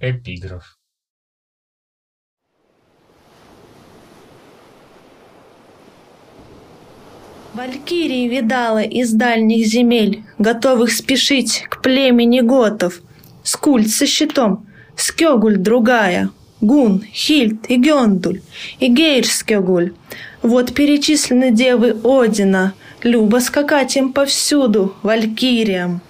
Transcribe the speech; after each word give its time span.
Эпиграф. 0.00 0.78
Валькирии 7.52 8.26
видала 8.28 8.82
из 8.82 9.12
дальних 9.12 9.66
земель, 9.66 10.24
готовых 10.38 10.92
спешить 10.92 11.66
к 11.68 11.82
племени 11.82 12.40
готов. 12.40 13.00
Скульт 13.42 13.90
со 13.90 14.06
щитом, 14.06 14.66
Скёгуль 14.96 15.58
другая, 15.58 16.30
Гун, 16.62 17.02
Хильд 17.02 17.68
и 17.68 17.76
Гёндуль, 17.76 18.40
и 18.78 18.88
Гейрскёгуль. 18.88 19.92
Вот 20.40 20.72
перечислены 20.72 21.50
девы 21.50 21.94
Одина, 22.04 22.72
Любо 23.02 23.40
скакать 23.40 23.96
им 23.96 24.12
повсюду, 24.12 24.94
валькириям. 25.02 26.00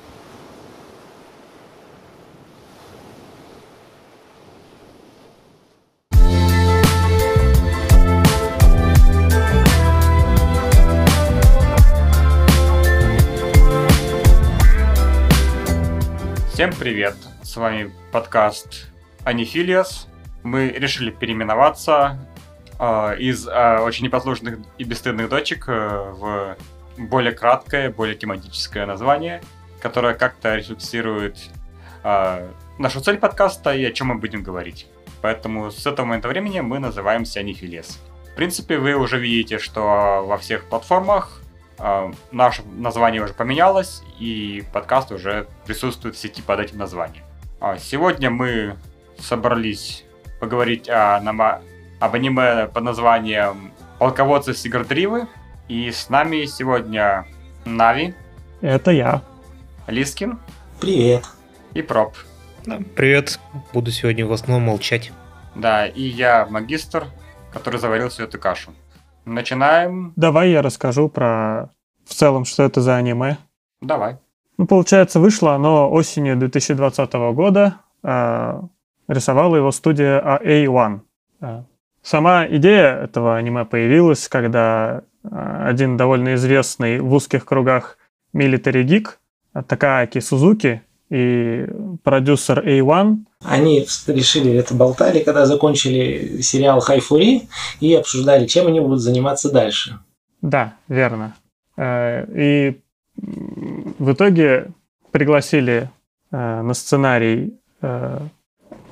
Всем 16.60 16.74
привет! 16.74 17.14
С 17.42 17.56
вами 17.56 17.90
подкаст 18.12 18.90
Анифилиас. 19.24 20.08
Мы 20.42 20.68
решили 20.68 21.10
переименоваться 21.10 22.18
э, 22.78 23.16
из 23.18 23.48
э, 23.48 23.78
очень 23.78 24.04
непослушных 24.04 24.58
и 24.76 24.84
бесстыдных 24.84 25.30
дочек 25.30 25.64
э, 25.68 25.72
в 25.72 26.58
более 26.98 27.32
краткое, 27.32 27.88
более 27.88 28.14
тематическое 28.14 28.84
название, 28.84 29.40
которое 29.80 30.12
как-то 30.12 30.54
рефлексирует 30.54 31.38
э, 32.04 32.50
нашу 32.76 33.00
цель 33.00 33.16
подкаста 33.16 33.74
и 33.74 33.82
о 33.82 33.90
чем 33.90 34.08
мы 34.08 34.16
будем 34.16 34.42
говорить. 34.42 34.86
Поэтому 35.22 35.70
с 35.70 35.86
этого 35.86 36.04
момента 36.04 36.28
времени 36.28 36.60
мы 36.60 36.78
называемся 36.78 37.40
Анифилиас. 37.40 37.98
В 38.32 38.34
принципе, 38.34 38.76
вы 38.76 38.96
уже 38.96 39.18
видите, 39.18 39.58
что 39.58 40.26
во 40.26 40.36
всех 40.36 40.68
платформах 40.68 41.40
а, 41.80 42.12
наше 42.30 42.62
название 42.62 43.22
уже 43.22 43.32
поменялось, 43.32 44.02
и 44.18 44.64
подкаст 44.72 45.12
уже 45.12 45.46
присутствует 45.64 46.14
в 46.14 46.18
сети 46.18 46.42
под 46.42 46.60
этим 46.60 46.78
названием. 46.78 47.24
А, 47.58 47.78
сегодня 47.78 48.30
мы 48.30 48.76
собрались 49.18 50.04
поговорить 50.40 50.88
о, 50.88 51.16
об 51.16 52.14
аниме 52.14 52.66
под 52.66 52.82
названием 52.84 53.72
«Полководцы 53.98 54.54
Сигардривы», 54.54 55.26
и 55.68 55.90
с 55.90 56.08
нами 56.08 56.46
сегодня 56.46 57.26
Нави. 57.64 58.14
Это 58.60 58.90
я. 58.90 59.22
Лискин. 59.86 60.38
Привет. 60.80 61.24
И 61.74 61.82
Проб. 61.82 62.14
Да, 62.66 62.80
привет. 62.96 63.38
Буду 63.72 63.90
сегодня 63.90 64.26
в 64.26 64.32
основном 64.32 64.64
молчать. 64.64 65.12
Да, 65.54 65.86
и 65.86 66.02
я 66.02 66.46
магистр, 66.50 67.06
который 67.52 67.78
заварил 67.78 68.08
всю 68.08 68.24
эту 68.24 68.38
кашу. 68.38 68.72
Начинаем. 69.30 70.12
Давай 70.16 70.50
я 70.50 70.60
расскажу 70.60 71.08
про 71.08 71.70
в 72.04 72.14
целом, 72.14 72.44
что 72.44 72.64
это 72.64 72.80
за 72.80 72.96
аниме. 72.96 73.38
Давай. 73.80 74.18
Ну, 74.58 74.66
получается, 74.66 75.20
вышло 75.20 75.54
оно 75.54 75.90
осенью 75.90 76.36
2020 76.36 77.12
года. 77.34 77.76
Э, 78.02 78.60
рисовала 79.06 79.54
его 79.56 79.70
студия 79.70 80.20
A1. 80.20 81.00
Э, 81.40 81.62
сама 82.02 82.46
идея 82.48 83.04
этого 83.04 83.36
аниме 83.36 83.64
появилась, 83.64 84.28
когда 84.28 85.02
один 85.22 85.96
довольно 85.96 86.34
известный 86.34 87.00
в 87.00 87.12
узких 87.12 87.44
кругах 87.44 87.98
милитари 88.32 88.82
гик 88.82 89.20
Такааки 89.52 90.18
Сузуки 90.18 90.82
и 91.10 91.66
продюсер 92.04 92.66
A1 92.66 93.24
они 93.44 93.86
решили 94.06 94.52
это 94.52 94.74
болтали, 94.74 95.20
когда 95.20 95.46
закончили 95.46 96.40
сериал 96.42 96.80
Хайфури 96.80 97.48
и 97.80 97.94
обсуждали, 97.94 98.46
чем 98.46 98.66
они 98.66 98.80
будут 98.80 99.00
заниматься 99.00 99.50
дальше. 99.50 99.98
Да, 100.42 100.74
верно. 100.88 101.34
Э, 101.76 102.26
и 102.34 102.80
в 103.16 104.12
итоге 104.12 104.72
пригласили 105.10 105.90
э, 106.30 106.62
на 106.62 106.74
сценарий 106.74 107.58
э, 107.80 108.20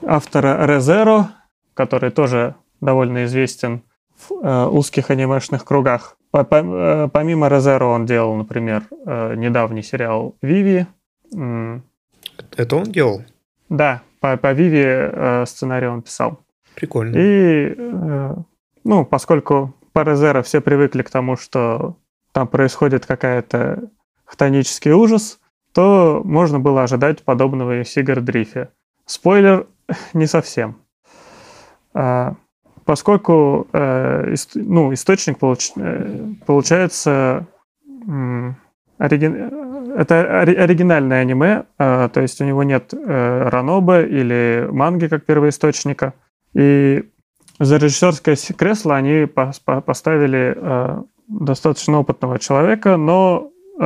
автора 0.07 0.67
Резеро, 0.67 1.31
который 1.75 2.11
тоже 2.11 2.55
довольно 2.81 3.25
известен 3.27 3.83
в 4.29 4.69
узких 4.71 5.11
анимешных 5.11 5.65
кругах. 5.65 6.17
Помимо 6.31 7.49
Резеро 7.49 7.85
он 7.85 8.07
делал, 8.07 8.35
например, 8.35 8.85
недавний 9.07 9.83
сериал 9.83 10.35
«Виви». 10.43 10.87
Это 12.57 12.77
он 12.77 12.85
делал? 12.85 13.23
Да, 13.69 14.03
по, 14.21 14.37
по 14.37 14.53
Виви 14.53 14.83
э, 14.85 15.45
сценарий 15.47 15.87
он 15.87 16.03
писал. 16.03 16.41
Прикольно. 16.75 17.17
И, 17.17 17.75
э, 17.77 18.35
ну, 18.85 19.05
поскольку 19.05 19.75
по 19.93 20.03
Резеро 20.03 20.43
все 20.43 20.61
привыкли 20.61 21.03
к 21.03 21.11
тому, 21.11 21.37
что 21.37 21.97
там 22.33 22.49
происходит 22.49 23.07
какая-то 23.07 23.91
хтонический 24.25 24.93
ужас, 24.93 25.41
то 25.73 26.23
можно 26.25 26.61
было 26.61 26.85
ожидать 26.85 27.23
подобного 27.23 27.81
и 27.81 27.83
в 27.83 27.89
Сигардрифе. 27.89 28.71
Спойлер, 29.07 29.67
не 30.13 30.27
совсем. 30.27 30.79
А, 31.95 32.35
поскольку 32.85 33.67
э, 33.73 34.35
ну, 34.55 34.93
источник 34.93 35.39
получ, 35.39 35.73
получается 36.47 37.47
оригин, 38.99 39.68
это 39.99 40.43
оригинальное 40.43 41.23
аниме, 41.23 41.65
э, 41.77 42.09
то 42.13 42.21
есть 42.21 42.41
у 42.41 42.45
него 42.45 42.63
нет 42.63 42.95
э, 42.95 43.49
ранобы 43.49 44.07
или 44.09 44.69
манги 44.71 45.09
как 45.09 45.25
первоисточника. 45.27 46.15
И 46.55 47.11
за 47.59 47.79
режиссерское 47.79 48.37
кресло 48.57 48.95
они 48.95 49.27
по, 49.27 49.51
по, 49.65 49.81
поставили 49.81 50.55
э, 50.57 51.03
достаточно 51.27 51.99
опытного 51.99 52.39
человека, 52.39 52.97
но 52.97 53.51
э, 53.81 53.83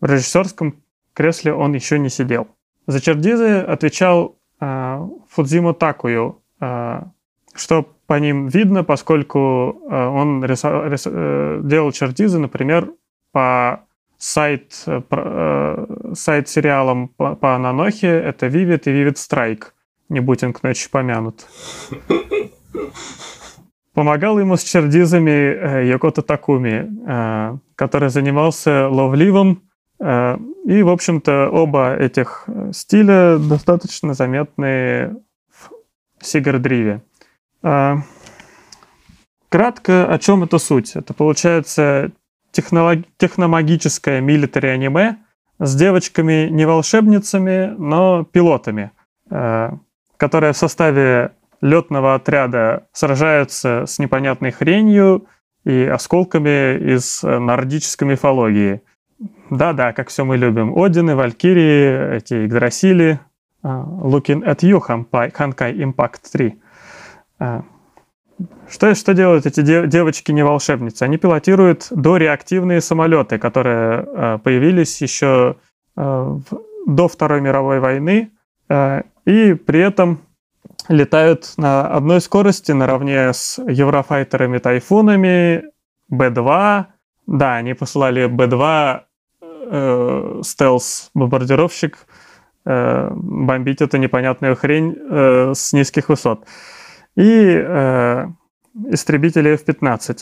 в 0.00 0.04
режиссерском 0.04 0.76
кресле 1.12 1.52
он 1.52 1.74
еще 1.74 1.98
не 1.98 2.08
сидел. 2.08 2.48
За 2.86 2.98
Чердизы 3.00 3.58
отвечал 3.58 4.36
Фудзимо 4.60 5.74
Такую, 5.74 6.40
что 6.58 7.86
по 8.06 8.18
ним 8.18 8.48
видно, 8.48 8.82
поскольку 8.82 9.82
он 9.88 10.40
делал 10.40 11.92
Чердизы, 11.92 12.38
например, 12.38 12.90
по 13.30 13.82
сайт, 14.18 14.82
э, 14.86 15.00
э, 15.10 16.12
сайт 16.14 16.48
сериалам 16.48 17.08
по, 17.08 17.36
по 17.36 17.54
Ананохе, 17.54 18.08
это 18.08 18.46
Vivid 18.48 18.82
и 18.84 18.90
Vivid 18.90 19.14
Strike. 19.14 19.64
Не 20.08 20.20
будь 20.20 20.42
он 20.42 20.52
к 20.52 20.62
ночи 20.62 20.90
помянут. 20.90 21.46
Помогал 23.94 24.38
ему 24.38 24.56
с 24.56 24.62
чердизами 24.62 25.30
э, 25.30 25.88
Йокото 25.88 26.22
Такуми, 26.22 27.60
который 27.74 28.10
занимался 28.10 28.88
ловливом. 28.88 29.62
Э, 30.00 30.36
и, 30.66 30.82
в 30.82 30.88
общем-то, 30.88 31.48
оба 31.50 31.94
этих 31.96 32.48
стиля 32.72 33.38
достаточно 33.38 34.14
заметны 34.14 35.16
в 35.50 36.24
Сигард-Риве. 36.24 37.00
Кратко, 39.50 40.12
о 40.12 40.18
чем 40.18 40.44
это 40.44 40.58
суть? 40.58 40.94
Это 40.94 41.14
получается 41.14 42.12
технолог... 42.58 42.98
техномагическое 43.18 44.20
милитари 44.20 44.66
аниме 44.66 45.18
с 45.60 45.76
девочками 45.76 46.48
не 46.50 46.66
волшебницами, 46.66 47.72
но 47.78 48.24
пилотами, 48.24 48.90
которые 50.16 50.52
в 50.52 50.56
составе 50.56 51.32
летного 51.60 52.16
отряда 52.16 52.88
сражаются 52.92 53.84
с 53.86 54.00
непонятной 54.00 54.50
хренью 54.50 55.26
и 55.64 55.84
осколками 55.84 56.94
из 56.94 57.22
э, 57.24 57.38
нордической 57.38 58.06
мифологии. 58.06 58.80
Да-да, 59.50 59.92
как 59.92 60.08
все 60.08 60.24
мы 60.24 60.36
любим. 60.36 60.76
Одины, 60.78 61.16
Валькирии, 61.16 62.16
эти 62.16 62.46
Игдрасили. 62.46 63.20
Looking 63.64 64.44
at 64.44 64.60
you, 64.60 64.80
Ханкай 64.80 65.74
Impact 65.74 66.20
3. 66.32 66.60
Что, 68.68 68.94
что 68.94 69.14
делают 69.14 69.46
эти 69.46 69.62
девочки-не-волшебницы? 69.62 71.02
Они 71.02 71.16
пилотируют 71.16 71.88
дореактивные 71.90 72.80
самолеты, 72.80 73.38
которые 73.38 74.02
uh, 74.02 74.38
появились 74.38 75.02
еще 75.02 75.56
в, 75.96 76.42
до 76.86 77.08
Второй 77.08 77.40
мировой 77.40 77.80
войны, 77.80 78.30
и 79.26 79.54
при 79.54 79.80
этом 79.80 80.20
летают 80.88 81.54
на 81.56 81.86
одной 81.88 82.20
скорости 82.20 82.72
наравне 82.72 83.32
с 83.32 83.58
еврофайтерами 83.58 84.58
тайфунами, 84.58 85.64
Б-2. 86.08 86.86
Да, 87.26 87.56
они 87.56 87.74
посылали 87.74 88.26
Б-2 88.26 89.00
э, 89.42 90.40
стелс-бомбардировщик 90.42 91.96
э, 92.64 93.10
бомбить 93.12 93.82
эту 93.82 93.98
непонятную 93.98 94.56
хрень 94.56 94.96
э, 94.98 95.52
с 95.54 95.72
низких 95.72 96.08
высот. 96.08 96.46
И 97.18 97.62
э, 97.66 98.26
истребители 98.90 99.54
F-15. 99.54 100.18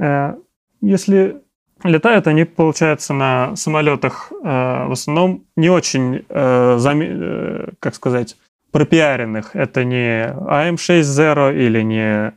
Э, 0.00 0.34
если 0.80 1.40
летают 1.84 2.26
они, 2.26 2.44
получается, 2.44 3.14
на 3.14 3.54
самолетах 3.54 4.32
э, 4.32 4.44
в 4.44 4.90
основном 4.90 5.44
не 5.56 5.70
очень, 5.70 6.24
э, 6.28 6.76
зам... 6.78 7.00
э, 7.00 7.68
как 7.78 7.94
сказать, 7.94 8.36
пропиаренных. 8.72 9.54
Это 9.54 9.84
не 9.84 10.26
AM6.0 10.26 11.56
или 11.56 11.82
не 11.82 12.32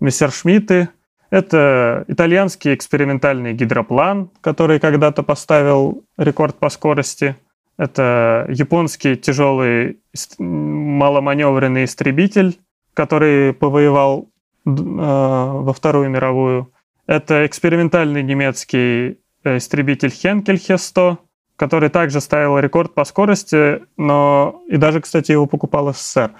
Мессершмитты. 0.00 0.88
Это 1.28 2.04
итальянский 2.08 2.74
экспериментальный 2.74 3.52
гидроплан, 3.52 4.30
который 4.40 4.80
когда-то 4.80 5.22
поставил 5.22 6.02
рекорд 6.16 6.56
по 6.56 6.70
скорости. 6.70 7.36
Это 7.76 8.46
японский 8.48 9.16
тяжелый 9.16 9.98
маломаневренный 10.38 11.84
истребитель, 11.84 12.58
который 12.94 13.52
повоевал 13.52 14.28
э, 14.64 14.70
во 14.70 15.72
Вторую 15.72 16.08
мировую. 16.10 16.72
Это 17.06 17.46
экспериментальный 17.46 18.22
немецкий 18.22 19.18
э, 19.44 19.58
истребитель 19.58 20.10
Хенкель 20.10 20.58
Хе-100, 20.58 21.18
который 21.56 21.88
также 21.90 22.20
ставил 22.20 22.58
рекорд 22.58 22.94
по 22.94 23.04
скорости, 23.04 23.82
но 23.96 24.62
и 24.68 24.76
даже, 24.76 25.00
кстати, 25.00 25.32
его 25.32 25.46
покупал 25.46 25.92
СССР. 25.92 26.32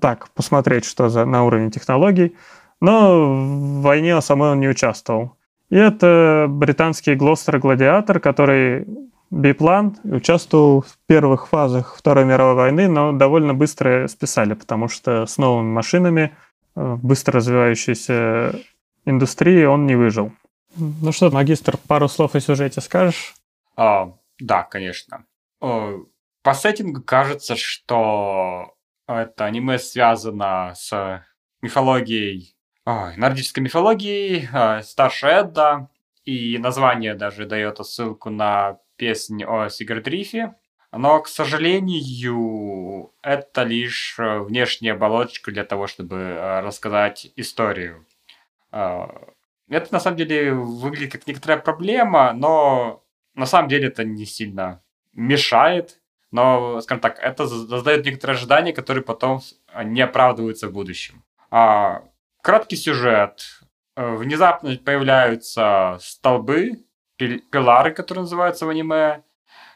Так, 0.00 0.30
посмотреть, 0.30 0.84
что 0.84 1.08
за 1.08 1.24
на 1.24 1.44
уровень 1.44 1.70
технологий. 1.70 2.36
Но 2.80 3.34
в 3.34 3.82
войне 3.82 4.20
самой 4.20 4.52
он 4.52 4.60
не 4.60 4.68
участвовал. 4.68 5.36
И 5.70 5.76
это 5.76 6.46
британский 6.48 7.14
Глостер 7.14 7.58
Гладиатор, 7.58 8.20
который 8.20 8.86
биплан, 9.34 9.96
участвовал 10.04 10.82
в 10.82 10.96
первых 11.06 11.48
фазах 11.48 11.96
Второй 11.98 12.24
мировой 12.24 12.54
войны, 12.54 12.88
но 12.88 13.12
довольно 13.12 13.52
быстро 13.52 14.06
списали, 14.06 14.54
потому 14.54 14.88
что 14.88 15.26
с 15.26 15.38
новыми 15.38 15.70
машинами 15.70 16.36
в 16.74 17.04
быстро 17.04 17.34
развивающейся 17.34 18.60
индустрии 19.04 19.64
он 19.64 19.86
не 19.86 19.96
выжил. 19.96 20.32
Ну 20.76 21.12
что, 21.12 21.30
магистр, 21.30 21.76
пару 21.88 22.08
слов 22.08 22.34
о 22.34 22.40
сюжете 22.40 22.80
скажешь? 22.80 23.34
А, 23.76 24.12
да, 24.38 24.62
конечно. 24.62 25.24
По 25.60 26.54
сеттингу 26.54 27.02
кажется, 27.02 27.56
что 27.56 28.74
это 29.08 29.44
аниме 29.44 29.78
связано 29.78 30.74
с 30.76 31.24
мифологией, 31.60 32.56
ой, 32.86 33.16
нордической 33.16 33.62
мифологией, 33.62 34.48
э, 34.52 34.82
старше 34.82 35.26
Эдда, 35.26 35.88
и 36.24 36.58
название 36.58 37.14
даже 37.14 37.46
дает 37.46 37.78
ссылку 37.84 38.30
на 38.30 38.78
песнь 38.96 39.42
о 39.44 39.68
Сигардрифе. 39.68 40.54
Но, 40.92 41.20
к 41.20 41.28
сожалению, 41.28 43.12
это 43.22 43.64
лишь 43.64 44.16
э, 44.18 44.38
внешняя 44.38 44.92
оболочка 44.92 45.50
для 45.50 45.64
того, 45.64 45.86
чтобы 45.88 46.16
э, 46.16 46.60
рассказать 46.60 47.32
историю. 47.36 48.06
Это 48.70 49.88
на 49.92 50.00
самом 50.00 50.16
деле 50.16 50.52
выглядит 50.52 51.12
как 51.12 51.26
некоторая 51.28 51.58
проблема, 51.58 52.32
но 52.32 53.04
на 53.34 53.46
самом 53.46 53.68
деле 53.68 53.86
это 53.86 54.02
не 54.02 54.26
сильно 54.26 54.82
мешает, 55.12 56.00
но, 56.32 56.80
скажем 56.80 57.00
так, 57.00 57.20
это 57.20 57.46
создает 57.46 58.04
некоторые 58.04 58.34
ожидания, 58.34 58.72
которые 58.72 59.04
потом 59.04 59.40
не 59.84 60.00
оправдываются 60.00 60.68
в 60.68 60.72
будущем. 60.72 61.22
А, 61.50 62.02
краткий 62.42 62.76
сюжет. 62.76 63.60
Э, 63.96 64.16
внезапно 64.16 64.76
появляются 64.76 65.98
столбы, 66.00 66.84
пилары, 67.50 67.92
которые 67.92 68.22
называются 68.22 68.66
в 68.66 68.68
аниме, 68.68 69.22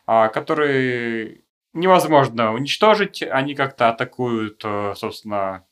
а, 0.06 0.29
которые 0.29 1.43
невозможно 1.73 2.55
уничтожить. 2.55 3.23
Они 3.23 3.55
как-то 3.55 3.89
атакуют, 3.89 4.62
э, 4.65 4.95
собственно, 4.97 5.67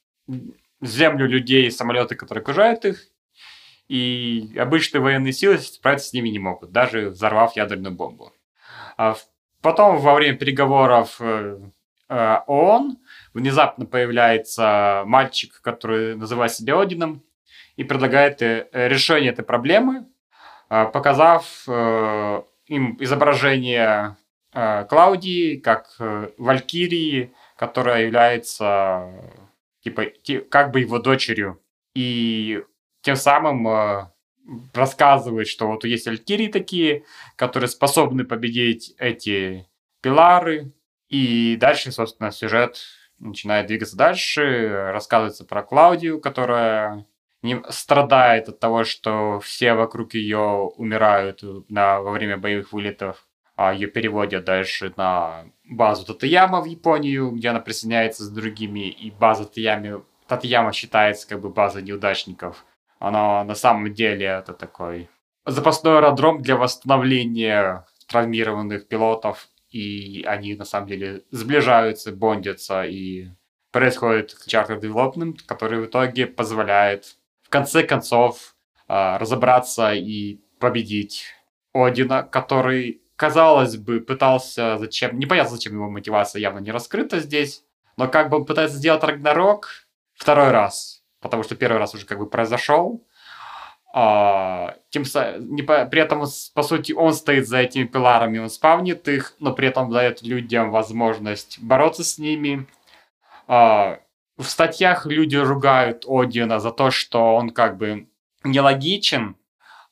землю 0.81 1.26
людей, 1.26 1.70
самолеты, 1.70 2.14
которые 2.14 2.43
окружают 2.43 2.84
их. 2.84 3.00
И 3.88 4.52
обычные 4.58 5.00
военные 5.00 5.32
силы 5.32 5.58
справиться 5.58 6.08
с 6.08 6.12
ними 6.12 6.28
не 6.28 6.38
могут, 6.38 6.73
даже 6.73 7.11
взорвав 7.11 7.56
ядерную 7.56 7.94
бомбу. 7.94 8.32
А 8.96 9.17
потом, 9.62 9.99
во 9.99 10.14
время 10.14 10.37
переговоров 10.37 11.17
э, 11.20 11.61
э, 12.08 12.37
ООН, 12.46 12.99
внезапно 13.32 13.87
появляется 13.87 15.05
мальчик, 15.06 15.61
который 15.62 16.17
называет 16.17 16.52
себя 16.52 16.81
Одином, 16.81 17.23
и 17.76 17.84
предлагает 17.84 18.40
решение 18.40 19.32
этой 19.32 19.44
проблемы, 19.44 20.06
показав 20.68 21.68
им 21.68 22.96
изображение 23.00 24.16
Клаудии 24.52 25.56
как 25.56 25.94
Валькирии, 26.38 27.32
которая 27.56 28.04
является 28.04 29.12
типа 29.82 30.06
как 30.50 30.72
бы 30.72 30.80
его 30.80 30.98
дочерью. 30.98 31.60
И 31.94 32.62
тем 33.02 33.14
самым 33.14 33.68
э, 33.68 34.10
рассказывает, 34.74 35.46
что 35.46 35.68
вот 35.68 35.84
есть 35.84 36.08
алькирии 36.08 36.48
такие, 36.48 37.04
которые 37.36 37.68
способны 37.68 38.24
победить 38.24 38.94
эти 38.98 39.66
пилары. 40.02 40.72
И 41.08 41.56
дальше, 41.56 41.92
собственно, 41.92 42.32
сюжет 42.32 42.80
начинает 43.20 43.68
двигаться 43.68 43.96
дальше. 43.96 44.90
Рассказывается 44.92 45.44
про 45.44 45.62
Клаудию, 45.62 46.20
которая 46.20 47.06
не 47.46 47.62
страдает 47.70 48.48
от 48.48 48.60
того, 48.60 48.84
что 48.84 49.40
все 49.40 49.75
вокруг 49.75 50.14
ее 50.14 50.38
умирают 50.76 51.43
на, 51.69 52.00
во 52.00 52.10
время 52.10 52.37
боевых 52.37 52.72
вылетов. 52.72 53.26
А 53.56 53.72
ее 53.72 53.87
переводят 53.87 54.44
дальше 54.44 54.93
на 54.98 55.46
базу 55.64 56.04
Татаяма 56.04 56.60
в 56.60 56.66
Японию, 56.66 57.31
где 57.31 57.48
она 57.48 57.60
присоединяется 57.60 58.25
с 58.25 58.28
другими, 58.28 58.90
и 58.90 59.10
база 59.10 59.46
Татаяма, 59.46 60.02
Татаяма 60.28 60.72
считается 60.72 61.26
как 61.26 61.40
бы 61.40 61.48
базой 61.48 61.82
неудачников 61.82 62.66
она 62.98 63.44
на 63.44 63.54
самом 63.54 63.92
деле 63.92 64.26
это 64.26 64.52
такой 64.52 65.08
запасной 65.44 65.99
аэродром 65.99 66.42
для 66.42 66.56
восстановления 66.56 67.87
травмированных 68.08 68.88
пилотов, 68.88 69.49
и 69.70 70.25
они 70.26 70.54
на 70.54 70.64
самом 70.64 70.88
деле 70.88 71.25
сближаются, 71.31 72.12
бондятся, 72.12 72.84
и 72.84 73.28
происходит 73.72 74.37
charter 74.49 74.81
development, 74.81 75.38
который 75.46 75.81
в 75.81 75.87
итоге 75.87 76.26
позволяет 76.26 77.16
в 77.46 77.48
конце 77.48 77.82
концов 77.82 78.56
а, 78.88 79.19
разобраться 79.19 79.93
и 79.94 80.40
победить 80.58 81.26
Одина, 81.72 82.22
который, 82.22 83.02
казалось 83.16 83.76
бы, 83.76 84.00
пытался 84.00 84.78
зачем... 84.78 85.19
Непонятно, 85.19 85.52
зачем 85.52 85.75
его 85.75 85.90
мотивация 85.90 86.40
явно 86.40 86.58
не 86.58 86.70
раскрыта 86.70 87.20
здесь, 87.20 87.64
но 87.96 88.08
как 88.08 88.31
бы 88.31 88.38
он 88.38 88.46
пытается 88.46 88.76
сделать 88.76 89.04
Рагнарок 89.04 89.87
второй 90.14 90.50
раз 90.50 90.96
потому 91.26 91.43
что 91.43 91.56
первый 91.56 91.78
раз 91.78 91.94
уже 91.94 92.06
как 92.06 92.19
бы 92.19 92.26
произошел. 92.26 93.02
А, 93.92 94.76
тем, 94.90 95.04
не, 95.38 95.62
при 95.62 96.00
этом, 96.00 96.25
по 96.54 96.62
сути, 96.62 96.92
он 96.92 97.14
стоит 97.14 97.49
за 97.49 97.58
этими 97.58 97.84
пиларами, 97.84 98.38
он 98.38 98.50
спавнит 98.50 99.08
их, 99.08 99.34
но 99.40 99.52
при 99.52 99.69
этом 99.69 99.90
дает 99.90 100.22
людям 100.22 100.70
возможность 100.70 101.58
бороться 101.60 102.04
с 102.04 102.19
ними. 102.19 102.66
А, 103.49 104.00
в 104.36 104.44
статьях 104.44 105.06
люди 105.06 105.36
ругают 105.36 106.04
Одина 106.06 106.61
за 106.61 106.70
то, 106.70 106.90
что 106.90 107.34
он 107.37 107.50
как 107.50 107.76
бы 107.78 108.08
нелогичен, 108.44 109.37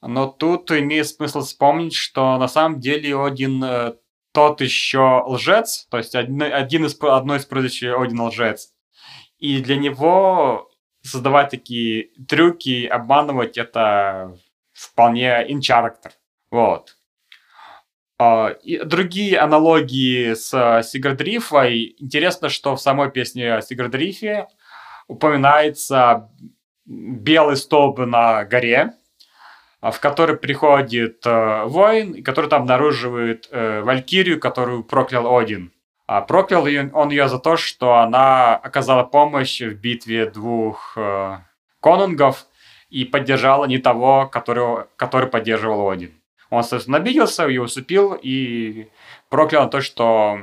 но 0.01 0.27
тут 0.27 0.71
имеет 0.71 1.09
смысл 1.09 1.41
вспомнить, 1.41 1.95
что 1.95 2.37
на 2.39 2.49
самом 2.49 2.81
деле 2.81 3.19
Один 3.19 3.65
э, 3.65 3.95
тот 4.33 4.61
еще 4.61 5.23
лжец, 5.27 5.87
то 5.91 5.97
есть 5.97 6.15
один, 6.15 6.43
один 6.43 6.85
из, 6.85 6.97
одно 7.01 7.37
из 7.37 7.47
прозвищ 7.47 7.85
Один 7.85 8.21
лжец. 8.21 8.73
И 9.39 9.61
для 9.61 9.77
него 9.77 10.71
создавать 11.03 11.51
такие 11.51 12.11
трюки, 12.29 12.87
обманывать, 12.87 13.59
это 13.59 14.37
вполне 14.73 15.47
in 15.49 15.61
character. 15.61 16.11
Вот. 16.51 16.94
А, 18.19 18.51
и 18.63 18.79
другие 18.85 19.39
аналогии 19.39 20.35
с 20.35 20.83
Сигардрифой. 20.85 21.97
Интересно, 21.99 22.49
что 22.49 22.77
в 22.77 22.81
самой 22.81 23.11
песне 23.11 23.55
о 23.55 23.63
Сигардрифе 23.63 24.47
упоминается 25.09 26.31
белый 26.87 27.57
столб 27.57 27.99
на 27.99 28.45
горе, 28.45 28.93
а, 29.81 29.91
в 29.91 30.01
который 30.01 30.37
приходит 30.37 31.27
э, 31.27 31.65
воин, 31.65 32.23
который 32.23 32.49
там 32.49 32.63
обнаруживает 32.63 33.49
э, 33.51 33.83
Валькирию, 33.83 34.39
которую 34.39 34.85
проклял 34.85 35.37
Один. 35.37 35.73
А 36.07 36.21
проклял 36.21 36.65
он 36.93 37.11
ее 37.11 37.29
за 37.29 37.39
то, 37.39 37.57
что 37.57 37.95
она 37.97 38.57
оказала 38.57 39.05
помощь 39.05 39.61
в 39.61 39.75
битве 39.75 40.27
двух 40.27 40.93
э, 40.97 41.39
конунгов 41.81 42.47
и 42.91 43.05
поддержала 43.05 43.65
не 43.65 43.79
того, 43.79 44.27
которого, 44.27 44.89
который 44.97 45.29
поддерживал 45.29 45.91
Один. 45.91 46.13
Он, 46.55 46.65
собственно, 46.65 46.99
обиделся, 46.99 47.47
ее 47.47 47.63
усыпил 47.63 48.19
и 48.21 48.89
проклял 49.29 49.69
то, 49.69 49.81
что 49.81 50.41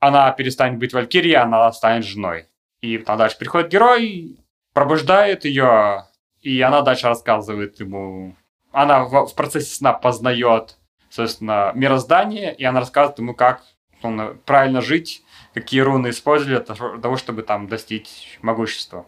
она 0.00 0.30
перестанет 0.32 0.78
быть 0.78 0.92
Валькирией, 0.92 1.36
она 1.36 1.70
станет 1.72 2.04
женой. 2.04 2.46
И 2.80 2.98
там 2.98 3.18
дальше 3.18 3.38
приходит 3.38 3.70
герой, 3.70 4.38
пробуждает 4.72 5.44
ее, 5.44 6.06
и 6.42 6.60
она 6.60 6.82
дальше 6.82 7.08
рассказывает 7.08 7.80
ему... 7.80 8.34
Она 8.72 9.04
в, 9.04 9.26
в 9.26 9.34
процессе 9.34 9.74
сна 9.74 9.92
познает, 9.92 10.76
собственно, 11.08 11.72
мироздание, 11.74 12.54
и 12.54 12.64
она 12.64 12.80
рассказывает 12.80 13.18
ему, 13.18 13.34
как 13.34 13.62
условно, 13.96 14.36
правильно 14.44 14.80
жить, 14.82 15.22
какие 15.54 15.80
руны 15.80 16.10
использовали 16.10 16.62
для 16.62 16.98
того, 16.98 17.16
чтобы 17.16 17.42
там 17.42 17.68
достичь 17.68 18.38
могущества. 18.42 19.06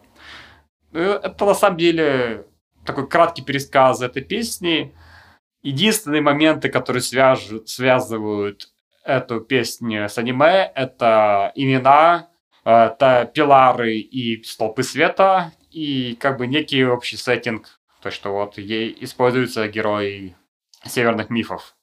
Э, 0.93 1.21
это 1.23 1.45
на 1.45 1.55
самом 1.55 1.77
деле 1.77 2.47
такой 2.85 3.07
краткий 3.07 3.43
пересказ 3.43 4.01
этой 4.01 4.23
песни. 4.23 4.95
Единственные 5.67 6.23
моменты, 6.23 6.69
которые 6.69 7.03
свяж... 7.03 7.49
связывают 7.65 8.69
эту 9.05 9.41
песню 9.41 10.09
с 10.09 10.17
аниме, 10.17 10.71
это 10.77 11.51
имена 11.57 12.29
э, 12.65 12.95
та, 12.97 13.25
пилары 13.25 13.97
и 13.97 14.45
столпы 14.45 14.85
света, 14.85 15.53
и 15.73 16.15
как 16.21 16.39
бы 16.39 16.47
некий 16.47 16.85
общий 16.85 17.17
сеттинг, 17.17 17.81
то, 18.01 18.13
что 18.13 18.33
вот 18.33 18.59
ей 18.59 18.97
используются 19.01 19.67
герои 19.67 20.37
северных 20.85 21.31
мифов. 21.31 21.75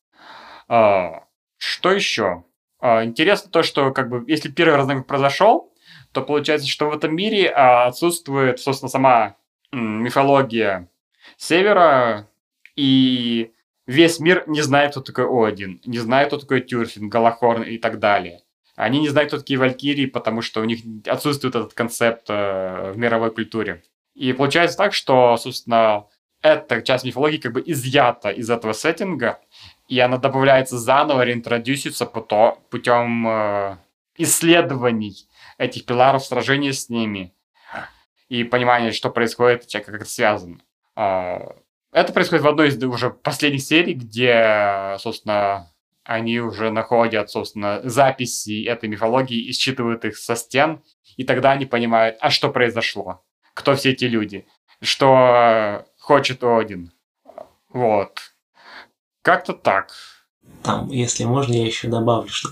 А, 0.70 1.26
что 1.58 1.92
еще? 1.92 2.46
А, 2.80 3.04
интересно 3.04 3.52
то, 3.52 3.64
что 3.64 3.92
как 3.92 4.08
бы 4.08 4.24
если 4.32 4.50
первый 4.50 4.78
разновик 4.78 5.08
произошел, 5.08 5.74
то 6.14 6.22
получается, 6.22 6.70
что 6.70 6.90
в 6.90 6.96
этом 6.96 7.18
мире 7.18 7.50
а, 7.50 7.88
отсутствует, 7.88 8.62
собственно, 8.62 8.90
сама 8.90 9.36
мифология 9.74 10.88
Севера, 11.36 12.30
и 12.78 13.52
весь 13.88 14.20
мир 14.20 14.44
не 14.48 14.62
знает, 14.62 14.92
кто 14.92 15.02
такой 15.02 15.48
Один, 15.48 15.82
не 15.86 16.00
знает, 16.00 16.28
кто 16.28 16.38
такой 16.38 16.62
Тюрфин, 16.62 17.10
Галахорн 17.10 17.64
и 17.64 17.78
так 17.78 18.00
далее. 18.00 18.42
Они 18.76 19.00
не 19.00 19.10
знают, 19.10 19.30
кто 19.30 19.38
такие 19.38 19.60
Валькирии, 19.60 20.08
потому 20.08 20.42
что 20.42 20.62
у 20.62 20.64
них 20.64 20.80
отсутствует 21.06 21.56
этот 21.56 21.74
концепт 21.74 22.26
э, 22.30 22.92
в 22.92 22.98
мировой 22.98 23.32
культуре. 23.32 23.84
И 24.16 24.34
получается 24.34 24.78
так, 24.78 24.94
что, 24.94 25.38
собственно, 25.38 26.08
эта 26.42 26.82
часть 26.82 27.06
мифологии 27.06 27.38
как 27.38 27.54
бы 27.54 27.64
изъята 27.66 28.30
из 28.30 28.50
этого 28.50 28.74
сеттинга, 28.74 29.40
и 29.88 30.00
она 30.00 30.18
добавляется 30.18 30.78
заново, 30.78 31.24
реинтродюсится 31.24 32.06
путем 32.06 33.28
э, 33.28 33.78
исследований 34.18 35.28
этих 35.58 35.86
пиларов, 35.86 36.26
сражения 36.26 36.74
с 36.74 36.90
ними 36.90 37.34
и 38.30 38.44
понимания, 38.44 38.92
что 38.92 39.10
происходит, 39.10 39.68
как 39.72 39.90
это 39.90 40.06
связано. 40.06 40.60
А, 40.96 41.56
это 41.94 42.12
происходит 42.12 42.44
в 42.44 42.48
одной 42.48 42.70
из 42.70 42.84
уже 42.84 43.12
последних 43.12 43.62
серий, 43.62 43.94
где, 43.94 44.98
собственно, 45.00 45.72
они 46.04 46.40
уже 46.40 46.72
находят, 46.72 47.30
собственно, 47.30 47.82
записи 47.84 48.66
этой 48.66 48.90
мифологии 48.90 49.40
и 49.40 49.54
считывают 49.54 50.04
их 50.04 50.18
со 50.18 50.36
стен, 50.36 50.84
и 51.16 51.24
тогда 51.24 51.52
они 51.52 51.66
понимают, 51.66 52.18
а 52.20 52.30
что 52.30 52.50
произошло, 52.50 53.24
кто 53.54 53.76
все 53.76 53.92
эти 53.92 54.06
люди, 54.06 54.46
что 54.82 55.86
хочет 56.00 56.44
Один. 56.44 56.92
Вот. 57.70 58.20
Как-то 59.22 59.54
так 59.54 59.94
там, 60.64 60.90
если 60.90 61.26
можно, 61.26 61.54
я 61.54 61.66
еще 61.66 61.88
добавлю, 61.90 62.30
что 62.30 62.50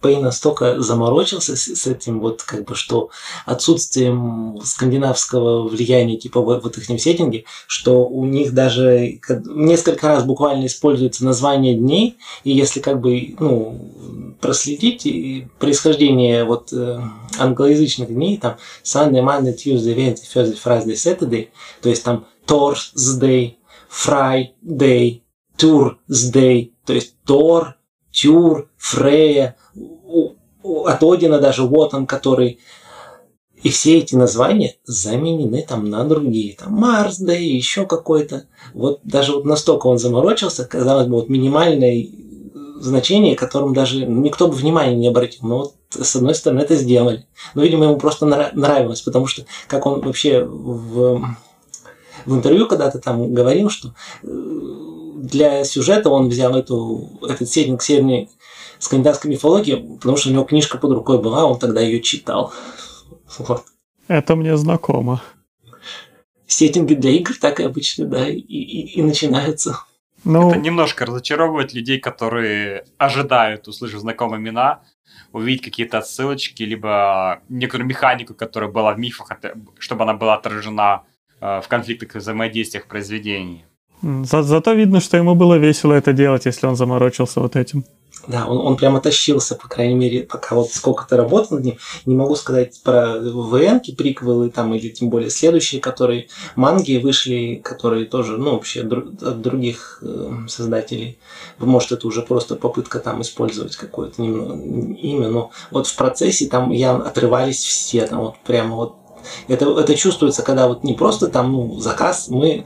Пэй 0.00 0.20
настолько 0.20 0.80
заморочился 0.80 1.56
с, 1.56 1.66
с 1.66 1.86
этим 1.86 2.20
вот 2.20 2.42
как 2.42 2.64
бы 2.64 2.74
что 2.74 3.10
отсутствием 3.44 4.60
скандинавского 4.62 5.66
влияния 5.66 6.16
типа 6.16 6.40
в, 6.40 6.60
в 6.60 6.66
их 6.66 7.00
сеттинге, 7.00 7.44
что 7.66 8.06
у 8.06 8.24
них 8.24 8.52
даже 8.52 9.20
несколько 9.46 10.08
раз 10.08 10.24
буквально 10.24 10.66
используется 10.66 11.24
название 11.24 11.74
дней, 11.74 12.18
и 12.44 12.52
если 12.52 12.80
как 12.80 13.00
бы 13.00 13.34
ну 13.38 14.36
проследить 14.40 15.48
происхождение 15.58 16.44
вот 16.44 16.72
э, 16.72 17.00
англоязычных 17.38 18.08
дней, 18.08 18.36
там 18.36 18.56
Sunday, 18.84 19.22
Monday, 19.22 19.56
Tuesday, 19.56 19.96
Wednesday, 19.96 20.26
Thursday, 20.32 20.58
Friday, 20.62 20.94
Saturday, 20.94 21.48
то 21.80 21.88
есть 21.88 22.04
там 22.04 22.26
Thursday, 22.46 23.54
Friday, 23.90 25.22
Tuesday, 25.56 26.73
то 26.84 26.92
есть 26.92 27.16
Тор, 27.24 27.76
Тюр, 28.10 28.70
Фрея, 28.76 29.56
от 30.62 31.02
Одина 31.02 31.38
даже 31.38 31.62
вот 31.62 31.94
он, 31.94 32.06
который... 32.06 32.60
И 33.62 33.70
все 33.70 33.96
эти 33.96 34.14
названия 34.14 34.76
заменены 34.84 35.64
там 35.66 35.88
на 35.88 36.04
другие. 36.04 36.54
Там 36.54 36.74
Марс, 36.74 37.16
да 37.16 37.34
и 37.34 37.46
еще 37.46 37.86
какой-то. 37.86 38.44
Вот 38.74 39.00
даже 39.04 39.32
вот 39.32 39.46
настолько 39.46 39.86
он 39.86 39.98
заморочился, 39.98 40.66
казалось 40.66 41.06
бы, 41.06 41.14
вот 41.14 41.30
минимальное 41.30 42.06
значение, 42.78 43.36
которым 43.36 43.72
даже 43.72 44.04
никто 44.04 44.48
бы 44.48 44.54
внимания 44.54 44.94
не 44.94 45.08
обратил. 45.08 45.48
Но 45.48 45.58
вот 45.58 45.74
с 45.90 46.14
одной 46.14 46.34
стороны 46.34 46.60
это 46.60 46.76
сделали. 46.76 47.26
Но, 47.54 47.62
видимо, 47.62 47.84
ему 47.84 47.96
просто 47.96 48.26
нравилось, 48.26 49.00
потому 49.00 49.26
что 49.26 49.46
как 49.66 49.86
он 49.86 50.02
вообще 50.02 50.44
в, 50.44 51.24
в 52.26 52.34
интервью 52.34 52.66
когда-то 52.66 52.98
там 52.98 53.32
говорил, 53.32 53.70
что 53.70 53.94
э, 54.22 54.28
для 55.24 55.64
сюжета 55.64 56.10
он 56.10 56.28
взял 56.28 56.54
эту, 56.56 57.08
этот 57.22 57.48
сеттинг 57.48 57.82
северной 57.82 58.28
скандинавской 58.78 59.30
мифологии, 59.30 59.96
потому 59.96 60.16
что 60.16 60.28
у 60.28 60.32
него 60.32 60.44
книжка 60.44 60.78
под 60.78 60.92
рукой 60.92 61.20
была, 61.20 61.46
он 61.46 61.58
тогда 61.58 61.80
ее 61.80 62.00
читал. 62.00 62.52
Вот. 63.38 63.64
Это 64.08 64.36
мне 64.36 64.56
знакомо. 64.56 65.22
Сеттинги 66.46 66.94
для 66.94 67.10
игр 67.12 67.32
так 67.40 67.60
и 67.60 67.64
обычно, 67.64 68.06
да, 68.06 68.28
и, 68.28 68.36
и, 68.38 68.98
и 68.98 69.02
начинаются. 69.02 69.80
Ну... 70.24 70.50
Это 70.50 70.58
немножко 70.58 71.06
разочаровывает 71.06 71.74
людей, 71.74 71.98
которые 71.98 72.84
ожидают, 72.98 73.66
услышав 73.66 74.00
знакомые 74.00 74.40
имена, 74.40 74.82
увидеть 75.32 75.64
какие-то 75.64 75.98
отсылочки, 75.98 76.62
либо 76.62 77.42
некоторую 77.48 77.88
механику, 77.88 78.34
которая 78.34 78.70
была 78.70 78.92
в 78.92 78.98
мифах, 78.98 79.30
чтобы 79.78 80.04
она 80.04 80.14
была 80.14 80.34
отражена 80.34 81.02
э, 81.40 81.60
в 81.60 81.68
конфликтах 81.68 82.14
и 82.14 82.18
взаимодействиях 82.18 82.86
произведений. 82.86 83.64
За, 84.04 84.42
зато 84.42 84.74
видно, 84.74 85.00
что 85.00 85.16
ему 85.16 85.34
было 85.34 85.54
весело 85.54 85.94
это 85.94 86.12
делать, 86.12 86.44
если 86.44 86.66
он 86.66 86.76
заморочился 86.76 87.40
вот 87.40 87.56
этим. 87.56 87.84
Да, 88.28 88.46
он, 88.46 88.58
он 88.58 88.76
прямо 88.76 89.00
тащился, 89.00 89.54
по 89.54 89.68
крайней 89.68 89.94
мере, 89.94 90.22
пока 90.22 90.54
вот 90.54 90.70
сколько-то 90.70 91.16
работал 91.16 91.56
над 91.56 91.64
ним. 91.64 91.78
Не 92.06 92.14
могу 92.14 92.36
сказать 92.36 92.80
про 92.82 93.18
вн 93.18 93.80
приквелы 93.96 94.50
там, 94.50 94.74
или 94.74 94.88
тем 94.88 95.08
более 95.08 95.30
следующие, 95.30 95.80
которые 95.80 96.28
манги 96.54 96.98
вышли, 96.98 97.60
которые 97.62 98.04
тоже, 98.06 98.36
ну, 98.36 98.52
вообще 98.52 98.82
от 98.82 99.40
других 99.40 99.98
э, 100.02 100.30
создателей. 100.48 101.18
Может, 101.58 101.92
это 101.92 102.06
уже 102.06 102.22
просто 102.22 102.56
попытка 102.56 102.98
там 102.98 103.22
использовать 103.22 103.76
какое-то 103.76 104.22
имя, 104.22 105.28
но 105.28 105.50
вот 105.70 105.86
в 105.86 105.96
процессе 105.96 106.46
там 106.46 106.70
я 106.70 106.94
отрывались 106.94 107.62
все, 107.62 108.06
там 108.06 108.20
вот 108.20 108.36
прямо 108.44 108.76
вот 108.76 108.96
это, 109.48 109.66
это 109.78 109.94
чувствуется, 109.94 110.42
когда 110.42 110.68
вот 110.68 110.84
не 110.84 110.94
просто 110.94 111.28
там 111.28 111.52
ну, 111.52 111.80
заказ, 111.80 112.28
мы, 112.28 112.64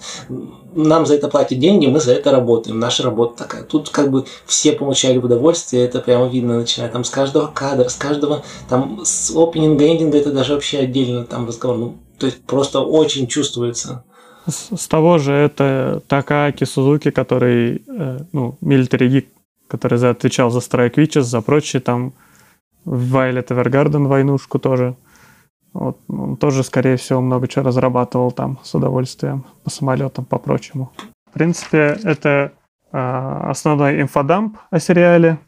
нам 0.75 1.07
за 1.07 1.15
это 1.15 1.29
платят 1.29 1.59
деньги, 1.59 1.87
мы 1.87 2.01
за 2.01 2.13
это 2.13 2.31
работаем, 2.31 2.79
наша 2.79 3.03
работа 3.03 3.45
такая. 3.45 3.63
Тут 3.63 3.89
как 3.91 4.11
бы 4.11 4.25
все 4.47 4.73
получали 4.73 5.19
удовольствие, 5.19 5.85
это 5.85 6.01
прямо 6.01 6.29
видно, 6.29 6.59
начиная 6.59 6.91
там 6.91 7.05
с 7.05 7.11
каждого 7.11 7.49
кадра, 7.49 7.89
с 7.89 7.97
каждого, 7.97 8.43
там 8.69 9.01
с 9.05 9.31
опенинга, 9.35 9.87
эндинга, 9.87 10.19
это 10.19 10.33
даже 10.33 10.55
вообще 10.55 10.79
отдельно 10.79 11.25
там 11.25 11.47
разговор. 11.47 11.79
Ну, 11.79 11.97
то 12.19 12.27
есть 12.27 12.43
просто 12.45 12.81
очень 12.81 13.27
чувствуется. 13.27 14.05
С, 14.47 14.89
того 14.89 15.19
же 15.19 15.33
это 15.33 16.03
Такаки 16.07 16.65
Сузуки, 16.65 17.11
который, 17.11 17.83
э, 17.87 18.19
ну, 18.33 18.57
Military 18.63 19.09
Geek, 19.09 19.27
который 19.69 20.03
отвечал 20.11 20.51
за 20.51 20.61
Strike 20.61 20.95
Witches, 20.95 21.23
за 21.23 21.43
прочие 21.43 21.81
там 21.81 22.15
Violet 22.87 23.49
Evergarden 23.49 24.07
войнушку 24.07 24.59
тоже. 24.59 24.97
Вот, 25.73 26.01
он 26.09 26.37
тоже, 26.37 26.63
скорее 26.63 26.97
всего, 26.97 27.21
много 27.21 27.47
чего 27.47 27.65
разрабатывал 27.65 28.33
там 28.33 28.59
с 28.63 28.75
удовольствием 28.75 29.45
по 29.65 29.71
самолетам, 29.71 30.25
по 30.25 30.39
прочему. 30.39 30.93
В 31.31 31.33
принципе, 31.33 31.97
это 32.03 32.53
э, 32.93 32.99
основной 32.99 34.01
инфодамп 34.01 34.57
о 34.71 34.79
сериале. 34.81 35.39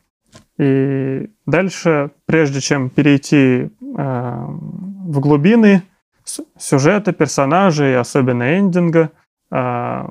И 0.59 1.31
дальше, 1.47 2.11
прежде 2.27 2.61
чем 2.61 2.91
перейти 2.91 3.71
э, 3.71 3.71
в 3.81 5.21
глубины 5.21 5.83
сюжета, 6.59 7.13
персонажей, 7.13 7.99
особенно 7.99 8.59
эндинга, 8.59 9.11
э, 9.51 10.09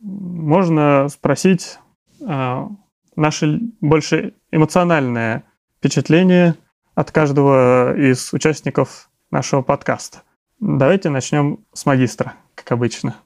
можно 0.00 1.08
спросить 1.08 1.78
э, 2.20 2.68
наше 3.16 3.60
больше 3.80 4.34
эмоциональное 4.50 5.44
впечатление 5.78 6.56
от 6.94 7.10
каждого 7.10 7.96
из 7.96 8.32
участников 8.32 9.10
нашего 9.34 9.62
подкаста. 9.62 10.22
Давайте 10.60 11.10
начнем 11.10 11.58
с 11.72 11.84
магистра, 11.86 12.36
как 12.54 12.70
обычно. 12.70 13.16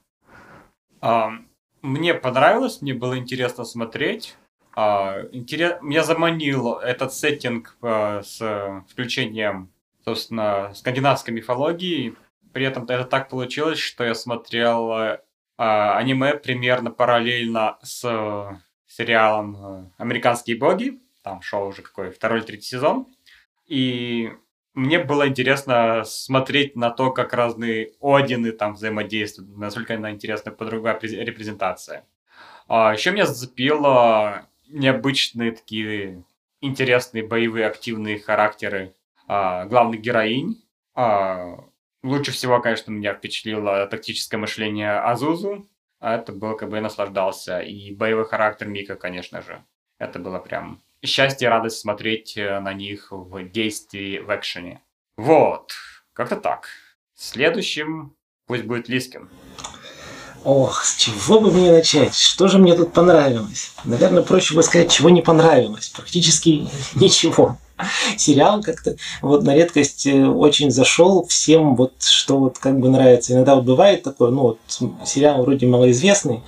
А, 1.01 1.33
мне 1.83 2.15
понравилось, 2.15 2.81
мне 2.81 2.95
было 2.95 3.15
интересно 3.17 3.63
смотреть. 3.63 4.35
А, 4.75 5.21
интерес... 5.31 5.79
Меня 5.83 6.03
заманил 6.03 6.73
этот 6.79 7.13
сеттинг 7.13 7.77
а, 7.83 8.23
с 8.23 8.83
включением, 8.89 9.71
собственно, 10.03 10.73
скандинавской 10.73 11.31
мифологии. 11.31 12.15
При 12.53 12.65
этом 12.65 12.85
это 12.85 13.03
так 13.05 13.29
получилось, 13.29 13.77
что 13.77 14.03
я 14.03 14.15
смотрел 14.15 15.19
аниме 15.57 16.33
примерно 16.35 16.89
параллельно 16.89 17.77
с 17.83 18.59
сериалом 18.87 19.91
«Американские 19.99 20.57
боги». 20.57 20.99
Там 21.21 21.43
шел 21.43 21.67
уже 21.67 21.83
какой 21.83 22.09
второй 22.09 22.39
или 22.39 22.45
третий 22.47 22.65
сезон. 22.65 23.05
И 23.67 24.31
мне 24.79 24.99
было 24.99 25.27
интересно 25.27 26.03
смотреть 26.05 26.75
на 26.75 26.89
то, 26.89 27.11
как 27.11 27.33
разные 27.33 27.91
Одины 28.01 28.51
там 28.51 28.73
взаимодействуют, 28.73 29.57
насколько 29.57 29.95
она 29.95 30.11
интересная 30.11 30.53
по 30.53 30.65
другая 30.65 30.97
репрезентация. 31.01 32.05
А 32.67 32.93
еще 32.93 33.11
меня 33.11 33.25
зацепило 33.25 34.47
необычные 34.69 35.51
такие 35.51 36.23
интересные 36.61 37.27
боевые 37.27 37.67
активные 37.67 38.19
характеры 38.19 38.93
а, 39.27 39.65
главных 39.65 40.01
героинь. 40.01 40.61
А, 40.95 41.57
лучше 42.03 42.31
всего, 42.31 42.61
конечно, 42.61 42.91
меня 42.91 43.13
впечатлило 43.13 43.85
тактическое 43.87 44.39
мышление 44.39 44.99
Азузу. 44.99 45.67
А 45.99 46.15
это 46.15 46.31
было, 46.31 46.53
как 46.53 46.69
бы 46.69 46.77
я 46.77 46.81
наслаждался. 46.81 47.59
И 47.59 47.93
боевой 47.93 48.25
характер 48.25 48.67
Мика, 48.67 48.95
конечно 48.95 49.41
же. 49.41 49.63
Это 49.97 50.19
было 50.19 50.39
прям 50.39 50.81
счастье 51.03 51.47
и 51.47 51.49
радость 51.49 51.79
смотреть 51.79 52.37
э, 52.37 52.59
на 52.59 52.73
них 52.73 53.07
в 53.11 53.43
действии, 53.49 54.19
в 54.19 54.35
экшене. 54.35 54.81
Вот, 55.17 55.73
как-то 56.13 56.35
так. 56.35 56.69
Следующим 57.15 58.15
пусть 58.47 58.63
будет 58.63 58.89
Лискин. 58.89 59.29
Ох, 60.45 60.83
с 60.85 60.95
чего 60.95 61.41
бы 61.41 61.51
мне 61.51 61.71
начать? 61.71 62.15
Что 62.15 62.47
же 62.47 62.59
мне 62.59 62.73
тут 62.73 62.93
понравилось? 62.93 63.73
Наверное, 63.83 64.23
проще 64.23 64.55
бы 64.55 64.63
сказать, 64.63 64.91
чего 64.91 65.09
не 65.09 65.21
понравилось. 65.21 65.89
Практически 65.89 66.69
ничего. 66.95 67.57
Сериал 68.17 68.61
как-то 68.61 68.95
вот 69.21 69.43
на 69.43 69.55
редкость 69.55 70.05
э, 70.07 70.25
очень 70.25 70.71
зашел 70.71 71.25
всем, 71.27 71.75
вот 71.75 72.03
что 72.03 72.37
вот 72.37 72.57
как 72.57 72.79
бы 72.79 72.89
нравится. 72.89 73.33
Иногда 73.33 73.55
вот 73.55 73.65
бывает 73.65 74.03
такое, 74.03 74.31
ну 74.31 74.41
вот 74.41 74.59
сериал 75.05 75.43
вроде 75.43 75.65
малоизвестный, 75.65 76.41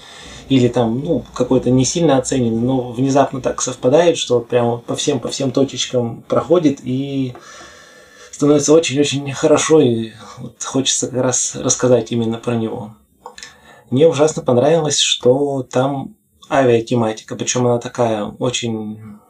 или 0.51 0.67
там, 0.67 0.99
ну, 0.99 1.23
какой-то 1.33 1.69
не 1.69 1.85
сильно 1.85 2.17
оцененный, 2.17 2.59
но 2.59 2.91
внезапно 2.91 3.39
так 3.39 3.61
совпадает, 3.61 4.17
что 4.17 4.39
вот 4.39 4.49
прямо 4.49 4.79
по 4.79 4.97
всем, 4.97 5.21
по 5.21 5.29
всем 5.29 5.51
точечкам 5.51 6.23
проходит 6.27 6.81
и 6.83 7.33
становится 8.31 8.73
очень-очень 8.73 9.31
хорошо, 9.31 9.79
и 9.79 10.11
вот 10.39 10.61
хочется 10.61 11.07
как 11.07 11.21
раз 11.21 11.55
рассказать 11.55 12.11
именно 12.11 12.37
про 12.37 12.55
него. 12.55 12.93
Мне 13.91 14.09
ужасно 14.09 14.43
понравилось, 14.43 14.99
что 14.99 15.63
там 15.63 16.15
авиатематика, 16.49 17.37
причем 17.37 17.65
она 17.65 17.79
такая 17.79 18.25
очень 18.25 19.20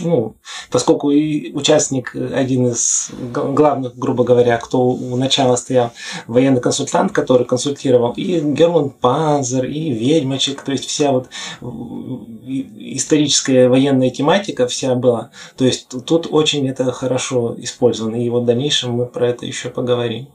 ну, 0.00 0.36
поскольку 0.70 1.10
и 1.10 1.52
участник, 1.52 2.14
один 2.14 2.68
из 2.68 3.10
главных, 3.32 3.96
грубо 3.96 4.24
говоря, 4.24 4.56
кто 4.58 4.88
у 4.88 5.16
начала 5.16 5.56
стоял, 5.56 5.92
военный 6.26 6.60
консультант, 6.60 7.12
который 7.12 7.44
консультировал 7.44 8.12
и 8.12 8.40
Герман 8.40 8.90
Панзер, 8.90 9.64
и 9.66 9.90
Ведьмачек, 9.90 10.62
то 10.62 10.72
есть 10.72 10.86
вся 10.86 11.12
вот 11.12 11.28
историческая 12.42 13.68
военная 13.68 14.10
тематика 14.10 14.66
вся 14.66 14.94
была. 14.94 15.30
То 15.56 15.64
есть 15.64 15.88
тут 16.06 16.26
очень 16.30 16.66
это 16.68 16.90
хорошо 16.92 17.54
использовано, 17.58 18.16
и 18.16 18.30
вот 18.30 18.44
в 18.44 18.46
дальнейшем 18.46 18.92
мы 18.92 19.06
про 19.06 19.28
это 19.28 19.46
еще 19.46 19.68
поговорим 19.68 20.28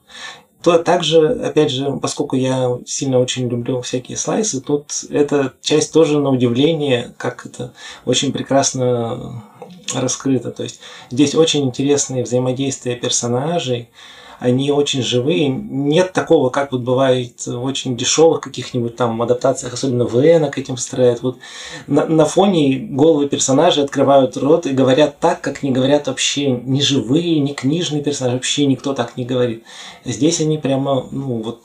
то 0.61 0.77
также, 0.79 1.27
опять 1.27 1.71
же, 1.71 1.97
поскольку 2.01 2.35
я 2.35 2.77
сильно 2.85 3.19
очень 3.19 3.47
люблю 3.47 3.81
всякие 3.81 4.17
слайсы, 4.17 4.59
тут 4.59 4.91
эта 5.09 5.53
часть 5.61 5.93
тоже 5.93 6.19
на 6.19 6.29
удивление, 6.29 7.13
как 7.17 7.45
это 7.45 7.73
очень 8.05 8.31
прекрасно 8.31 9.43
раскрыто. 9.93 10.51
То 10.51 10.63
есть 10.63 10.79
здесь 11.11 11.35
очень 11.35 11.65
интересные 11.65 12.23
взаимодействия 12.23 12.95
персонажей, 12.95 13.89
они 14.39 14.71
очень 14.71 15.01
живые. 15.01 15.47
Нет 15.49 16.13
такого, 16.13 16.49
как 16.49 16.71
вот 16.71 16.81
бывает 16.81 17.45
в 17.45 17.63
очень 17.63 17.97
дешевых 17.97 18.41
каких-нибудь 18.41 18.95
там 18.95 19.21
адаптациях, 19.21 19.73
особенно 19.73 20.05
в 20.05 20.17
к 20.49 20.57
этим 20.57 20.77
строят. 20.77 21.21
Вот 21.21 21.37
на, 21.87 22.05
на 22.05 22.25
фоне 22.25 22.77
головы 22.77 23.27
персонажей 23.27 23.83
открывают 23.83 24.37
рот 24.37 24.65
и 24.65 24.71
говорят 24.71 25.19
так, 25.19 25.41
как 25.41 25.63
не 25.63 25.71
говорят 25.71 26.07
вообще 26.07 26.51
ни 26.51 26.81
живые, 26.81 27.39
ни 27.39 27.53
книжные 27.53 28.03
персонажи, 28.03 28.37
вообще 28.37 28.65
никто 28.65 28.93
так 28.93 29.17
не 29.17 29.25
говорит. 29.25 29.63
Здесь 30.05 30.39
они 30.41 30.57
прямо, 30.57 31.07
ну 31.11 31.41
вот 31.41 31.61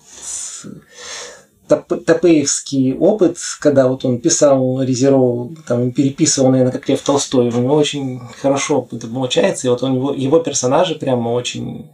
топеевский 1.68 2.94
опыт, 2.94 3.38
когда 3.60 3.88
вот 3.88 4.04
он 4.04 4.18
писал, 4.18 4.82
резервовал, 4.82 5.52
там, 5.66 5.90
переписывал, 5.92 6.50
наверное, 6.50 6.72
как 6.72 6.88
Лев 6.88 7.00
Толстой, 7.00 7.48
у 7.48 7.60
него 7.60 7.74
очень 7.74 8.20
хорошо 8.40 8.86
это 8.92 9.06
получается, 9.06 9.66
и 9.66 9.70
вот 9.70 9.82
он, 9.82 9.94
его, 9.94 10.12
его 10.12 10.38
персонажи 10.40 10.94
прямо 10.94 11.30
очень 11.30 11.90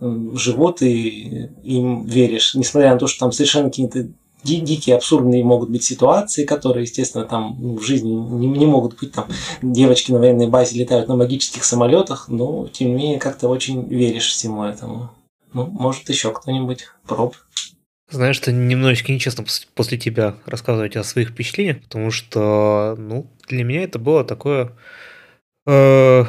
живут 0.00 0.82
и 0.82 1.50
им 1.62 2.04
веришь, 2.04 2.54
несмотря 2.54 2.92
на 2.92 2.98
то, 2.98 3.06
что 3.06 3.20
там 3.20 3.32
совершенно 3.32 3.70
какие-то 3.70 4.08
дикие, 4.46 4.96
абсурдные 4.96 5.44
могут 5.44 5.70
быть 5.70 5.84
ситуации, 5.84 6.44
которые, 6.44 6.84
естественно, 6.84 7.24
там 7.24 7.56
ну, 7.58 7.76
в 7.76 7.82
жизни 7.82 8.10
не, 8.10 8.46
не 8.46 8.66
могут 8.66 8.98
быть. 8.98 9.12
Там 9.12 9.28
девочки 9.62 10.12
на 10.12 10.18
военной 10.18 10.48
базе 10.48 10.78
летают 10.78 11.08
на 11.08 11.16
магических 11.16 11.64
самолетах, 11.64 12.28
но 12.28 12.68
тем 12.68 12.88
не 12.88 12.94
менее 12.94 13.18
как-то 13.18 13.48
очень 13.48 13.88
веришь 13.88 14.28
всему 14.28 14.64
этому. 14.64 15.10
Ну, 15.52 15.66
может, 15.66 16.08
еще 16.08 16.32
кто-нибудь 16.32 16.86
проб. 17.06 17.34
Знаешь, 18.08 18.36
что 18.36 18.52
немножечко 18.52 19.10
нечестно 19.10 19.44
после 19.74 19.98
тебя 19.98 20.36
рассказывать 20.44 20.96
о 20.96 21.02
своих 21.02 21.30
впечатлениях, 21.30 21.82
потому 21.82 22.12
что, 22.12 22.94
ну, 22.98 23.26
для 23.48 23.64
меня 23.64 23.82
это 23.82 23.98
было 23.98 24.22
такое, 24.22 24.72
э, 25.66 26.24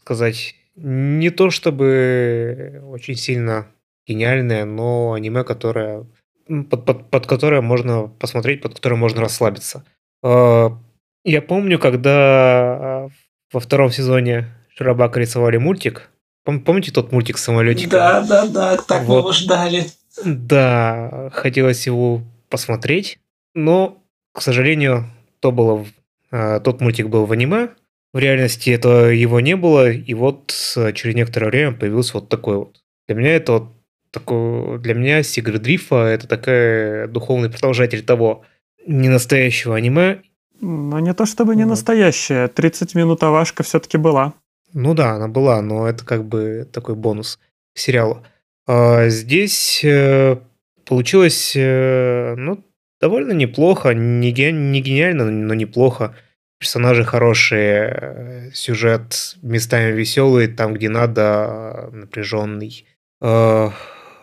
сказать, 0.00 0.56
не 0.74 1.30
то 1.30 1.50
чтобы 1.50 2.82
очень 2.84 3.14
сильно 3.14 3.66
гениальное, 4.06 4.64
но 4.64 5.12
аниме, 5.12 5.44
которое 5.44 6.06
под, 6.46 6.84
под, 6.84 7.10
под 7.10 7.26
которое 7.26 7.60
можно 7.60 8.08
посмотреть, 8.08 8.62
под 8.62 8.74
которое 8.74 8.96
можно 8.96 9.20
расслабиться. 9.20 9.84
А, 10.22 10.78
я 11.24 11.42
помню, 11.42 11.78
когда 11.78 13.08
во 13.52 13.60
втором 13.60 13.90
сезоне 13.90 14.48
Шарабака 14.76 15.20
рисовали 15.20 15.56
мультик. 15.56 16.10
Помните 16.44 16.90
тот 16.90 17.12
мультик 17.12 17.38
с 17.38 17.44
самолетиком? 17.44 17.90
Да, 17.90 18.20
да, 18.22 18.46
да, 18.46 18.76
так 18.76 19.04
вот. 19.04 19.14
мы 19.14 19.18
его 19.20 19.32
ждали. 19.32 19.86
Да, 20.24 21.30
хотелось 21.32 21.86
его 21.86 22.22
посмотреть, 22.48 23.18
но, 23.54 24.02
к 24.34 24.42
сожалению, 24.42 25.06
то 25.40 25.52
было, 25.52 25.86
а, 26.30 26.60
тот 26.60 26.80
мультик 26.80 27.08
был 27.08 27.26
в 27.26 27.32
аниме, 27.32 27.70
в 28.12 28.18
реальности 28.18 28.70
этого 28.70 29.06
его 29.06 29.40
не 29.40 29.56
было, 29.56 29.90
и 29.90 30.14
вот 30.14 30.52
через 30.94 31.14
некоторое 31.14 31.46
время 31.48 31.72
появился 31.72 32.14
вот 32.14 32.28
такой 32.28 32.56
вот. 32.58 32.82
Для 33.08 33.16
меня 33.16 33.34
это 33.36 33.52
вот 33.52 33.72
такой, 34.10 34.78
для 34.78 34.94
меня 34.94 35.22
Сигрид 35.22 35.66
Рифа 35.66 36.04
это 36.04 36.28
такая 36.28 37.08
духовный 37.08 37.50
продолжатель 37.50 38.04
того 38.04 38.44
ненастоящего 38.86 39.76
аниме. 39.76 40.22
Ну, 40.60 40.98
не 40.98 41.12
то 41.14 41.26
чтобы 41.26 41.56
не 41.56 41.64
настоящая, 41.64 42.48
30 42.48 42.94
минут 42.94 43.22
авашка 43.22 43.62
все-таки 43.62 43.96
была. 43.96 44.34
Ну 44.74 44.94
да, 44.94 45.12
она 45.12 45.28
была, 45.28 45.60
но 45.60 45.88
это 45.88 46.04
как 46.04 46.24
бы 46.24 46.68
такой 46.70 46.94
бонус 46.94 47.38
к 47.74 47.78
сериалу. 47.78 48.24
А 48.66 49.08
здесь 49.08 49.82
э, 49.84 50.36
получилось, 50.84 51.54
э, 51.56 52.34
ну, 52.36 52.64
довольно 53.00 53.32
неплохо, 53.32 53.92
не, 53.92 54.32
не 54.32 54.80
гениально, 54.80 55.24
но 55.24 55.54
неплохо 55.54 56.14
персонажи 56.62 57.04
хорошие, 57.04 57.90
э, 57.90 58.50
сюжет 58.54 59.36
местами 59.42 59.90
веселый, 59.90 60.46
там, 60.46 60.74
где 60.74 60.88
надо, 60.88 61.90
напряженный. 61.92 62.86
Э, 63.20 63.70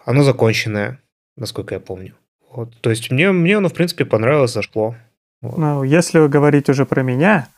оно 0.06 0.24
законченное, 0.24 1.02
насколько 1.36 1.76
я 1.76 1.82
помню. 1.82 2.14
Вот, 2.50 2.80
то 2.80 2.92
есть 2.92 3.12
мне, 3.12 3.34
мне 3.34 3.58
оно, 3.58 3.68
в 3.68 3.74
принципе, 3.74 4.06
понравилось, 4.06 4.54
зашло. 4.54 4.96
Вот. 5.42 5.58
Ну, 5.58 5.84
если 5.84 6.20
вы 6.20 6.30
говорите 6.30 6.72
уже 6.72 6.86
про 6.86 7.04
меня, 7.04 7.50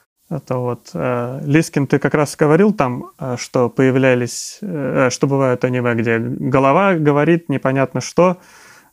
то 0.47 0.57
вот 0.63 0.89
э, 0.95 1.41
Лискин, 1.45 1.85
ты 1.85 1.99
как 1.99 2.15
раз 2.15 2.35
говорил 2.35 2.73
там, 2.73 3.11
э, 3.19 3.35
что 3.37 3.69
появлялись, 3.69 4.57
э, 4.61 5.09
что 5.11 5.27
бывают 5.27 5.63
аниме, 5.63 5.93
где 5.93 6.17
голова 6.17 6.95
говорит 6.95 7.49
непонятно 7.49 8.01
что. 8.01 8.37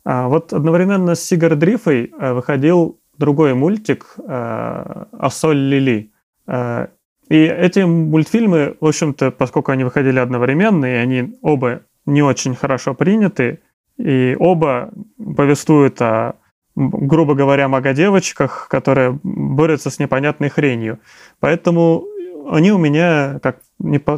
А 0.05 0.27
вот 0.27 0.53
одновременно 0.53 1.15
с 1.15 1.23
Сигар 1.23 1.55
Дрифой 1.55 2.13
выходил 2.17 2.98
другой 3.19 3.53
мультик 3.53 4.15
э, 4.17 5.05
«Ассоль 5.11 5.57
Лили». 5.57 6.11
Э, 6.47 6.87
и 7.29 7.35
эти 7.35 7.81
мультфильмы, 7.81 8.75
в 8.79 8.85
общем-то, 8.85 9.31
поскольку 9.31 9.71
они 9.71 9.83
выходили 9.83 10.17
одновременно, 10.17 10.85
и 10.85 10.95
они 10.95 11.37
оба 11.43 11.81
не 12.07 12.23
очень 12.23 12.55
хорошо 12.55 12.95
приняты, 12.95 13.59
и 13.97 14.35
оба 14.39 14.91
повествуют 15.35 16.01
о, 16.01 16.35
грубо 16.75 17.35
говоря, 17.35 17.67
мага-девочках, 17.67 18.67
которые 18.67 19.19
борются 19.21 19.91
с 19.91 19.99
непонятной 19.99 20.49
хренью. 20.49 20.99
Поэтому 21.39 22.05
они 22.49 22.71
у 22.71 22.79
меня 22.79 23.39
как 23.43 23.59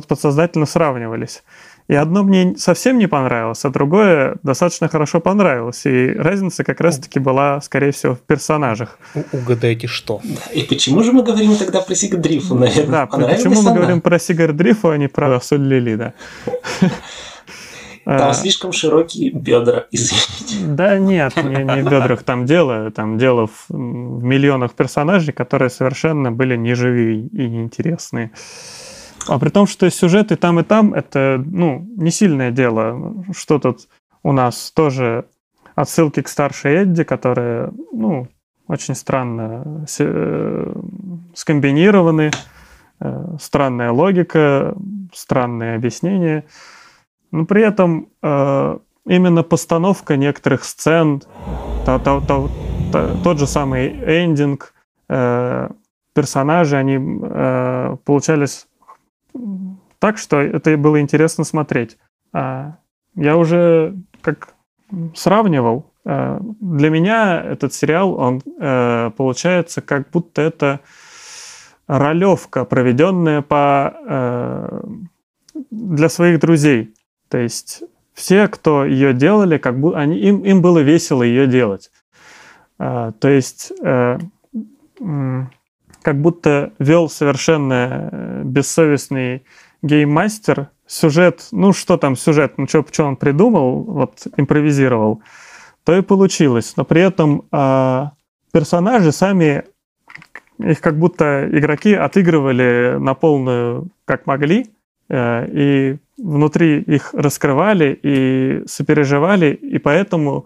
подсознательно 0.07 0.65
сравнивались. 0.65 1.43
И 1.91 1.93
одно 1.93 2.23
мне 2.23 2.55
совсем 2.55 2.97
не 2.99 3.07
понравилось, 3.07 3.65
а 3.65 3.69
другое 3.69 4.37
достаточно 4.43 4.87
хорошо 4.87 5.19
понравилось. 5.19 5.85
И 5.85 6.13
разница 6.13 6.63
как 6.63 6.79
раз-таки 6.79 7.19
была, 7.19 7.59
скорее 7.59 7.91
всего, 7.91 8.15
в 8.15 8.21
персонажах. 8.21 8.97
Угадайте, 9.33 9.87
что. 9.87 10.21
И 10.53 10.61
почему 10.61 11.03
же 11.03 11.11
мы 11.11 11.21
говорим 11.21 11.53
тогда 11.57 11.81
про 11.81 11.93
Сигадрифу, 11.93 12.55
наверное? 12.55 13.09
Да, 13.11 13.27
почему 13.27 13.61
мы 13.61 13.73
говорим 13.73 13.99
про 13.99 14.19
Сигадрифу, 14.19 14.91
а 14.91 14.97
не 14.97 15.09
про 15.09 15.41
Соль 15.41 15.67
Лили, 15.67 15.95
да. 15.95 16.13
Там 18.05 18.29
а, 18.29 18.33
слишком 18.33 18.71
широкие 18.71 19.29
бедра, 19.29 19.85
извините. 19.91 20.65
Да 20.65 20.97
нет, 20.97 21.35
не, 21.35 21.63
не 21.63 21.83
в 21.83 21.89
бедрах 21.89 22.23
там 22.23 22.45
дело. 22.45 22.89
Там 22.91 23.17
дело 23.17 23.47
в, 23.47 23.65
в 23.69 24.23
миллионах 24.23 24.71
персонажей, 24.73 25.33
которые 25.33 25.69
совершенно 25.69 26.31
были 26.31 26.55
неживые 26.55 27.27
и 27.27 27.49
неинтересные. 27.49 28.31
А 29.27 29.39
при 29.39 29.49
том, 29.49 29.67
что 29.67 29.89
сюжет 29.89 30.31
и 30.31 30.35
там, 30.35 30.59
и 30.59 30.63
там, 30.63 30.93
это, 30.93 31.41
ну, 31.45 31.87
не 31.97 32.11
сильное 32.11 32.51
дело. 32.51 33.23
Что 33.35 33.59
тут 33.59 33.87
у 34.23 34.31
нас 34.31 34.71
тоже 34.71 35.25
отсылки 35.75 36.21
к 36.21 36.27
старшей 36.27 36.83
Эдди, 36.83 37.03
которые, 37.03 37.71
ну, 37.91 38.27
очень 38.67 38.95
странно 38.95 39.85
э, 39.99 40.73
скомбинированы, 41.33 42.31
э, 42.99 43.35
странная 43.39 43.91
логика, 43.91 44.75
странные 45.13 45.75
объяснения. 45.75 46.45
Но 47.31 47.45
при 47.45 47.63
этом 47.63 48.07
э, 48.21 48.77
именно 49.07 49.43
постановка 49.43 50.15
некоторых 50.15 50.63
сцен, 50.63 51.21
то, 51.85 51.99
то, 51.99 52.21
то, 52.21 52.49
то, 52.91 53.17
тот 53.23 53.39
же 53.39 53.47
самый 53.47 53.89
эндинг, 53.89 54.73
персонажи, 56.13 56.77
они 56.77 56.97
получались 58.05 58.67
так, 59.99 60.17
что 60.17 60.39
это 60.39 60.75
было 60.77 60.99
интересно 60.99 61.43
смотреть. 61.43 61.97
А, 62.33 62.77
я 63.15 63.37
уже 63.37 63.95
как 64.21 64.55
сравнивал. 65.15 65.91
А, 66.05 66.39
для 66.59 66.89
меня 66.89 67.41
этот 67.41 67.73
сериал, 67.73 68.15
он 68.15 68.41
э, 68.59 69.11
получается 69.15 69.81
как 69.81 70.09
будто 70.09 70.41
это 70.41 70.79
ролевка, 71.87 72.65
проведенная 72.65 73.41
по, 73.41 73.93
э, 74.07 74.81
для 75.69 76.09
своих 76.09 76.39
друзей. 76.39 76.93
То 77.29 77.37
есть 77.37 77.83
все, 78.13 78.47
кто 78.47 78.85
ее 78.85 79.13
делали, 79.13 79.57
как 79.57 79.79
бы 79.79 79.95
они, 79.95 80.17
им, 80.17 80.43
им 80.43 80.61
было 80.61 80.79
весело 80.79 81.23
ее 81.23 81.47
делать. 81.47 81.91
А, 82.79 83.11
то 83.11 83.29
есть 83.29 83.71
э, 83.83 84.17
как 86.01 86.21
будто 86.21 86.73
вел 86.79 87.09
совершенно 87.09 88.09
э, 88.11 88.41
бессовестный 88.43 89.43
гейммастер 89.81 90.69
сюжет, 90.87 91.47
ну 91.51 91.73
что 91.73 91.97
там 91.97 92.15
сюжет, 92.15 92.57
ну 92.57 92.67
что, 92.67 92.85
что 92.91 93.05
он 93.05 93.15
придумал, 93.15 93.83
вот 93.83 94.27
импровизировал, 94.37 95.21
то 95.83 95.95
и 95.97 96.01
получилось. 96.01 96.73
Но 96.75 96.83
при 96.83 97.01
этом 97.01 97.43
э, 97.51 98.05
персонажи 98.51 99.11
сами, 99.11 99.63
их 100.59 100.81
как 100.81 100.97
будто 100.99 101.47
игроки 101.51 101.93
отыгрывали 101.93 102.97
на 102.99 103.13
полную, 103.13 103.87
как 104.05 104.27
могли, 104.27 104.71
э, 105.09 105.47
и 105.47 105.97
внутри 106.17 106.81
их 106.81 107.13
раскрывали 107.13 107.99
и 108.03 108.63
сопереживали, 108.67 109.53
и 109.53 109.79
поэтому, 109.79 110.45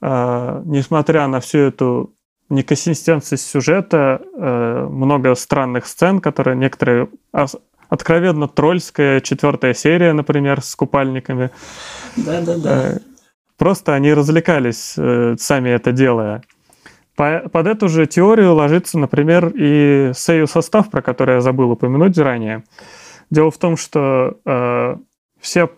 э, 0.00 0.62
несмотря 0.64 1.26
на 1.26 1.40
всю 1.40 1.58
эту 1.58 2.13
неконсистентность 2.48 3.46
сюжета, 3.46 4.20
э, 4.36 4.86
много 4.90 5.34
странных 5.34 5.86
сцен, 5.86 6.20
которые 6.20 6.56
некоторые 6.56 7.08
откровенно 7.88 8.48
тролльская 8.48 9.20
четвертая 9.20 9.74
серия, 9.74 10.12
например, 10.12 10.60
с 10.62 10.74
купальниками. 10.74 11.50
Да-да-да. 12.16 12.92
Э, 12.92 12.98
просто 13.56 13.94
они 13.94 14.12
развлекались, 14.12 14.94
э, 14.96 15.36
сами 15.38 15.70
это 15.70 15.92
делая. 15.92 16.42
Под 17.16 17.66
эту 17.68 17.88
же 17.88 18.06
теорию 18.06 18.54
ложится, 18.54 18.98
например, 18.98 19.52
и 19.54 20.10
Сею 20.14 20.48
состав, 20.48 20.90
про 20.90 21.00
который 21.00 21.36
я 21.36 21.40
забыл 21.40 21.70
упомянуть 21.70 22.18
ранее. 22.18 22.64
Дело 23.30 23.52
в 23.52 23.58
том, 23.58 23.76
что 23.76 24.36
э, 24.44 24.96
все 25.40 25.70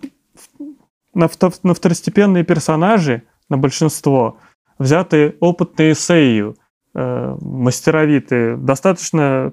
на, 1.13 1.29
на 1.63 1.75
второстепенные 1.75 2.45
персонажи, 2.45 3.23
на 3.51 3.59
большинство, 3.59 4.39
взяты 4.79 5.37
опытные 5.41 5.95
Сею, 5.95 6.57
э, 6.95 7.37
мастеровитые. 7.41 8.57
Достаточно 8.57 9.53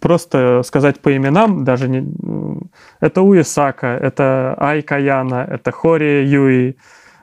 просто 0.00 0.62
сказать 0.64 1.00
по 1.00 1.16
именам, 1.16 1.64
даже 1.64 1.88
не... 1.88 2.04
Это 3.00 3.22
Уисака, 3.22 3.86
это 3.86 4.56
Ай 4.58 4.82
Каяна, 4.82 5.46
это 5.48 5.70
Хори 5.70 6.26
Юи, 6.26 6.76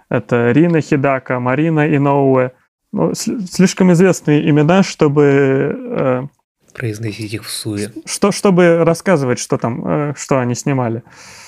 это 0.09 0.51
Рина 0.51 0.81
Хидака, 0.81 1.39
Марина 1.39 1.93
Иноуэ. 1.95 2.51
Ну, 2.93 3.13
слишком 3.13 3.91
известные 3.91 4.49
имена, 4.49 4.83
чтобы... 4.83 5.75
Э, 5.89 6.23
Произносить 6.73 7.33
их 7.33 7.43
в 7.43 7.49
суе. 7.49 7.91
Что, 8.05 8.31
чтобы 8.31 8.83
рассказывать, 8.85 9.39
что 9.39 9.57
там, 9.57 9.85
э, 9.85 10.13
что 10.15 10.39
они 10.39 10.55
снимали. 10.55 10.99
Э, 10.99 11.44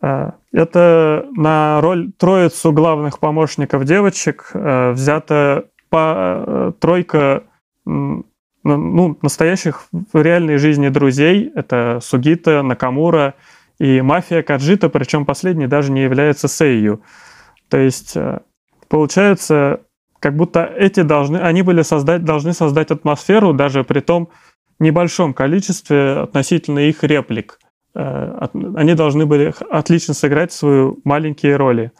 это 0.00 1.26
на 1.36 1.80
роль 1.80 2.12
троицу 2.12 2.72
главных 2.72 3.18
помощников 3.18 3.84
девочек 3.84 4.50
э, 4.54 4.92
взята 4.92 5.66
по, 5.90 6.44
э, 6.46 6.72
тройка 6.78 7.44
ну, 7.84 9.18
настоящих 9.22 9.86
в 9.92 10.20
реальной 10.20 10.58
жизни 10.58 10.88
друзей. 10.88 11.52
Это 11.54 12.00
Сугита, 12.02 12.62
Накамура 12.62 13.34
и 13.78 14.00
мафия 14.00 14.42
Каджита, 14.42 14.88
причем 14.88 15.24
последний 15.24 15.66
даже 15.66 15.92
не 15.92 16.02
является 16.02 16.48
Сейю. 16.48 17.02
То 17.68 17.78
есть 17.78 18.16
э, 18.16 18.40
получается, 18.88 19.80
как 20.20 20.36
будто 20.36 20.64
эти 20.64 21.02
должны, 21.02 21.36
они 21.38 21.62
были 21.62 21.82
создать, 21.82 22.24
должны 22.24 22.52
создать 22.52 22.90
атмосферу 22.90 23.52
даже 23.52 23.84
при 23.84 24.00
том 24.00 24.30
небольшом 24.78 25.34
количестве 25.34 26.20
относительно 26.20 26.80
их 26.80 27.02
реплик. 27.04 27.58
Э, 27.96 28.48
они 28.76 28.94
должны 28.94 29.24
были 29.24 29.54
отлично 29.70 30.12
сыграть 30.12 30.52
свою 30.52 30.98
маленькие 31.04 31.56
роли. 31.56 31.92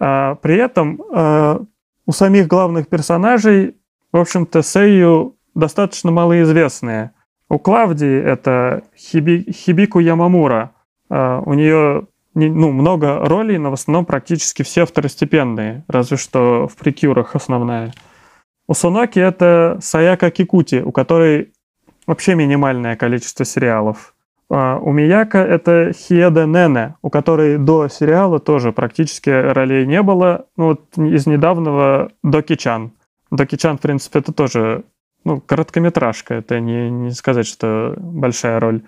А 0.00 0.34
при 0.36 0.56
этом 0.56 1.00
э, 1.00 1.58
у 2.06 2.12
самих 2.12 2.48
главных 2.48 2.88
персонажей, 2.88 3.76
в 4.12 4.16
общем-то, 4.18 4.62
Сейю 4.62 5.36
достаточно 5.54 6.10
малоизвестные. 6.10 7.12
У 7.48 7.58
Клавдии 7.58 8.20
это 8.20 8.82
Хиби, 8.96 9.50
Хибику 9.52 10.00
Ямамура. 10.00 10.72
Uh, 11.08 11.40
у 11.46 11.54
нее 11.54 12.08
ну, 12.34 12.72
много 12.72 13.20
ролей, 13.20 13.58
но 13.58 13.70
в 13.70 13.74
основном 13.74 14.06
практически 14.06 14.64
все 14.64 14.84
второстепенные, 14.84 15.84
разве 15.86 16.16
что 16.16 16.66
в 16.66 16.74
прикюрах 16.74 17.36
основная. 17.36 17.94
У 18.66 18.74
Суноки 18.74 19.20
это 19.20 19.78
Саяка 19.80 20.32
Кикути, 20.32 20.82
у 20.82 20.90
которой 20.90 21.52
вообще 22.08 22.34
минимальное 22.34 22.96
количество 22.96 23.44
сериалов. 23.44 24.15
Uh, 24.48 24.78
у 24.80 24.92
Мияка 24.92 25.38
это 25.38 25.92
Хиеда 25.92 26.46
Нене, 26.46 26.94
у 27.02 27.10
которой 27.10 27.58
до 27.58 27.88
сериала 27.88 28.38
тоже 28.38 28.70
практически 28.70 29.28
ролей 29.28 29.84
не 29.86 30.00
было. 30.02 30.46
Ну, 30.56 30.66
вот 30.66 30.96
из 30.96 31.26
недавнего 31.26 32.12
Доки-чан. 32.22 32.92
Доки-чан, 33.32 33.78
в 33.78 33.80
принципе, 33.80 34.20
это 34.20 34.32
тоже 34.32 34.84
ну, 35.24 35.40
короткометражка, 35.40 36.34
это 36.34 36.60
не, 36.60 36.88
не 36.88 37.10
сказать, 37.10 37.48
что 37.48 37.94
большая 37.98 38.60
роль. 38.60 38.82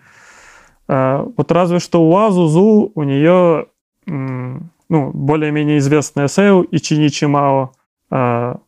А, 0.86 1.26
вот 1.36 1.50
разве 1.50 1.80
что 1.80 2.08
у 2.08 2.16
Азузу 2.16 2.92
у 2.94 3.02
нее 3.02 3.66
ну, 4.06 5.10
более-менее 5.12 5.78
известная 5.78 6.28
Сео 6.28 6.62
и 6.62 6.78
Чиничи 6.78 7.24
Мао. 7.24 7.72
А, 8.10 8.60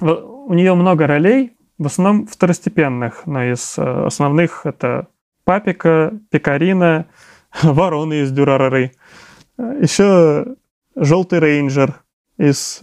у 0.00 0.54
нее 0.54 0.74
много 0.74 1.06
ролей, 1.08 1.56
в 1.78 1.86
основном 1.86 2.26
второстепенных, 2.26 3.26
но 3.26 3.42
из 3.42 3.76
э, 3.78 4.06
основных 4.06 4.64
это 4.64 5.08
Папика, 5.44 6.12
Пикарина, 6.30 7.06
Ворона 7.62 8.22
из 8.22 8.32
Дюрарары. 8.32 8.92
Еще 9.58 10.56
Желтый 10.96 11.38
рейнджер 11.40 12.02
из 12.38 12.80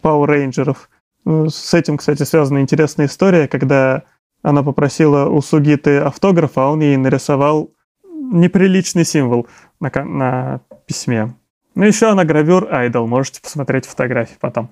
Пауэр 0.00 0.30
Рейнджеров. 0.30 0.90
Ну, 1.24 1.50
с 1.50 1.74
этим, 1.74 1.96
кстати, 1.96 2.22
связана 2.22 2.60
интересная 2.60 3.06
история, 3.06 3.48
когда 3.48 4.04
она 4.42 4.62
попросила 4.62 5.28
у 5.28 5.40
Сугиты 5.42 5.98
автографа, 5.98 6.64
а 6.64 6.70
он 6.70 6.80
ей 6.80 6.96
нарисовал 6.96 7.72
неприличный 8.04 9.04
символ 9.04 9.46
на, 9.80 9.90
на 10.04 10.60
письме. 10.86 11.34
Ну, 11.74 11.84
еще 11.84 12.10
она 12.10 12.24
гравюр 12.24 12.72
Айдол, 12.72 13.06
можете 13.06 13.40
посмотреть 13.40 13.86
фотографии 13.86 14.36
потом. 14.40 14.70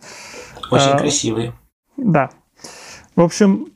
Очень 0.71 0.91
а, 0.91 0.99
красивые. 0.99 1.53
Да. 1.97 2.31
В 3.15 3.23
общем, 3.23 3.69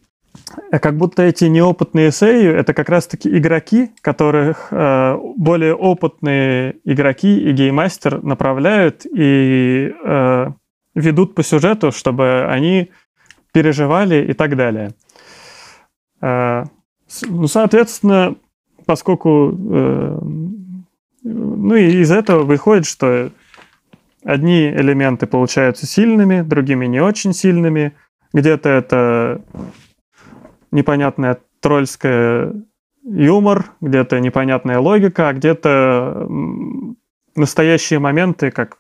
как 0.71 0.97
будто 0.97 1.23
эти 1.23 1.45
неопытные 1.45 2.11
эссеи— 2.11 2.47
это 2.49 2.75
как 2.75 2.89
раз-таки 2.89 3.29
игроки, 3.37 3.93
которых 4.01 4.69
э, 4.71 5.17
более 5.37 5.75
опытные 5.75 6.77
игроки 6.85 7.41
и 7.41 7.53
геймастер 7.53 8.23
направляют 8.23 9.07
и 9.07 9.93
э, 10.05 10.47
ведут 10.95 11.35
по 11.35 11.43
сюжету, 11.43 11.93
чтобы 11.93 12.47
они 12.47 12.91
переживали 13.53 14.25
и 14.25 14.33
так 14.33 14.57
далее. 14.57 14.93
А, 16.21 16.65
ну, 17.29 17.47
соответственно, 17.47 18.37
поскольку 18.87 19.57
э, 19.73 20.19
ну 21.23 21.75
и 21.75 22.01
из 22.01 22.11
этого 22.11 22.43
выходит, 22.43 22.87
что 22.87 23.31
одни 24.25 24.69
элементы 24.71 25.27
получаются 25.27 25.87
сильными, 25.87 26.43
другими 26.43 26.87
не 26.87 27.01
очень 27.01 27.33
сильными. 27.33 27.93
Где-то 28.33 28.69
это 28.69 29.43
непонятная 30.71 31.39
тролльская 31.61 32.55
юмор, 33.05 33.73
где-то 33.81 34.21
непонятная 34.21 34.79
логика, 34.79 35.29
а 35.29 35.33
где-то 35.33 36.29
настоящие 37.35 37.99
моменты, 37.99 38.51
как 38.51 38.79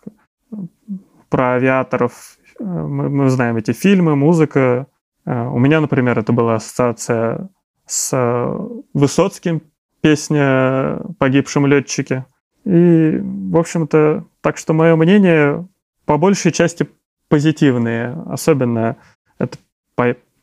про 1.28 1.54
авиаторов. 1.54 2.36
Э, 2.58 2.64
мы, 2.64 3.08
мы 3.08 3.30
знаем 3.30 3.56
эти 3.56 3.72
фильмы, 3.72 4.16
музыка. 4.16 4.86
Э, 5.24 5.46
у 5.46 5.58
меня, 5.58 5.80
например, 5.80 6.18
это 6.18 6.32
была 6.32 6.56
ассоциация 6.56 7.48
с 7.86 8.10
э, 8.12 8.68
Высоцким, 8.92 9.62
песня 10.00 11.00
«Погибшем 11.18 11.66
летчике». 11.66 12.26
И, 12.64 13.20
в 13.22 13.56
общем-то, 13.56 14.24
так 14.42 14.58
что 14.58 14.74
мое 14.74 14.96
мнение 14.96 15.66
по 16.04 16.18
большей 16.18 16.52
части 16.52 16.88
позитивные. 17.28 18.16
Особенно 18.26 18.96
это 19.38 19.58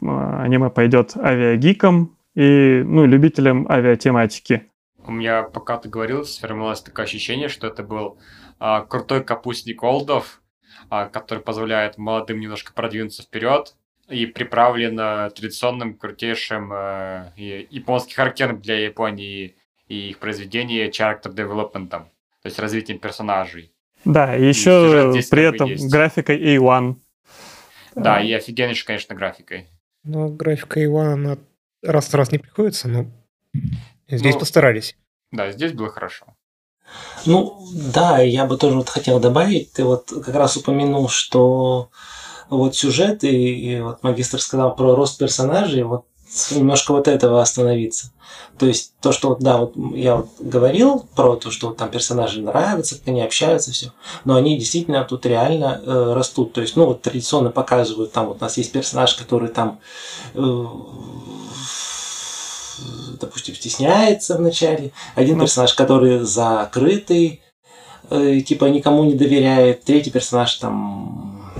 аниме 0.01 0.69
пойдет 0.69 1.15
авиагикам 1.17 2.17
и 2.35 2.83
ну, 2.85 3.05
любителям 3.05 3.67
авиатематики. 3.69 4.69
У 5.05 5.11
меня, 5.11 5.43
пока 5.43 5.77
ты 5.77 5.89
говорил, 5.89 6.25
сформировалось 6.25 6.81
такое 6.81 7.05
ощущение, 7.05 7.47
что 7.47 7.67
это 7.67 7.81
был 7.81 8.17
а, 8.59 8.81
крутой 8.81 9.23
капустник 9.23 9.81
Олдов, 9.83 10.41
а, 10.89 11.05
который 11.05 11.39
позволяет 11.39 11.97
молодым 11.97 12.39
немножко 12.39 12.73
продвинуться 12.73 13.23
вперед 13.23 13.75
и 14.09 14.25
приправлен 14.25 14.95
традиционным 15.31 15.95
крутейшим 15.95 16.71
э, 16.71 17.31
японским 17.69 18.15
характерным 18.15 18.61
для 18.61 18.79
Японии 18.85 19.55
и 19.89 20.09
их 20.09 20.19
произведение 20.19 20.89
character 20.89 21.33
development, 21.33 21.89
то 21.89 22.07
есть 22.45 22.57
развитием 22.59 22.99
персонажей. 22.99 23.73
Да, 24.05 24.35
и 24.35 24.45
еще 24.45 25.11
при 25.29 25.43
этом 25.43 25.69
есть. 25.69 25.91
графикой 25.91 26.39
A1. 26.55 26.95
Да, 27.95 28.21
и 28.21 28.31
офигеннейшей, 28.31 28.85
конечно, 28.85 29.15
графикой. 29.15 29.67
Ну, 30.07 30.29
графика 30.29 30.79
A1, 30.79 31.13
она 31.13 31.37
раз 31.83 32.07
в 32.07 32.13
раз 32.15 32.31
не 32.31 32.37
приходится, 32.37 32.87
но 32.87 33.07
здесь 34.07 34.35
ну, 34.35 34.39
постарались. 34.39 34.95
Да, 35.31 35.51
здесь 35.51 35.73
было 35.73 35.89
хорошо. 35.89 36.25
Ну, 37.25 37.59
да, 37.73 38.19
я 38.19 38.45
бы 38.45 38.57
тоже 38.57 38.77
вот 38.77 38.87
хотел 38.87 39.19
добавить, 39.19 39.73
ты 39.73 39.83
вот 39.83 40.09
как 40.09 40.33
раз 40.33 40.55
упомянул, 40.55 41.09
что 41.09 41.89
вот 42.49 42.73
сюжет, 42.73 43.25
и, 43.25 43.73
и 43.73 43.81
вот 43.81 44.01
магистр 44.01 44.39
сказал 44.39 44.75
про 44.77 44.95
рост 44.95 45.19
персонажей, 45.19 45.83
вот 45.83 46.05
немножко 46.51 46.91
вот 46.91 47.07
этого 47.07 47.41
остановиться. 47.41 48.11
То 48.57 48.65
есть 48.65 48.93
то, 49.01 49.11
что 49.11 49.29
вот, 49.29 49.39
да, 49.39 49.57
вот 49.57 49.73
я 49.95 50.17
вот 50.17 50.29
говорил 50.39 51.07
про 51.15 51.35
то, 51.35 51.51
что 51.51 51.67
вот 51.67 51.77
там 51.77 51.89
персонажи 51.89 52.41
нравятся, 52.41 52.95
как 52.95 53.07
они 53.07 53.21
общаются, 53.21 53.71
все, 53.71 53.93
но 54.25 54.35
они 54.35 54.57
действительно 54.57 55.03
тут 55.03 55.25
реально 55.25 55.81
э, 55.85 56.13
растут. 56.15 56.53
То 56.53 56.61
есть, 56.61 56.75
ну 56.75 56.85
вот 56.85 57.03
традиционно 57.03 57.51
показывают, 57.51 58.11
там 58.11 58.27
вот 58.27 58.37
у 58.39 58.43
нас 58.43 58.57
есть 58.57 58.71
персонаж, 58.71 59.13
который 59.15 59.49
там 59.49 59.79
э, 60.33 60.65
допустим, 63.19 63.55
стесняется 63.55 64.37
вначале, 64.37 64.91
один 65.15 65.37
ну. 65.37 65.43
персонаж, 65.43 65.73
который 65.73 66.19
закрытый, 66.19 67.41
э, 68.09 68.41
типа 68.41 68.65
никому 68.65 69.03
не 69.03 69.13
доверяет, 69.13 69.83
третий 69.83 70.11
персонаж 70.11 70.55
там 70.55 71.51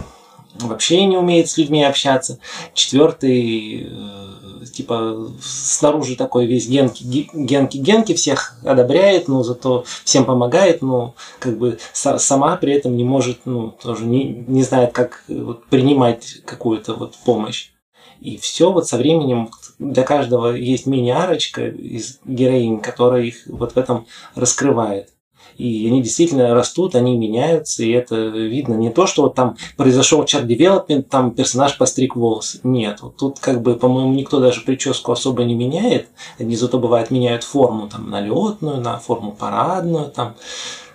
вообще 0.55 1.05
не 1.05 1.17
умеет 1.17 1.49
с 1.49 1.57
людьми 1.57 1.83
общаться, 1.83 2.39
четвертый 2.73 3.87
э, 3.89 4.36
типа 4.77 5.31
снаружи 5.41 6.15
такой 6.15 6.45
весь 6.45 6.67
генки, 6.67 7.03
генки, 7.33 7.77
генки 7.77 8.13
всех 8.13 8.55
одобряет, 8.63 9.27
но 9.27 9.43
зато 9.43 9.85
всем 10.03 10.23
помогает, 10.25 10.81
но 10.81 11.15
как 11.39 11.57
бы 11.57 11.79
сама 11.93 12.55
при 12.57 12.73
этом 12.73 12.95
не 12.95 13.03
может, 13.03 13.39
ну, 13.45 13.71
тоже 13.71 14.05
не, 14.05 14.45
не 14.47 14.61
знает, 14.63 14.93
как 14.93 15.23
вот, 15.27 15.65
принимать 15.65 16.41
какую-то 16.45 16.93
вот 16.93 17.15
помощь. 17.25 17.71
И 18.19 18.37
все 18.37 18.71
вот 18.71 18.87
со 18.87 18.97
временем 18.97 19.49
для 19.79 20.03
каждого 20.03 20.55
есть 20.55 20.85
мини-арочка 20.85 21.67
из 21.67 22.19
героинь, 22.25 22.79
которая 22.79 23.23
их 23.23 23.43
вот 23.47 23.73
в 23.73 23.77
этом 23.77 24.05
раскрывает. 24.35 25.09
И 25.57 25.87
они 25.87 26.01
действительно 26.01 26.53
растут, 26.53 26.95
они 26.95 27.17
меняются, 27.17 27.83
и 27.83 27.91
это 27.91 28.15
видно. 28.15 28.75
Не 28.75 28.89
то, 28.89 29.07
что 29.07 29.23
вот 29.23 29.35
там 29.35 29.57
произошел 29.75 30.23
чат 30.25 30.45
девелопмент, 30.47 31.09
там 31.09 31.31
персонаж 31.31 31.77
постриг 31.77 32.15
волосы. 32.15 32.59
Нет, 32.63 33.01
вот 33.01 33.17
тут 33.17 33.39
как 33.39 33.61
бы, 33.61 33.75
по-моему, 33.75 34.13
никто 34.13 34.39
даже 34.39 34.61
прическу 34.61 35.11
особо 35.11 35.43
не 35.43 35.55
меняет. 35.55 36.07
Они 36.39 36.55
зато 36.55 36.77
бывает 36.79 37.11
меняют 37.11 37.43
форму 37.43 37.87
там 37.87 38.09
на 38.09 38.21
летную, 38.21 38.81
на 38.81 38.99
форму 38.99 39.31
парадную, 39.31 40.11
там 40.11 40.35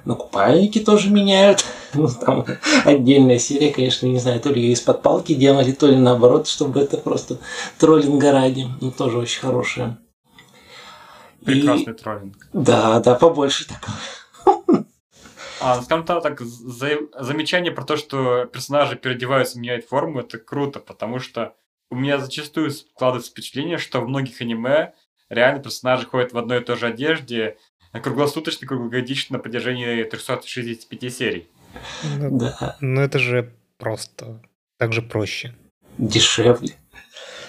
на 0.05 0.14
купальники 0.14 0.79
тоже 0.79 1.11
меняют. 1.11 1.64
Ну, 1.94 2.09
там 2.09 2.46
отдельная 2.87 3.38
серия, 3.38 3.70
конечно, 3.70 4.07
не 4.07 4.18
знаю, 4.18 4.40
то 4.40 4.48
ли 4.48 4.62
ее 4.62 4.72
из-под 4.72 5.03
палки 5.03 5.35
делали, 5.35 5.72
то 5.72 5.87
ли 5.87 5.94
наоборот, 5.94 6.48
чтобы 6.48 6.81
это 6.81 6.96
просто 6.96 7.37
троллинга 7.79 8.33
ради. 8.33 8.66
Ну, 8.81 8.90
тоже 8.90 9.18
очень 9.18 9.42
хорошая. 9.42 9.98
Прекрасный 11.44 11.92
и... 11.92 11.96
троллинг. 11.96 12.48
Да, 12.55 12.98
да, 13.01 13.14
побольше 13.14 13.68
такого. 13.68 13.94
А, 15.65 15.81
скажем 15.81 16.05
так, 16.05 16.41
за, 16.41 16.99
замечание 17.17 17.71
про 17.71 17.85
то, 17.85 17.97
что 17.97 18.47
персонажи 18.47 18.97
переодеваются, 18.97 19.61
меняют 19.61 19.85
форму, 19.85 20.21
это 20.21 20.39
круто, 20.39 20.81
потому 20.81 21.21
что 21.21 21.55
у 21.89 21.95
меня 21.95 22.19
зачастую 22.19 22.73
складывается 22.73 23.31
впечатление, 23.31 23.79
что 23.79 24.01
в 24.01 24.09
многих 24.09 24.41
аниме 24.41 24.93
реально 25.29 25.63
персонажи 25.63 26.07
ходят 26.07 26.33
в 26.33 26.39
одной 26.39 26.61
и 26.61 26.65
той 26.65 26.77
же 26.77 26.87
одежде 26.87 27.59
круглосуточно, 27.93 28.67
круглогодично 28.67 29.37
на 29.37 29.43
протяжении 29.43 30.03
365 30.03 31.15
серий. 31.15 31.49
Ну, 32.19 32.39
да. 32.39 32.77
Но 32.81 33.01
это 33.01 33.21
же 33.21 33.55
просто 33.79 34.43
так 34.79 34.93
же 34.93 35.01
проще. 35.01 35.55
Дешевле. 35.97 36.77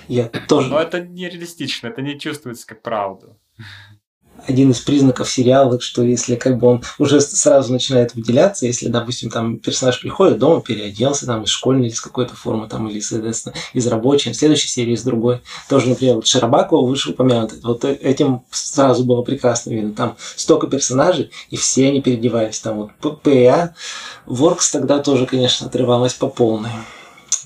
Я 0.07 0.27
тоже... 0.27 0.69
Но 0.69 0.79
это 0.79 1.01
нереалистично, 1.01 1.87
это 1.87 2.01
не 2.01 2.19
чувствуется 2.19 2.67
как 2.67 2.83
правда 2.83 3.37
один 4.47 4.71
из 4.71 4.79
признаков 4.79 5.29
сериала, 5.29 5.79
что 5.79 6.03
если 6.03 6.35
как 6.35 6.57
бы 6.57 6.67
он 6.67 6.83
уже 6.97 7.21
сразу 7.21 7.71
начинает 7.71 8.15
выделяться, 8.15 8.65
если, 8.65 8.87
допустим, 8.87 9.29
там 9.29 9.59
персонаж 9.59 9.99
приходит 10.01 10.39
дома, 10.39 10.61
переоделся 10.61 11.25
там 11.25 11.43
из 11.43 11.49
школьной 11.49 11.87
или 11.87 11.93
из 11.93 12.01
какой-то 12.01 12.35
формы, 12.35 12.67
там, 12.67 12.87
или, 12.87 12.99
соответственно, 12.99 13.55
из 13.73 13.87
рабочей, 13.87 14.31
в 14.31 14.35
следующей 14.35 14.67
серии 14.67 14.93
из 14.93 15.03
другой. 15.03 15.41
Тоже, 15.69 15.89
например, 15.89 16.15
вот 16.15 16.27
Шарабакова 16.27 16.87
выше 16.87 17.11
упомянутый. 17.11 17.59
Вот 17.63 17.85
этим 17.85 18.43
сразу 18.51 19.03
было 19.03 19.21
прекрасно 19.21 19.71
видно. 19.71 19.93
Там 19.93 20.15
столько 20.35 20.67
персонажей, 20.67 21.31
и 21.49 21.55
все 21.55 21.87
они 21.87 22.01
переодевались. 22.01 22.59
Там 22.59 22.91
вот 23.01 23.21
ПА, 23.21 23.75
Воркс 24.25 24.71
тогда 24.71 24.99
тоже, 24.99 25.25
конечно, 25.25 25.67
отрывалась 25.67 26.13
по 26.13 26.27
полной. 26.27 26.71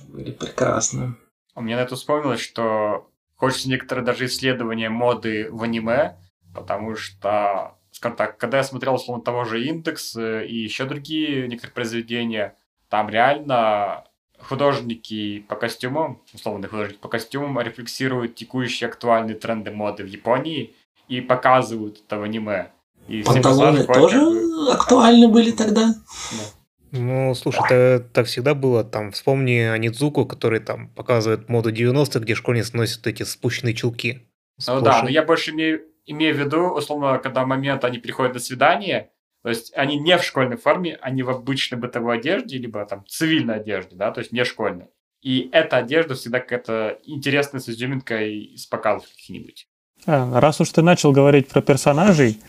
Были 0.08 0.32
прекрасно. 0.32 1.18
У 1.56 1.62
меня 1.62 1.78
на 1.78 1.82
это 1.82 1.96
вспомнилось, 1.96 2.40
что 2.40 3.10
хочется 3.36 3.70
некоторые 3.70 4.06
даже 4.06 4.26
исследования 4.26 4.90
моды 4.90 5.48
в 5.52 5.64
аниме, 5.64 6.18
потому 6.58 6.96
что, 6.96 7.78
скажем 7.92 8.18
так, 8.18 8.38
когда 8.38 8.58
я 8.58 8.64
смотрел, 8.64 8.96
условно, 8.96 9.24
того 9.24 9.46
же 9.46 9.64
«Индекс» 9.64 10.16
э, 10.16 10.46
и 10.46 10.56
еще 10.56 10.86
другие 10.86 11.48
некоторые 11.48 11.74
произведения, 11.74 12.56
там 12.90 13.10
реально 13.10 14.06
художники 14.40 15.46
по 15.48 15.56
костюмам, 15.56 16.22
условно 16.34 16.68
художники 16.68 17.00
по 17.00 17.10
костюмам, 17.10 17.60
рефлексируют 17.60 18.36
текущие 18.36 18.88
актуальные 18.90 19.36
тренды 19.36 19.72
моды 19.72 20.04
в 20.04 20.08
Японии 20.08 20.76
и 21.08 21.22
показывают 21.22 22.02
это 22.06 22.18
в 22.18 22.24
аниме. 22.24 22.72
И 23.08 23.24
Панталоны 23.24 23.86
тоже 23.86 24.20
бы... 24.20 24.72
актуальны 24.72 25.28
были 25.28 25.52
тогда? 25.52 25.94
Да. 26.32 26.44
Ну, 26.92 27.36
слушай, 27.36 27.62
это 27.70 28.04
так 28.14 28.28
всегда 28.28 28.54
было. 28.54 28.84
Там 28.84 29.12
вспомни 29.12 29.60
Анидзуку, 29.60 30.26
который 30.26 30.60
там 30.60 30.90
показывает 30.90 31.50
моду 31.50 31.72
90-х, 31.72 32.20
где 32.20 32.36
школьницы 32.36 32.76
носят 32.76 33.06
эти 33.08 33.24
спущенные 33.24 33.74
чулки. 33.74 34.28
Ну 34.66 34.82
да, 34.82 35.04
но 35.04 35.10
я 35.10 35.24
больше 35.24 35.52
имею 35.52 35.82
имею 36.08 36.36
в 36.36 36.40
виду, 36.40 36.70
условно, 36.70 37.20
когда 37.20 37.46
момент 37.46 37.84
они 37.86 38.00
приходят 38.00 38.34
на 38.34 38.40
свидание, 38.40 39.12
то 39.44 39.50
есть 39.50 39.72
они 39.76 39.98
не 39.98 40.18
в 40.18 40.24
школьной 40.24 40.58
форме, 40.58 40.98
они 41.02 41.24
в 41.24 41.30
обычной 41.30 41.78
бытовой 41.78 42.18
одежде, 42.18 42.58
либо 42.58 42.84
там 42.86 43.06
цивильной 43.08 43.58
одежде, 43.58 43.96
да, 43.96 44.12
то 44.12 44.20
есть 44.20 44.32
не 44.32 44.44
школьной. 44.44 44.88
И 45.22 45.50
эта 45.52 45.78
одежда 45.78 46.16
всегда 46.16 46.40
какая-то 46.40 47.00
интересная 47.04 47.60
с 47.60 47.70
изюминкой 47.70 48.40
из 48.40 48.66
показов 48.66 49.10
каких-нибудь. 49.10 49.68
А, 50.06 50.40
раз 50.40 50.62
уж 50.62 50.70
ты 50.70 50.82
начал 50.82 51.12
говорить 51.12 51.48
про 51.48 51.62
персонажей, 51.62 52.40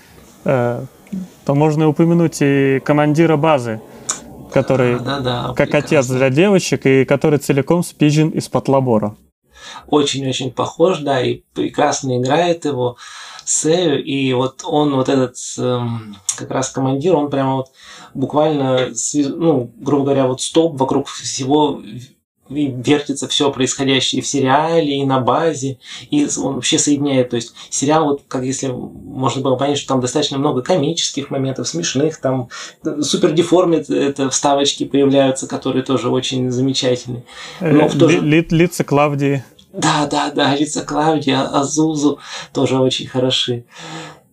э, 0.44 0.84
то 1.44 1.54
можно 1.54 1.88
упомянуть 1.88 2.38
и 2.40 2.80
командира 2.84 3.36
базы, 3.36 3.80
который 4.52 4.98
да, 4.98 5.20
да, 5.20 5.20
да, 5.20 5.42
как 5.54 5.70
прекрасно. 5.70 5.98
отец 5.98 6.06
для 6.08 6.30
девочек 6.30 6.86
и 6.86 7.04
который 7.04 7.38
целиком 7.38 7.82
спизжен 7.82 8.30
из-под 8.30 8.68
лабора. 8.68 9.16
Очень-очень 9.88 10.52
похож, 10.52 10.98
да, 10.98 11.20
и 11.20 11.42
прекрасно 11.54 12.20
играет 12.20 12.64
его. 12.64 12.96
Сею, 13.48 14.04
и 14.04 14.32
вот 14.34 14.62
он, 14.64 14.94
вот 14.94 15.08
этот 15.08 15.36
эм, 15.58 16.16
как 16.36 16.50
раз 16.50 16.68
командир, 16.68 17.16
он 17.16 17.30
прямо 17.30 17.56
вот 17.56 17.68
буквально, 18.12 18.90
ну, 19.14 19.70
грубо 19.78 20.04
говоря, 20.04 20.26
вот 20.26 20.42
стоп 20.42 20.78
вокруг 20.78 21.08
всего 21.08 21.80
вертится 22.50 23.28
все 23.28 23.50
происходящее 23.50 24.22
в 24.22 24.26
сериале 24.26 24.98
и 24.98 25.04
на 25.04 25.20
базе, 25.20 25.78
и 26.10 26.26
он 26.38 26.56
вообще 26.56 26.78
соединяет, 26.78 27.30
то 27.30 27.36
есть 27.36 27.54
сериал, 27.70 28.04
вот 28.06 28.22
как 28.28 28.44
если 28.44 28.68
можно 28.68 29.42
было 29.42 29.56
понять, 29.56 29.78
что 29.78 29.88
там 29.88 30.00
достаточно 30.00 30.38
много 30.38 30.62
комических 30.62 31.30
моментов, 31.30 31.68
смешных, 31.68 32.20
там 32.20 32.48
супер 33.00 33.32
деформит 33.32 33.90
это 33.90 34.30
вставочки 34.30 34.84
появляются, 34.84 35.46
которые 35.46 35.84
тоже 35.84 36.08
очень 36.10 36.50
замечательные. 36.50 37.24
Но 37.60 37.88
в 37.88 37.98
то 37.98 38.08
же... 38.08 38.20
Лица 38.20 38.84
Клавдии. 38.84 39.44
Да, 39.78 40.08
да, 40.10 40.32
да, 40.32 40.56
лица 40.56 40.82
Клавдия, 40.82 41.40
Азузу 41.40 42.18
тоже 42.52 42.80
очень 42.80 43.06
хороши. 43.06 43.64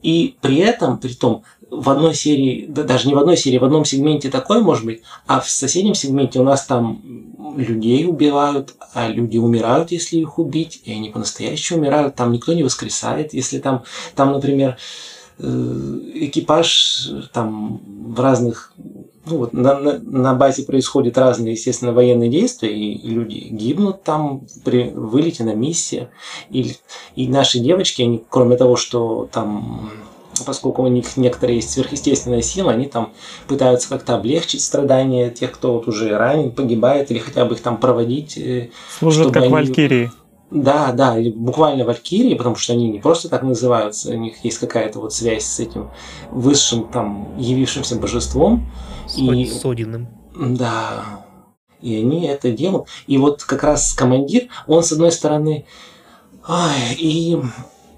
И 0.02 0.36
при 0.42 0.58
этом, 0.58 0.98
при 0.98 1.14
том, 1.14 1.44
в 1.70 1.88
одной 1.92 2.16
серии, 2.16 2.66
да, 2.68 2.82
даже 2.82 3.08
не 3.08 3.14
в 3.14 3.20
одной 3.20 3.38
серии, 3.38 3.60
в 3.60 3.64
одном 3.64 3.86
сегменте 3.86 4.32
такой 4.32 4.62
может 4.62 4.86
быть, 4.86 5.04
а 5.28 5.40
в 5.40 5.48
соседнем 5.48 5.94
сегменте 5.94 6.40
у 6.40 6.44
нас 6.44 6.66
там 6.66 7.00
людей 7.58 8.08
убивают, 8.08 8.74
а 8.96 9.08
люди 9.08 9.38
умирают, 9.38 9.92
если 9.92 10.18
их 10.18 10.40
убить, 10.40 10.82
и 10.84 10.92
они 10.92 11.10
по-настоящему 11.12 11.80
умирают, 11.80 12.16
там 12.16 12.32
никто 12.32 12.54
не 12.54 12.64
воскресает, 12.64 13.36
если 13.36 13.60
там, 13.60 13.84
там, 14.16 14.32
например, 14.32 14.78
э, 15.38 16.00
экипаж 16.16 17.10
там 17.34 17.82
в 17.86 18.20
разных 18.20 18.74
ну, 19.26 19.38
вот 19.38 19.54
на, 19.54 19.80
на, 19.80 20.00
на 20.00 20.34
базе 20.34 20.64
происходят 20.64 21.18
разные, 21.18 21.54
естественно, 21.54 21.94
военные 21.94 22.30
действия, 22.30 22.72
и 22.74 23.08
люди 23.08 23.48
гибнут 23.50 24.04
там 24.04 24.42
при 24.64 24.90
вылете 24.90 25.44
на 25.44 25.56
миссии. 25.56 26.10
И, 26.50 26.76
и 27.16 27.28
наши 27.28 27.60
девочки, 27.60 28.02
они, 28.02 28.24
кроме 28.30 28.58
того, 28.58 28.76
что 28.76 29.28
там 29.32 29.92
поскольку 30.46 30.84
у 30.84 30.88
них 30.88 31.16
некоторые 31.16 31.58
есть 31.58 31.72
сверхъестественная 31.72 32.42
сила, 32.42 32.72
они 32.72 32.88
там 32.88 33.14
пытаются 33.48 33.88
как-то 33.88 34.16
облегчить 34.16 34.62
страдания 34.62 35.30
тех, 35.30 35.52
кто 35.52 35.74
вот 35.74 35.88
уже 35.88 36.18
ранен, 36.18 36.52
погибает, 36.52 37.10
или 37.10 37.20
хотя 37.20 37.46
бы 37.46 37.56
их 37.56 37.62
там 37.62 37.78
проводить. 37.78 38.38
Э, 38.38 38.70
Служат 39.00 39.32
как 39.32 39.44
они... 39.44 39.54
валькирии. 39.54 40.12
Да, 40.52 40.92
да, 40.92 41.18
буквально 41.36 41.86
валькирии, 41.86 42.36
потому 42.36 42.56
что 42.56 42.74
они 42.74 42.90
не 42.90 43.00
просто 43.00 43.30
так 43.30 43.42
называются, 43.42 44.12
у 44.12 44.18
них 44.18 44.44
есть 44.46 44.60
какая-то 44.60 45.00
вот 45.00 45.12
связь 45.12 45.44
с 45.44 45.60
этим 45.60 45.90
высшим 46.30 46.88
там 46.88 47.36
явившимся 47.38 47.96
божеством. 47.96 48.70
С, 49.08 49.18
и... 49.18 49.46
с 49.46 49.66
Одиным. 49.66 50.08
Да, 50.36 51.04
и 51.82 51.98
они 51.98 52.26
это 52.26 52.52
делают. 52.52 52.88
И 53.08 53.18
вот 53.18 53.44
как 53.44 53.64
раз 53.64 53.94
командир, 53.94 54.48
он 54.68 54.84
с 54.84 54.92
одной 54.92 55.12
стороны, 55.12 55.66
ой, 56.48 56.96
и 56.98 57.42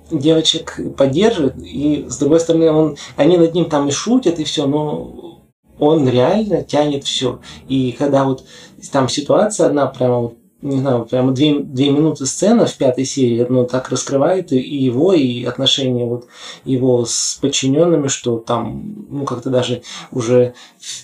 девочек 0.09 0.79
поддерживает, 0.95 1.57
и 1.57 2.05
с 2.09 2.17
другой 2.17 2.39
стороны, 2.39 2.71
он, 2.71 2.97
они 3.17 3.37
над 3.37 3.53
ним 3.53 3.65
там 3.65 3.87
и 3.89 3.91
шутят, 3.91 4.39
и 4.39 4.45
все, 4.45 4.67
но 4.67 5.41
он 5.79 6.07
реально 6.07 6.63
тянет 6.63 7.03
все. 7.03 7.39
И 7.67 7.91
когда 7.91 8.23
вот 8.23 8.45
там 8.91 9.09
ситуация 9.09 9.67
одна 9.67 9.87
прямо 9.87 10.19
вот 10.19 10.37
не 10.61 10.79
знаю, 10.79 11.05
прямо 11.05 11.31
две, 11.31 11.59
две 11.59 11.91
минуты 11.91 12.25
сцена 12.25 12.65
в 12.65 12.75
пятой 12.75 13.05
серии, 13.05 13.45
ну, 13.47 13.65
так 13.65 13.89
раскрывает 13.89 14.51
и 14.51 14.57
его, 14.57 15.13
и 15.13 15.43
отношения 15.43 16.05
вот 16.05 16.27
его 16.65 17.05
с 17.05 17.37
подчиненными, 17.39 18.07
что 18.07 18.37
там, 18.39 19.05
ну, 19.09 19.25
как-то 19.25 19.49
даже 19.49 19.83
уже 20.11 20.53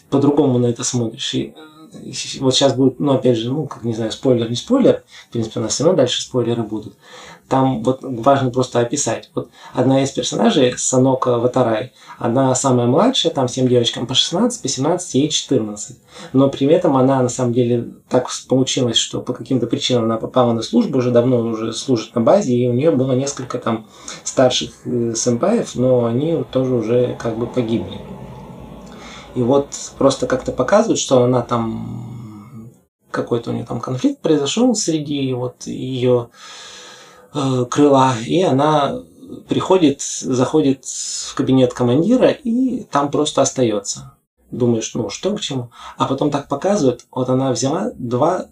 по-другому 0.10 0.58
на 0.58 0.68
это 0.68 0.84
смотришь. 0.84 1.34
И 1.36 1.54
вот 2.40 2.56
сейчас 2.56 2.74
будет, 2.74 3.00
ну, 3.00 3.14
опять 3.14 3.38
же, 3.38 3.52
ну, 3.52 3.68
как 3.68 3.84
не 3.84 3.94
знаю, 3.94 4.12
спойлер, 4.12 4.50
не 4.50 4.56
спойлер, 4.56 5.04
в 5.30 5.34
принципе, 5.34 5.60
у 5.60 5.64
нас 5.64 5.74
все 5.74 5.84
равно 5.84 5.98
дальше 5.98 6.22
спойлеры 6.22 6.64
будут. 6.64 6.96
Там 7.54 7.84
вот 7.84 8.00
важно 8.02 8.50
просто 8.50 8.80
описать. 8.80 9.30
Вот 9.36 9.52
одна 9.76 10.02
из 10.02 10.10
персонажей, 10.10 10.74
Санока 10.76 11.38
Ватарай, 11.38 11.94
она 12.18 12.56
самая 12.56 12.88
младшая, 12.88 13.32
там 13.32 13.48
всем 13.48 13.68
девочкам 13.68 14.08
по 14.08 14.16
16, 14.16 14.60
по 14.60 14.68
17, 14.68 15.14
ей 15.14 15.30
14. 15.30 16.00
Но 16.34 16.50
при 16.50 16.66
этом 16.66 16.98
она, 16.98 17.22
на 17.22 17.30
самом 17.30 17.54
деле, 17.54 17.90
так 18.10 18.28
получилось, 18.50 18.98
что 18.98 19.22
по 19.22 19.34
каким-то 19.34 19.68
причинам 19.68 20.06
она 20.06 20.18
попала 20.18 20.54
на 20.54 20.64
службу, 20.64 20.98
уже 20.98 21.12
давно 21.12 21.42
уже 21.42 21.74
служит 21.74 22.16
на 22.16 22.22
базе, 22.22 22.56
и 22.56 22.68
у 22.68 22.74
нее 22.74 22.90
было 22.90 23.12
несколько 23.12 23.60
там 23.60 23.86
старших 24.24 24.72
э, 24.86 25.14
сэмпаев, 25.16 25.76
но 25.76 26.06
они 26.06 26.44
тоже 26.52 26.74
уже 26.74 27.16
как 27.20 27.38
бы 27.38 27.46
погибли. 27.46 28.02
И 29.36 29.44
вот 29.44 29.68
просто 30.00 30.26
как-то 30.26 30.52
показывают, 30.54 30.98
что 30.98 31.22
она 31.22 31.44
там 31.44 32.80
какой-то 33.12 33.52
у 33.52 33.54
нее 33.54 33.64
там 33.64 33.80
конфликт 33.80 34.22
произошел 34.22 34.74
среди 34.74 35.32
вот 35.34 35.68
ее 35.68 36.30
крыла, 37.70 38.14
и 38.26 38.42
она 38.42 39.02
приходит, 39.48 40.02
заходит 40.02 40.86
в 40.86 41.34
кабинет 41.36 41.74
командира 41.74 42.30
и 42.30 42.84
там 42.84 43.12
просто 43.12 43.42
остается. 43.42 44.14
Думаешь, 44.52 44.94
ну 44.94 45.10
что 45.10 45.36
к 45.36 45.42
чему? 45.42 45.72
А 45.98 46.06
потом 46.06 46.30
так 46.30 46.48
показывают, 46.48 47.06
вот 47.12 47.30
она 47.30 47.52
взяла 47.52 47.92
два 47.96 48.46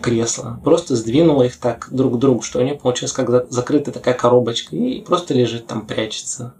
кресла, 0.00 0.60
просто 0.64 0.96
сдвинула 0.96 1.42
их 1.42 1.56
так 1.56 1.88
друг 1.90 2.14
к 2.14 2.18
другу, 2.18 2.42
что 2.42 2.60
у 2.60 2.62
нее 2.62 2.74
получилась 2.74 3.12
как 3.12 3.50
закрытая 3.52 3.92
такая 3.92 4.14
коробочка, 4.14 4.76
и 4.76 5.02
просто 5.02 5.34
лежит 5.34 5.66
там, 5.66 5.86
прячется. 5.86 6.54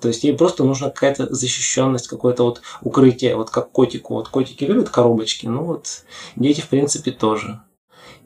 То 0.00 0.08
есть 0.08 0.22
ей 0.22 0.36
просто 0.36 0.64
нужна 0.64 0.90
какая-то 0.90 1.32
защищенность, 1.34 2.08
какое-то 2.08 2.44
вот 2.44 2.62
укрытие, 2.82 3.36
вот 3.36 3.50
как 3.50 3.72
котику. 3.72 4.14
Вот 4.14 4.28
котики 4.28 4.64
любят 4.64 4.90
коробочки, 4.90 5.46
ну 5.46 5.64
вот 5.64 6.04
дети 6.36 6.60
в 6.60 6.68
принципе 6.68 7.10
тоже. 7.10 7.62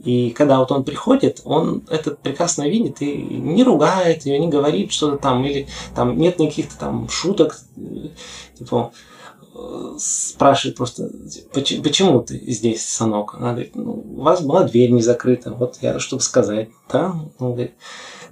И 0.04 0.30
когда 0.30 0.58
вот 0.58 0.72
он 0.72 0.84
приходит, 0.84 1.42
он 1.44 1.84
это 1.88 2.12
прекрасно 2.12 2.68
видит 2.68 3.00
и 3.02 3.14
не 3.14 3.62
ругает 3.62 4.26
ее, 4.26 4.38
не 4.38 4.48
говорит 4.48 4.92
что-то 4.92 5.16
там, 5.18 5.44
или 5.44 5.68
там 5.94 6.18
нет 6.18 6.38
никаких-то 6.38 6.76
там 6.78 7.08
шуток, 7.08 7.58
типа 8.58 8.92
спрашивает 9.98 10.76
просто, 10.76 11.10
почему 11.52 12.22
ты 12.22 12.38
здесь, 12.50 12.84
сынок? 12.88 13.34
Она 13.34 13.52
говорит, 13.52 13.76
ну, 13.76 14.02
у 14.16 14.22
вас 14.22 14.40
была 14.40 14.64
дверь 14.64 14.90
не 14.90 15.02
закрыта, 15.02 15.52
вот 15.52 15.78
я, 15.82 15.98
чтобы 15.98 16.22
сказать, 16.22 16.70
да? 16.90 17.14
Он 17.38 17.52
говорит, 17.52 17.74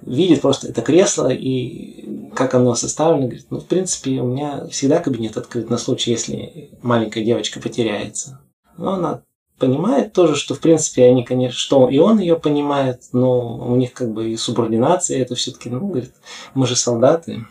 видит 0.01 0.41
просто 0.41 0.67
это 0.67 0.81
кресло 0.81 1.29
и 1.29 2.29
как 2.33 2.55
оно 2.55 2.73
составлено, 2.73 3.27
говорит, 3.27 3.45
ну, 3.51 3.59
в 3.59 3.65
принципе, 3.65 4.19
у 4.19 4.27
меня 4.27 4.67
всегда 4.71 4.99
кабинет 4.99 5.37
открыт 5.37 5.69
на 5.69 5.77
случай, 5.77 6.11
если 6.11 6.71
маленькая 6.81 7.23
девочка 7.23 7.59
потеряется. 7.59 8.41
Но 8.77 8.93
она 8.93 9.21
понимает 9.61 10.13
тоже, 10.13 10.35
что, 10.35 10.55
в 10.55 10.59
принципе, 10.59 11.05
они, 11.05 11.23
конечно, 11.23 11.57
что 11.57 11.87
и 11.87 11.99
он 11.99 12.19
ее 12.19 12.35
понимает, 12.35 13.03
но 13.13 13.57
у 13.57 13.75
них 13.75 13.93
как 13.93 14.11
бы 14.11 14.31
и 14.31 14.37
субординация, 14.37 15.21
это 15.21 15.35
все-таки, 15.35 15.69
ну, 15.69 15.87
говорит, 15.87 16.13
мы 16.55 16.65
же 16.65 16.75
солдаты, 16.75 17.45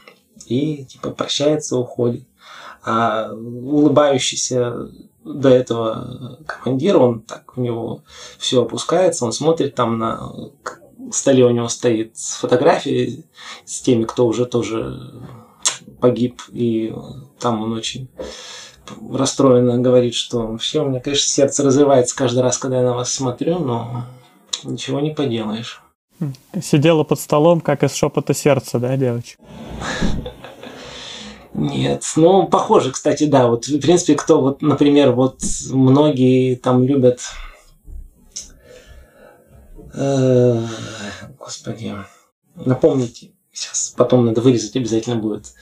и, 0.47 0.85
типа, 0.85 1.11
прощается, 1.11 1.77
уходит. 1.77 2.25
А 2.83 3.31
улыбающийся 3.33 4.91
до 5.25 5.49
этого 5.49 6.39
командир, 6.47 6.97
он 6.97 7.21
так, 7.21 7.57
у 7.57 7.61
него 7.61 8.03
все 8.39 8.63
опускается, 8.63 9.25
он 9.25 9.33
смотрит 9.33 9.77
там 9.77 9.99
на 9.99 10.33
столе 11.13 11.45
у 11.45 11.51
него 11.51 11.69
стоит 11.69 12.17
фотографии 12.17 13.25
с 13.65 13.81
теми, 13.81 14.05
кто 14.05 14.27
уже 14.27 14.47
тоже 14.47 15.13
погиб, 16.01 16.43
и 16.51 16.93
там 17.39 17.63
он 17.63 17.73
очень 17.75 18.09
расстроенно 19.13 19.79
говорит, 19.79 20.15
что 20.15 20.47
вообще 20.47 20.81
у 20.81 20.89
меня, 20.89 21.01
конечно, 21.01 21.29
сердце 21.29 21.63
разрывается 21.63 22.17
каждый 22.17 22.41
раз, 22.43 22.59
когда 22.59 22.79
я 22.79 22.85
на 22.85 22.95
вас 22.95 23.13
смотрю, 23.13 23.59
но 23.59 24.05
ничего 24.65 25.01
не 25.01 25.11
поделаешь. 25.11 25.83
Сидела 26.61 27.03
под 27.05 27.19
столом, 27.19 27.61
как 27.61 27.83
из 27.83 27.95
шепота 27.95 28.35
сердца, 28.35 28.79
да, 28.79 28.97
девочка? 28.97 29.43
Нет, 31.55 32.05
ну, 32.17 32.47
похоже, 32.47 32.93
кстати, 32.93 33.25
да. 33.25 33.49
Вот, 33.49 33.67
в 33.67 33.81
принципе, 33.81 34.15
кто 34.15 34.41
вот, 34.41 34.63
например, 34.63 35.13
вот 35.13 35.41
многие 35.71 36.55
там 36.55 36.85
любят... 36.85 37.21
Э, 39.95 40.63
господи, 41.39 41.95
напомните, 42.55 43.33
сейчас, 43.53 43.93
потом 43.97 44.27
надо 44.27 44.41
вырезать 44.41 44.77
обязательно 44.77 45.17
будет. 45.17 45.53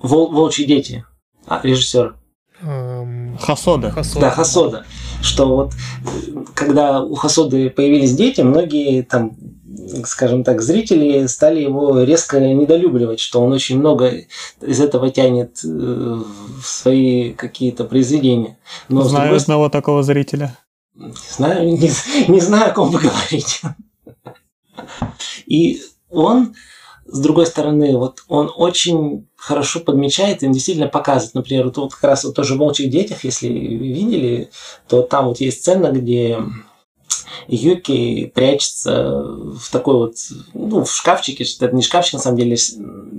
Вол, 0.00 0.30
Волчьи 0.30 0.64
дети. 0.64 1.04
А, 1.46 1.60
режиссер. 1.62 2.16
Эм, 2.62 3.38
Хасода. 3.38 3.90
Хасода. 3.90 4.20
Да, 4.20 4.30
Хасода. 4.30 4.86
Что 5.22 5.46
вот, 5.48 5.72
когда 6.54 7.02
у 7.02 7.14
Хасоды 7.14 7.70
появились 7.70 8.14
дети, 8.14 8.40
многие 8.40 9.02
там 9.02 9.36
скажем 10.04 10.44
так, 10.44 10.62
зрители 10.62 11.26
стали 11.26 11.60
его 11.60 12.02
резко 12.02 12.40
недолюбливать, 12.40 13.20
что 13.20 13.42
он 13.42 13.52
очень 13.52 13.78
много 13.78 14.12
из 14.60 14.80
этого 14.80 15.10
тянет 15.10 15.60
э, 15.64 15.68
в 15.68 16.66
свои 16.66 17.32
какие-то 17.32 17.84
произведения. 17.84 18.58
Но 18.88 19.02
знаю 19.02 19.26
другой... 19.26 19.42
одного 19.42 19.68
такого 19.68 20.02
зрителя. 20.02 20.56
Не 20.94 21.12
знаю, 21.30 21.68
не, 21.68 21.90
не 22.28 22.40
знаю, 22.40 22.70
о 22.70 22.74
ком 22.74 22.90
вы 22.90 23.00
говорите. 23.00 23.76
И 25.46 25.82
он, 26.10 26.54
с 27.08 27.20
другой 27.20 27.46
стороны, 27.46 27.96
вот 27.96 28.24
он 28.28 28.50
очень 28.54 29.26
хорошо 29.36 29.80
подмечает 29.80 30.42
и 30.42 30.48
действительно 30.48 30.88
показывает. 30.88 31.34
Например, 31.34 31.64
вот, 31.66 31.76
вот 31.76 31.94
как 31.94 32.04
раз 32.04 32.24
вот 32.24 32.34
тоже 32.34 32.54
в 32.54 32.58
«Волчьих 32.58 32.90
детях», 32.90 33.24
если 33.24 33.48
видели, 33.48 34.50
то 34.88 35.02
там 35.02 35.26
вот 35.26 35.40
есть 35.40 35.60
сцена, 35.60 35.92
где 35.92 36.38
Юки 37.48 38.32
прячется 38.34 39.22
в 39.22 39.70
такой 39.70 39.94
вот, 39.94 40.16
ну, 40.54 40.84
в 40.84 40.90
шкафчике, 40.90 41.44
это 41.60 41.74
не 41.74 41.82
шкафчик, 41.82 42.14
на 42.14 42.18
самом 42.18 42.38
деле, 42.38 42.56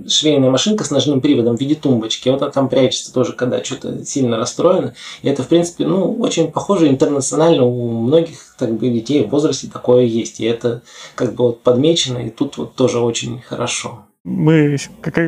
швейная 0.06 0.50
машинка 0.50 0.84
с 0.84 0.90
ножным 0.90 1.20
приводом 1.20 1.56
в 1.56 1.60
виде 1.60 1.74
тумбочки. 1.74 2.28
Вот 2.28 2.42
она 2.42 2.50
там 2.50 2.68
прячется 2.68 3.12
тоже, 3.12 3.32
когда 3.32 3.62
что-то 3.64 4.04
сильно 4.04 4.36
расстроено. 4.36 4.94
И 5.22 5.28
это, 5.28 5.42
в 5.42 5.48
принципе, 5.48 5.86
ну, 5.86 6.14
очень 6.14 6.50
похоже 6.50 6.88
интернационально 6.88 7.64
у 7.64 8.00
многих 8.02 8.54
так 8.58 8.74
бы, 8.74 8.90
детей 8.90 9.24
в 9.24 9.30
возрасте 9.30 9.68
такое 9.72 10.04
есть. 10.04 10.40
И 10.40 10.44
это 10.44 10.82
как 11.14 11.34
бы 11.34 11.44
вот 11.44 11.62
подмечено, 11.62 12.18
и 12.18 12.30
тут 12.30 12.58
вот 12.58 12.74
тоже 12.74 12.98
очень 12.98 13.40
хорошо. 13.40 14.04
Мы 14.24 14.76
как 15.00 15.18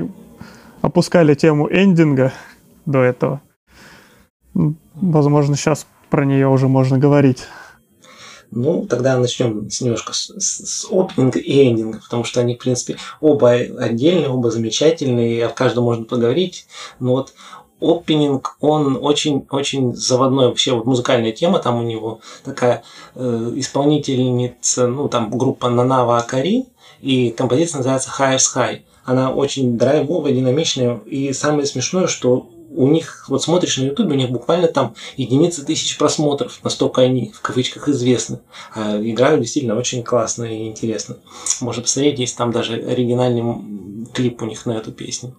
опускали 0.82 1.34
тему 1.34 1.68
эндинга 1.70 2.32
до 2.86 3.00
этого. 3.00 3.40
Возможно, 4.94 5.56
сейчас 5.56 5.86
про 6.10 6.24
нее 6.24 6.48
уже 6.48 6.68
можно 6.68 6.98
говорить. 6.98 7.46
Ну, 8.52 8.86
тогда 8.86 9.16
начнем 9.16 9.70
с 9.70 9.80
немножко 9.80 10.12
с, 10.12 10.30
с, 10.38 10.86
опенинга 10.90 11.38
и 11.38 11.68
эндинга, 11.68 12.00
потому 12.02 12.24
что 12.24 12.40
они, 12.40 12.56
в 12.56 12.58
принципе, 12.58 12.96
оба 13.20 13.50
отдельные, 13.52 14.28
оба 14.28 14.50
замечательные, 14.50 15.36
и 15.36 15.40
о 15.40 15.48
каждом 15.48 15.84
можно 15.84 16.04
поговорить. 16.04 16.66
Но 16.98 17.12
вот 17.12 17.32
опенинг, 17.80 18.56
он 18.60 18.98
очень-очень 19.00 19.94
заводной. 19.94 20.48
Вообще 20.48 20.72
вот 20.72 20.84
музыкальная 20.84 21.32
тема 21.32 21.60
там 21.60 21.78
у 21.78 21.82
него 21.82 22.20
такая 22.44 22.82
э, 23.14 23.52
исполнительница, 23.56 24.86
ну 24.86 25.08
там 25.08 25.30
группа 25.30 25.68
Нанава 25.68 26.18
Акари, 26.18 26.66
и 27.00 27.30
композиция 27.30 27.78
называется 27.78 28.10
Highest 28.18 28.56
High. 28.56 28.82
Она 29.04 29.32
очень 29.32 29.78
драйвовая, 29.78 30.32
динамичная, 30.32 31.00
и 31.06 31.32
самое 31.32 31.66
смешное, 31.66 32.06
что 32.06 32.48
у 32.72 32.88
них, 32.88 33.24
вот 33.28 33.42
смотришь 33.42 33.78
на 33.78 33.84
ютубе, 33.84 34.12
у 34.12 34.18
них 34.18 34.30
буквально 34.30 34.68
там 34.68 34.94
единицы 35.16 35.64
тысяч 35.64 35.98
просмотров, 35.98 36.60
настолько 36.62 37.02
они 37.02 37.30
в 37.30 37.40
кавычках 37.40 37.88
известны. 37.88 38.40
А 38.74 39.00
играют 39.00 39.40
действительно 39.40 39.76
очень 39.76 40.02
классно 40.02 40.44
и 40.44 40.68
интересно. 40.68 41.16
Можно 41.60 41.82
посмотреть, 41.82 42.18
есть 42.18 42.36
там 42.36 42.52
даже 42.52 42.74
оригинальный 42.74 44.06
клип 44.12 44.42
у 44.42 44.46
них 44.46 44.66
на 44.66 44.72
эту 44.72 44.92
песню. 44.92 45.36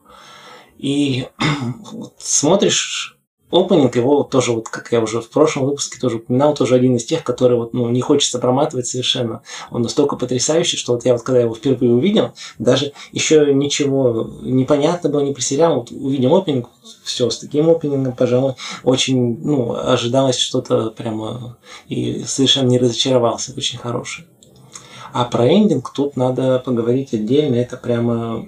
И 0.78 1.28
вот 1.92 2.16
смотришь 2.20 3.18
опенинг, 3.52 3.96
его 3.96 4.24
тоже, 4.24 4.52
вот 4.52 4.70
как 4.70 4.92
я 4.92 5.02
уже 5.02 5.22
в 5.22 5.30
прошлом 5.30 5.66
выпуске 5.66 6.00
тоже 6.00 6.18
упоминал, 6.18 6.54
тоже 6.54 6.76
один 6.76 6.96
из 6.96 7.06
тех, 7.06 7.24
который 7.24 7.58
вот, 7.58 7.74
ну, 7.74 7.90
не 7.90 8.02
хочется 8.02 8.40
проматывать 8.40 8.88
совершенно. 8.88 9.42
Он 9.70 9.82
настолько 9.82 10.16
потрясающий, 10.16 10.78
что 10.78 10.94
вот 10.94 11.06
я 11.06 11.14
вот 11.14 11.24
когда 11.24 11.42
его 11.42 11.54
впервые 11.54 11.94
увидел, 11.94 12.32
даже 12.60 12.94
еще 13.12 13.54
ничего 13.54 14.30
не 14.42 14.66
понятно 14.66 15.10
было 15.10 15.22
не 15.22 15.34
про 15.34 15.42
вот 15.70 15.92
увидим 15.92 16.34
опенинг, 16.34 16.70
все, 17.04 17.30
с 17.30 17.40
таким 17.40 17.70
опенингом, 17.70 18.14
пожалуй, 18.14 18.54
очень, 18.84 19.40
ну, 19.44 19.76
ожидалось 19.76 20.38
что-то 20.38 20.92
прямо 20.92 21.58
и 21.88 22.24
совершенно 22.26 22.68
не 22.68 22.80
разочаровался, 22.80 23.54
очень 23.56 23.80
хороший. 23.80 24.26
А 25.14 25.26
про 25.26 25.48
эндинг 25.48 25.92
тут 25.94 26.16
надо 26.16 26.60
поговорить 26.60 27.14
отдельно, 27.14 27.56
это 27.56 27.76
прямо 27.76 28.46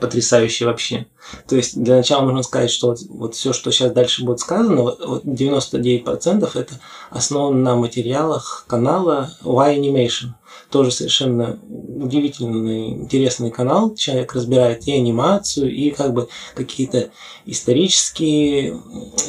потрясающий 0.00 0.64
вообще. 0.64 1.06
То 1.48 1.56
есть 1.56 1.80
для 1.80 1.96
начала 1.96 2.24
нужно 2.24 2.42
сказать, 2.42 2.70
что 2.70 2.88
вот, 2.88 2.98
вот 3.08 3.34
все, 3.34 3.52
что 3.52 3.70
сейчас 3.70 3.92
дальше 3.92 4.24
будет 4.24 4.40
сказано, 4.40 4.82
вот 4.82 5.24
99% 5.24 6.50
это 6.54 6.80
основано 7.10 7.58
на 7.58 7.76
материалах 7.76 8.64
канала 8.66 9.30
Y 9.42 9.78
Animation. 9.78 10.30
Тоже 10.70 10.90
совершенно 10.90 11.58
удивительный, 11.68 12.90
интересный 12.90 13.50
канал. 13.50 13.94
Человек 13.94 14.34
разбирает 14.34 14.86
и 14.86 14.92
анимацию, 14.92 15.70
и 15.70 15.90
как 15.90 16.14
бы 16.14 16.28
какие-то 16.54 17.10
исторические 17.44 18.80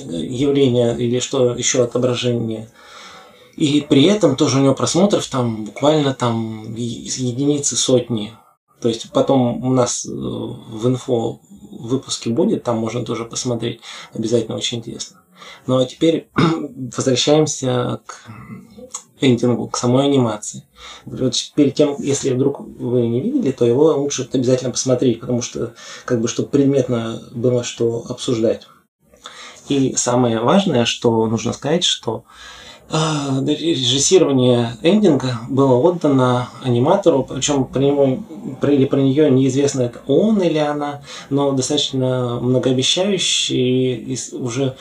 явления 0.07 0.95
или 0.95 1.19
что 1.19 1.53
еще 1.53 1.83
отображение. 1.83 2.69
И 3.55 3.85
при 3.87 4.05
этом 4.05 4.35
тоже 4.35 4.59
у 4.59 4.61
него 4.61 4.73
просмотров 4.73 5.27
там 5.27 5.65
буквально 5.65 6.13
там 6.13 6.73
единицы, 6.75 7.75
сотни 7.75 8.33
то 8.83 8.89
есть 8.89 9.09
потом 9.13 9.63
у 9.63 9.71
нас 9.71 10.05
э, 10.05 10.09
в 10.09 10.85
инфо 10.89 11.39
выпуске 11.71 12.31
будет, 12.31 12.63
там 12.63 12.79
можно 12.79 13.05
тоже 13.05 13.23
посмотреть. 13.23 13.79
Обязательно 14.13 14.57
очень 14.57 14.79
интересно. 14.79 15.21
Ну 15.67 15.77
а 15.77 15.85
теперь 15.85 16.27
возвращаемся 16.97 18.01
к 18.05 18.29
эндингу, 19.21 19.69
к 19.69 19.77
самой 19.77 20.07
анимации. 20.07 20.65
Вот 21.05 21.33
перед 21.55 21.75
тем, 21.75 21.95
если 21.97 22.33
вдруг 22.33 22.59
вы 22.59 23.07
не 23.07 23.21
видели, 23.21 23.53
то 23.53 23.63
его 23.63 23.95
лучше 23.95 24.27
обязательно 24.33 24.71
посмотреть, 24.71 25.21
потому 25.21 25.41
что, 25.41 25.75
как 26.03 26.19
бы, 26.19 26.27
чтобы 26.27 26.49
предметно 26.49 27.23
было 27.31 27.63
что 27.63 28.03
обсуждать. 28.09 28.67
И 29.69 29.95
самое 29.95 30.41
важное, 30.41 30.83
что 30.83 31.25
нужно 31.27 31.53
сказать, 31.53 31.85
что 31.85 32.25
режиссирование 32.91 34.77
эндинга 34.81 35.39
было 35.49 35.75
отдано 35.75 36.49
аниматору, 36.63 37.23
причем 37.23 37.65
про 37.65 37.79
него 37.79 38.19
или 38.61 38.85
про 38.85 38.97
нее 38.97 39.31
неизвестно, 39.31 39.83
это 39.83 39.99
он 40.07 40.41
или 40.41 40.57
она, 40.57 41.01
но 41.29 41.51
достаточно 41.51 42.39
многообещающий 42.41 43.95
и 43.95 44.17
уже, 44.35 44.75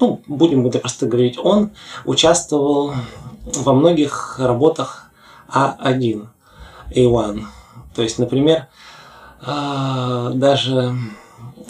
ну, 0.00 0.20
будем 0.26 0.66
это 0.66 0.78
просто 0.78 1.06
говорить, 1.06 1.38
он 1.38 1.70
участвовал 2.04 2.92
во 3.44 3.72
многих 3.72 4.38
работах 4.38 5.10
А1, 5.48 6.26
A1. 6.94 7.44
То 7.94 8.02
есть, 8.02 8.18
например, 8.18 8.66
а, 9.40 10.30
даже... 10.30 10.94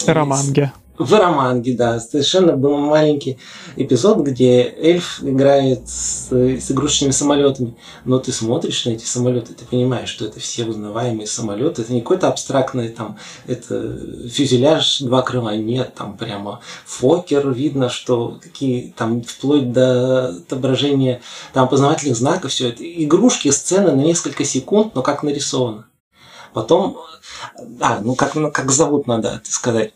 Романге. 0.05 0.73
В 0.97 1.13
Романге, 1.13 1.73
да. 1.73 1.99
Совершенно 1.99 2.55
был 2.55 2.77
маленький 2.77 3.37
эпизод, 3.75 4.19
где 4.19 4.61
эльф 4.63 5.21
играет 5.21 5.89
с, 5.89 6.31
с 6.31 6.71
игрушечными 6.71 7.11
самолетами. 7.11 7.75
Но 8.05 8.19
ты 8.19 8.31
смотришь 8.31 8.85
на 8.85 8.91
эти 8.91 9.03
самолеты, 9.03 9.53
ты 9.53 9.65
понимаешь, 9.65 10.07
что 10.07 10.25
это 10.25 10.39
все 10.39 10.63
узнаваемые 10.63 11.27
самолеты. 11.27 11.81
Это 11.81 11.91
не 11.91 11.99
какой-то 11.99 12.29
абстрактный 12.29 12.89
там, 12.89 13.17
это 13.45 13.99
фюзеляж, 14.29 15.01
два 15.01 15.21
крыла. 15.21 15.55
Нет, 15.57 15.95
там 15.95 16.17
прямо 16.17 16.61
Фокер, 16.85 17.49
видно, 17.51 17.89
что 17.89 18.39
какие 18.41 18.93
там 18.95 19.21
вплоть 19.21 19.73
до 19.73 20.29
отображения 20.29 21.21
там 21.53 21.67
познавательных 21.67 22.15
знаков, 22.15 22.51
все 22.51 22.69
это. 22.69 22.83
Игрушки, 22.83 23.49
сцены 23.51 23.91
на 23.91 24.01
несколько 24.01 24.45
секунд, 24.45 24.95
но 24.95 25.01
как 25.01 25.23
нарисовано. 25.23 25.87
Потом, 26.53 26.97
а, 27.81 27.99
ну 27.99 28.15
как, 28.15 28.35
ну, 28.35 28.49
как 28.49 28.71
зовут, 28.71 29.07
надо 29.07 29.41
сказать. 29.43 29.91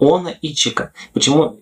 Она 0.00 0.30
и 0.30 0.54
Чика. 0.54 0.92
Почему 1.12 1.58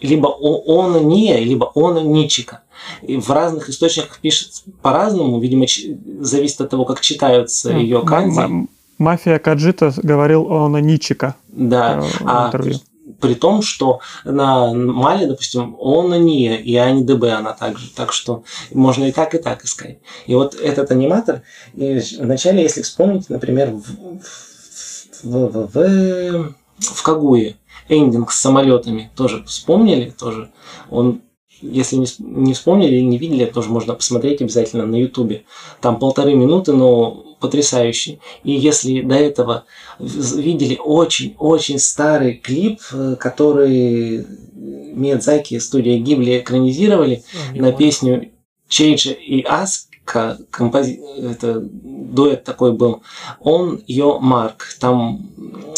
либо 0.00 0.26
он 0.26 1.08
не, 1.08 1.36
либо 1.38 1.64
он 1.74 2.12
не 2.12 2.28
Чика. 2.28 2.62
И 3.02 3.16
в 3.16 3.30
разных 3.30 3.68
источниках 3.68 4.18
пишет 4.18 4.64
по-разному, 4.82 5.38
видимо, 5.40 5.66
зависит 6.20 6.60
от 6.60 6.70
того, 6.70 6.84
как 6.84 7.00
читаются 7.00 7.72
ее 7.72 8.02
канзи. 8.02 8.68
Мафия 8.98 9.38
Каджита 9.38 9.92
говорил 10.02 10.46
он 10.46 10.78
Ничика. 10.80 11.36
Да, 11.48 12.04
а 12.24 12.52
при 13.20 13.34
том, 13.34 13.62
что 13.62 14.00
на 14.24 14.74
Мале, 14.74 15.26
допустим, 15.26 15.76
он 15.78 16.10
не, 16.24 16.56
и 16.56 16.76
Ани 16.76 17.04
ДБ 17.04 17.24
она 17.30 17.52
также. 17.52 17.88
Так 17.90 18.12
что 18.12 18.42
можно 18.72 19.04
и 19.04 19.12
так, 19.12 19.34
и 19.34 19.38
так 19.38 19.64
искать. 19.64 19.98
И 20.26 20.34
вот 20.34 20.54
этот 20.54 20.90
аниматор, 20.90 21.42
вначале, 21.72 22.62
если 22.62 22.82
вспомнить, 22.82 23.30
например, 23.30 23.70
в, 23.70 23.84
в, 25.22 25.48
в, 25.48 25.66
в, 25.72 26.54
в 26.78 27.02
Кагуе. 27.02 27.56
Эндинг 27.88 28.30
с 28.30 28.40
самолетами 28.40 29.10
тоже 29.16 29.44
вспомнили, 29.44 30.10
тоже. 30.10 30.50
Он, 30.90 31.20
если 31.60 31.96
не, 31.96 32.06
не 32.18 32.54
вспомнили 32.54 32.96
или 32.96 33.04
не 33.04 33.18
видели, 33.18 33.44
тоже 33.46 33.68
можно 33.68 33.94
посмотреть 33.94 34.40
обязательно 34.40 34.86
на 34.86 34.96
Ютубе. 34.96 35.44
Там 35.80 35.98
полторы 35.98 36.34
минуты, 36.34 36.72
но 36.72 37.24
потрясающий. 37.40 38.20
И 38.44 38.52
если 38.52 39.02
до 39.02 39.16
этого 39.16 39.64
видели 39.98 40.78
очень-очень 40.82 41.78
старый 41.78 42.34
клип, 42.34 42.80
э, 42.92 43.16
который 43.18 44.24
Миядзаки, 44.54 45.58
студия 45.58 45.98
Гибли 45.98 46.38
экранизировали 46.38 47.24
на 47.54 47.72
песню 47.72 48.30
Чейджа 48.68 49.10
и 49.10 49.42
Аск, 49.42 49.88
компози... 50.50 51.00
это 51.18 51.60
дуэт 51.60 52.44
такой 52.44 52.72
был, 52.72 53.02
он, 53.40 53.82
ее 53.86 54.18
Марк. 54.20 54.76
Там 54.78 55.30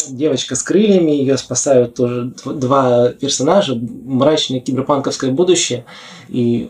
девочка 0.07 0.55
с 0.55 0.63
крыльями, 0.63 1.11
ее 1.11 1.37
спасают 1.37 1.95
тоже 1.95 2.33
два 2.45 3.09
персонажа, 3.09 3.75
мрачное 3.75 4.59
киберпанковское 4.59 5.31
будущее. 5.31 5.85
И 6.29 6.69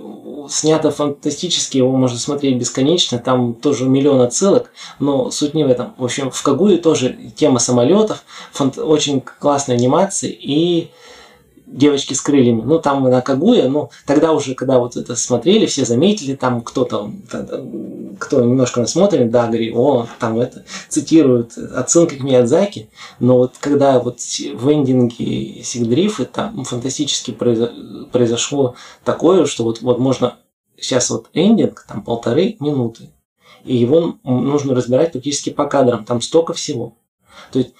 снято 0.49 0.91
фантастически, 0.91 1.77
его 1.77 1.91
можно 1.91 2.19
смотреть 2.19 2.57
бесконечно, 2.57 3.17
там 3.17 3.53
тоже 3.55 3.85
миллион 3.85 4.21
отсылок, 4.21 4.71
но 4.99 5.31
суть 5.31 5.53
не 5.53 5.63
в 5.63 5.69
этом. 5.69 5.95
В 5.97 6.03
общем, 6.03 6.29
в 6.29 6.43
Кагуе 6.43 6.77
тоже 6.77 7.17
тема 7.35 7.59
самолетов, 7.59 8.23
фант... 8.51 8.77
очень 8.77 9.21
классная 9.21 9.75
анимация 9.75 10.29
и 10.29 10.89
девочки 11.67 12.13
с 12.13 12.21
крыльями. 12.21 12.61
Ну, 12.61 12.79
там 12.79 13.03
на 13.03 13.21
Кагуя, 13.21 13.67
ну, 13.69 13.89
тогда 14.05 14.33
уже, 14.33 14.55
когда 14.55 14.79
вот 14.79 14.95
это 14.95 15.15
смотрели, 15.15 15.65
все 15.65 15.85
заметили, 15.85 16.35
там 16.35 16.61
кто-то, 16.61 17.11
кто 18.19 18.41
немножко 18.41 18.79
насмотрен, 18.79 19.29
да, 19.29 19.47
говорит, 19.47 19.73
о, 19.75 20.07
там 20.19 20.39
это, 20.39 20.63
цитируют 20.89 21.57
отсылки 21.57 22.15
к 22.15 22.23
Миядзаки, 22.23 22.89
но 23.19 23.37
вот 23.37 23.55
когда 23.59 23.99
вот 23.99 24.19
в 24.19 24.71
эндинге 24.71 25.63
Сигдрифы 25.63 26.25
там 26.25 26.63
фантастически 26.63 27.31
произошло 27.31 28.75
такое, 29.03 29.45
что 29.45 29.63
вот, 29.63 29.81
вот 29.81 29.99
можно 29.99 30.37
сейчас 30.77 31.09
вот 31.09 31.29
эндинг, 31.33 31.85
там 31.87 32.01
полторы 32.01 32.57
минуты, 32.59 33.09
и 33.63 33.75
его 33.75 34.15
нужно 34.23 34.75
разбирать 34.75 35.11
практически 35.11 35.49
по 35.49 35.65
кадрам, 35.65 36.05
там 36.05 36.21
столько 36.21 36.53
всего. 36.53 36.95
То 37.51 37.59
есть, 37.59 37.73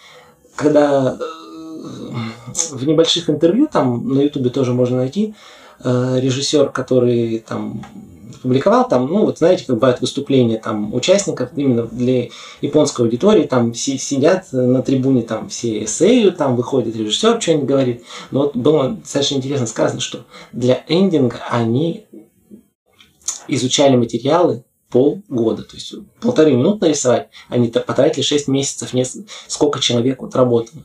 когда 0.56 1.18
в 2.72 2.86
небольших 2.86 3.30
интервью, 3.30 3.68
там 3.72 4.08
на 4.14 4.22
Ютубе 4.22 4.50
тоже 4.50 4.74
можно 4.74 4.98
найти, 4.98 5.36
э, 5.84 6.20
режиссер, 6.20 6.70
который 6.70 7.40
там 7.40 7.84
публиковал 8.42 8.88
там, 8.88 9.08
ну 9.08 9.26
вот 9.26 9.40
знаете, 9.40 9.66
как 9.66 9.78
бывают 9.78 10.02
выступления 10.02 10.58
там 10.58 10.94
участников 10.94 11.50
именно 11.56 11.88
для 11.88 12.30
японской 12.62 13.02
аудитории, 13.02 13.44
там 13.44 13.74
си 13.74 13.98
сидят 13.98 14.52
на 14.52 14.84
трибуне, 14.84 15.24
там 15.24 15.50
все 15.50 15.84
эссею, 15.84 16.32
там 16.32 16.56
выходит 16.56 16.96
режиссер, 16.96 17.42
что-нибудь 17.42 17.68
говорит. 17.68 18.04
Но 18.30 18.42
вот 18.42 18.56
было 18.56 18.90
достаточно 18.90 19.38
интересно 19.38 19.66
сказано, 19.66 20.00
что 20.00 20.26
для 20.52 20.84
эндинга 20.88 21.40
они 21.50 22.06
изучали 23.48 23.96
материалы 23.96 24.64
полгода, 24.90 25.64
то 25.64 25.76
есть 25.76 25.96
полторы 26.22 26.54
минуты 26.54 26.86
нарисовать, 26.86 27.30
они 27.50 27.68
потратили 27.68 28.22
6 28.22 28.48
месяцев, 28.48 28.94
сколько 29.48 29.80
человек 29.80 30.22
вот 30.22 30.36
работало 30.36 30.84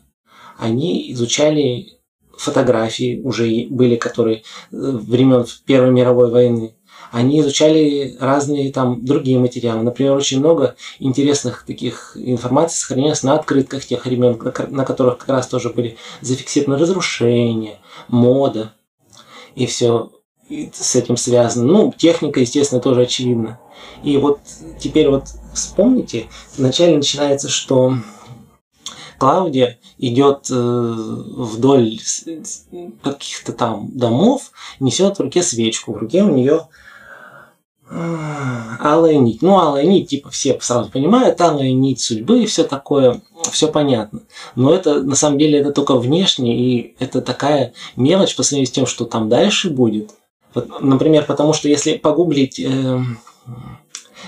они 0.61 1.13
изучали 1.13 2.01
фотографии, 2.37 3.21
уже 3.23 3.67
были, 3.71 3.97
которые 3.97 4.39
э, 4.39 4.43
времен 4.71 5.47
Первой 5.67 5.91
мировой 5.91 6.31
войны. 6.31 6.75
Они 7.13 7.41
изучали 7.41 8.17
разные 8.21 8.73
там 8.73 9.05
другие 9.05 9.39
материалы. 9.39 9.83
Например, 9.83 10.13
очень 10.13 10.39
много 10.39 10.77
интересных 11.01 11.65
таких 11.67 12.17
информаций 12.17 12.79
сохранилось 12.79 13.23
на 13.25 13.35
открытках 13.35 13.85
тех 13.85 14.07
времен, 14.07 14.39
на 14.69 14.85
которых 14.85 15.19
как 15.19 15.29
раз 15.29 15.49
тоже 15.49 15.71
были 15.71 15.97
зафиксированы 16.21 16.79
разрушения, 16.79 17.79
мода 18.09 18.73
и 19.57 19.67
все 19.67 20.11
с 20.49 20.97
этим 20.97 21.17
связано. 21.17 21.65
Ну, 21.67 21.95
техника, 21.97 22.41
естественно, 22.41 22.81
тоже 22.81 23.03
очевидна. 23.03 23.61
И 24.03 24.17
вот 24.17 24.41
теперь 24.79 25.09
вот 25.09 25.25
вспомните, 25.53 26.27
вначале 26.57 26.97
начинается, 26.97 27.49
что 27.49 27.95
Клаудия 29.21 29.79
идет 29.99 30.49
э, 30.51 30.55
вдоль 30.55 32.01
каких-то 33.03 33.53
там 33.53 33.91
домов, 33.93 34.51
несет 34.81 35.19
в 35.19 35.23
руке 35.23 35.43
свечку. 35.43 35.93
В 35.93 35.99
руке 35.99 36.23
у 36.23 36.31
нее 36.31 36.69
алая 37.91 39.17
нить. 39.17 39.43
Ну, 39.43 39.59
алая 39.59 39.85
нить, 39.85 40.09
типа, 40.09 40.31
все 40.31 40.59
сразу 40.61 40.91
понимают, 40.91 41.41
алая 41.41 41.73
нить 41.73 42.01
судьбы 42.01 42.43
и 42.43 42.47
все 42.47 42.65
такое, 42.65 43.21
все 43.51 43.69
понятно. 43.69 44.21
Но 44.55 44.73
это, 44.73 45.03
на 45.03 45.17
самом 45.17 45.39
деле, 45.39 45.59
это 45.59 45.73
только 45.73 45.97
внешне, 45.97 46.57
и 46.57 46.95
это 46.99 47.21
такая 47.21 47.75
мелочь 47.97 48.37
по 48.37 48.43
сравнению 48.43 48.69
с 48.69 48.73
тем, 48.73 48.87
что 48.87 49.05
там 49.05 49.29
дальше 49.29 49.71
будет. 49.71 50.13
Вот, 50.55 50.81
например, 50.81 51.27
потому 51.27 51.53
что 51.53 51.69
если 51.69 51.97
погуглить 51.97 52.59
э, 52.61 53.01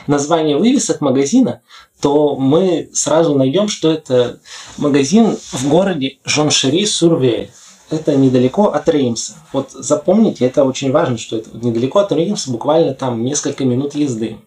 название 0.06 0.56
вывесок 0.56 1.00
магазина, 1.00 1.62
то 2.00 2.36
мы 2.36 2.90
сразу 2.92 3.34
найдем, 3.34 3.68
что 3.68 3.90
это 3.90 4.40
магазин 4.76 5.36
в 5.52 5.68
городе 5.68 6.18
Жоншери-Сурве 6.24 7.50
это 7.92 8.16
недалеко 8.16 8.68
от 8.68 8.88
Реймса. 8.88 9.34
Вот 9.52 9.70
запомните, 9.72 10.46
это 10.46 10.64
очень 10.64 10.90
важно, 10.90 11.18
что 11.18 11.36
это 11.36 11.50
недалеко 11.56 12.00
от 12.00 12.12
Реймса, 12.12 12.50
буквально 12.50 12.94
там 12.94 13.22
несколько 13.22 13.64
минут 13.64 13.94
езды. 13.94 14.38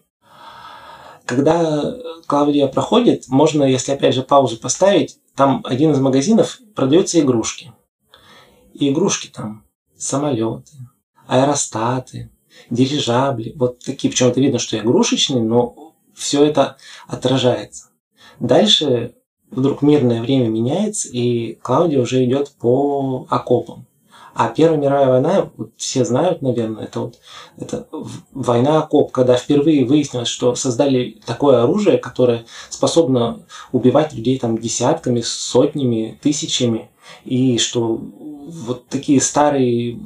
Когда 1.25 1.95
Клавдия 2.27 2.67
проходит, 2.67 3.27
можно, 3.27 3.63
если 3.63 3.91
опять 3.91 4.15
же 4.15 4.23
паузу 4.23 4.57
поставить, 4.57 5.19
там 5.35 5.61
один 5.63 5.91
из 5.91 5.99
магазинов 5.99 6.59
продаются 6.75 7.19
игрушки. 7.19 7.71
И 8.73 8.89
игрушки 8.89 9.27
там 9.27 9.63
самолеты, 9.97 10.71
аэростаты, 11.27 12.31
дирижабли, 12.69 13.53
вот 13.55 13.79
такие, 13.79 14.09
причем 14.09 14.27
это 14.27 14.39
видно, 14.39 14.59
что 14.59 14.77
игрушечные, 14.77 15.43
но 15.43 15.93
все 16.13 16.45
это 16.45 16.77
отражается. 17.07 17.89
Дальше 18.39 19.13
вдруг 19.51 19.81
мирное 19.81 20.21
время 20.21 20.47
меняется, 20.47 21.09
и 21.09 21.55
Клаудия 21.61 22.01
уже 22.01 22.23
идет 22.23 22.51
по 22.59 23.25
окопам. 23.29 23.85
А 24.33 24.49
Первая 24.49 24.77
мировая 24.77 25.07
война, 25.07 25.49
вот 25.55 25.71
все 25.77 26.03
знают, 26.03 26.41
наверное, 26.41 26.83
это 26.83 26.99
вот 26.99 27.19
это 27.57 27.87
война 28.33 28.79
окоп, 28.79 29.13
когда 29.13 29.37
впервые 29.37 29.85
выяснилось, 29.85 30.27
что 30.27 30.55
создали 30.55 31.21
такое 31.25 31.63
оружие, 31.63 31.97
которое 31.97 32.45
способно 32.69 33.45
убивать 33.71 34.11
людей 34.11 34.37
там 34.37 34.57
десятками, 34.57 35.21
сотнями, 35.21 36.19
тысячами, 36.21 36.89
и 37.23 37.57
что 37.59 37.95
вот 37.95 38.87
такие 38.87 39.21
старые 39.21 39.99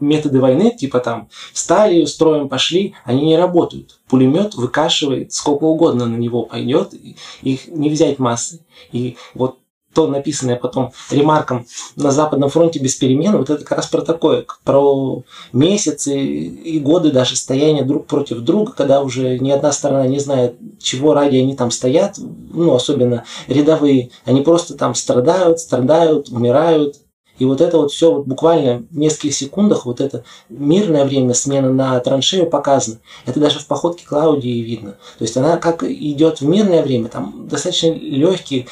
методы 0.00 0.40
войны, 0.40 0.74
типа 0.76 1.00
там 1.00 1.28
встали, 1.52 2.04
строим, 2.04 2.48
пошли, 2.48 2.94
они 3.04 3.26
не 3.26 3.36
работают. 3.36 3.98
Пулемет 4.08 4.54
выкашивает, 4.54 5.32
сколько 5.32 5.64
угодно 5.64 6.06
на 6.06 6.16
него 6.16 6.42
пойдет, 6.42 6.94
их 7.42 7.68
не 7.68 7.90
взять 7.90 8.18
массы. 8.18 8.60
И 8.92 9.16
вот 9.34 9.58
то 9.96 10.06
написанное 10.06 10.56
потом 10.56 10.92
ремарком 11.10 11.64
на 11.96 12.10
Западном 12.10 12.50
фронте 12.50 12.78
без 12.78 12.96
перемен, 12.96 13.34
вот 13.38 13.48
это 13.48 13.64
как 13.64 13.78
раз 13.78 13.86
про 13.86 14.02
такое, 14.02 14.44
про 14.62 15.22
месяцы 15.54 16.14
и 16.22 16.78
годы 16.80 17.10
даже 17.10 17.34
стояния 17.34 17.82
друг 17.82 18.06
против 18.06 18.40
друга, 18.40 18.72
когда 18.72 19.00
уже 19.00 19.38
ни 19.38 19.50
одна 19.50 19.72
сторона 19.72 20.06
не 20.06 20.18
знает, 20.18 20.56
чего 20.78 21.14
ради 21.14 21.38
они 21.38 21.56
там 21.56 21.70
стоят, 21.70 22.18
ну, 22.18 22.74
особенно 22.74 23.24
рядовые, 23.48 24.10
они 24.26 24.42
просто 24.42 24.76
там 24.76 24.94
страдают, 24.94 25.60
страдают, 25.60 26.28
умирают, 26.28 26.96
и 27.38 27.44
вот 27.44 27.60
это 27.60 27.78
вот 27.78 27.92
все 27.92 28.12
вот 28.12 28.26
буквально 28.26 28.86
в 28.90 28.96
нескольких 28.98 29.34
секундах, 29.34 29.86
вот 29.86 30.00
это 30.00 30.24
мирное 30.48 31.04
время 31.04 31.34
смена 31.34 31.72
на 31.72 31.98
траншею 32.00 32.48
показано. 32.48 32.98
Это 33.26 33.40
даже 33.40 33.58
в 33.58 33.66
походке 33.66 34.06
Клаудии 34.06 34.60
видно. 34.60 34.92
То 35.18 35.22
есть 35.22 35.36
она 35.36 35.56
как 35.56 35.82
идет 35.82 36.40
в 36.40 36.46
мирное 36.46 36.82
время, 36.82 37.08
там 37.08 37.46
достаточно 37.48 37.88
легкий 37.92 38.66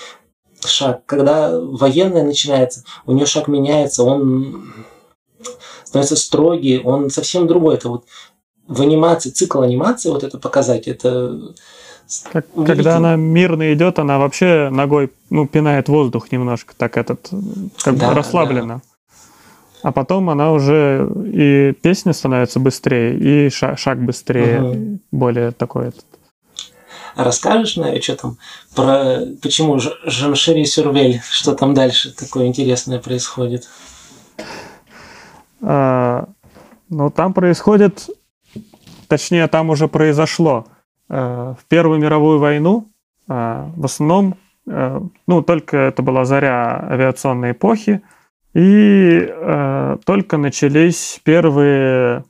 шаг. 0.64 1.02
Когда 1.06 1.58
военное 1.58 2.24
начинается, 2.24 2.84
у 3.06 3.12
нее 3.12 3.26
шаг 3.26 3.48
меняется, 3.48 4.02
он 4.02 4.72
становится 5.84 6.16
строгий, 6.16 6.80
он 6.80 7.10
совсем 7.10 7.46
другой. 7.46 7.74
Это 7.74 7.88
вот 7.88 8.04
в 8.66 8.80
анимации, 8.80 9.30
цикл 9.30 9.60
анимации 9.60 10.08
вот 10.08 10.24
это 10.24 10.38
показать, 10.38 10.88
это 10.88 11.54
как, 12.32 12.46
когда 12.52 12.96
она 12.96 13.16
мирно 13.16 13.72
идет, 13.72 13.98
она 13.98 14.18
вообще 14.18 14.68
ногой 14.70 15.10
ну, 15.30 15.46
пинает 15.46 15.88
воздух 15.88 16.30
немножко, 16.32 16.74
так 16.76 16.96
этот, 16.96 17.30
как 17.82 17.96
да, 17.96 18.08
бы 18.08 18.14
расслабленно. 18.14 18.82
Да. 18.84 18.94
А 19.82 19.92
потом 19.92 20.30
она 20.30 20.52
уже 20.52 21.06
и 21.26 21.72
песня 21.82 22.12
становится 22.14 22.58
быстрее, 22.58 23.16
и 23.18 23.50
шаг, 23.50 23.78
шаг 23.78 24.02
быстрее, 24.02 24.62
угу. 24.62 24.98
более 25.12 25.52
такой 25.52 25.88
этот. 25.88 26.04
Расскажешь, 27.16 27.76
Настя, 27.76 28.02
что 28.02 28.16
там 28.16 28.38
про 28.74 29.20
почему 29.42 29.78
Жаншери 29.78 30.64
Сюрвель, 30.64 31.20
что 31.30 31.54
там 31.54 31.74
дальше 31.74 32.14
такое 32.14 32.46
интересное 32.46 32.98
происходит? 32.98 33.68
А, 35.60 36.28
ну, 36.88 37.10
там 37.10 37.32
происходит, 37.34 38.08
точнее, 39.06 39.46
там 39.48 39.70
уже 39.70 39.86
произошло 39.86 40.66
в 41.08 41.58
Первую 41.68 42.00
мировую 42.00 42.38
войну 42.38 42.88
э, 43.28 43.70
в 43.76 43.84
основном, 43.84 44.36
э, 44.66 45.00
ну, 45.26 45.42
только 45.42 45.76
это 45.76 46.02
была 46.02 46.24
заря 46.24 46.86
авиационной 46.90 47.52
эпохи, 47.52 48.02
и 48.54 49.34
только 50.06 50.36
начались 50.36 51.20
первые 51.24 52.22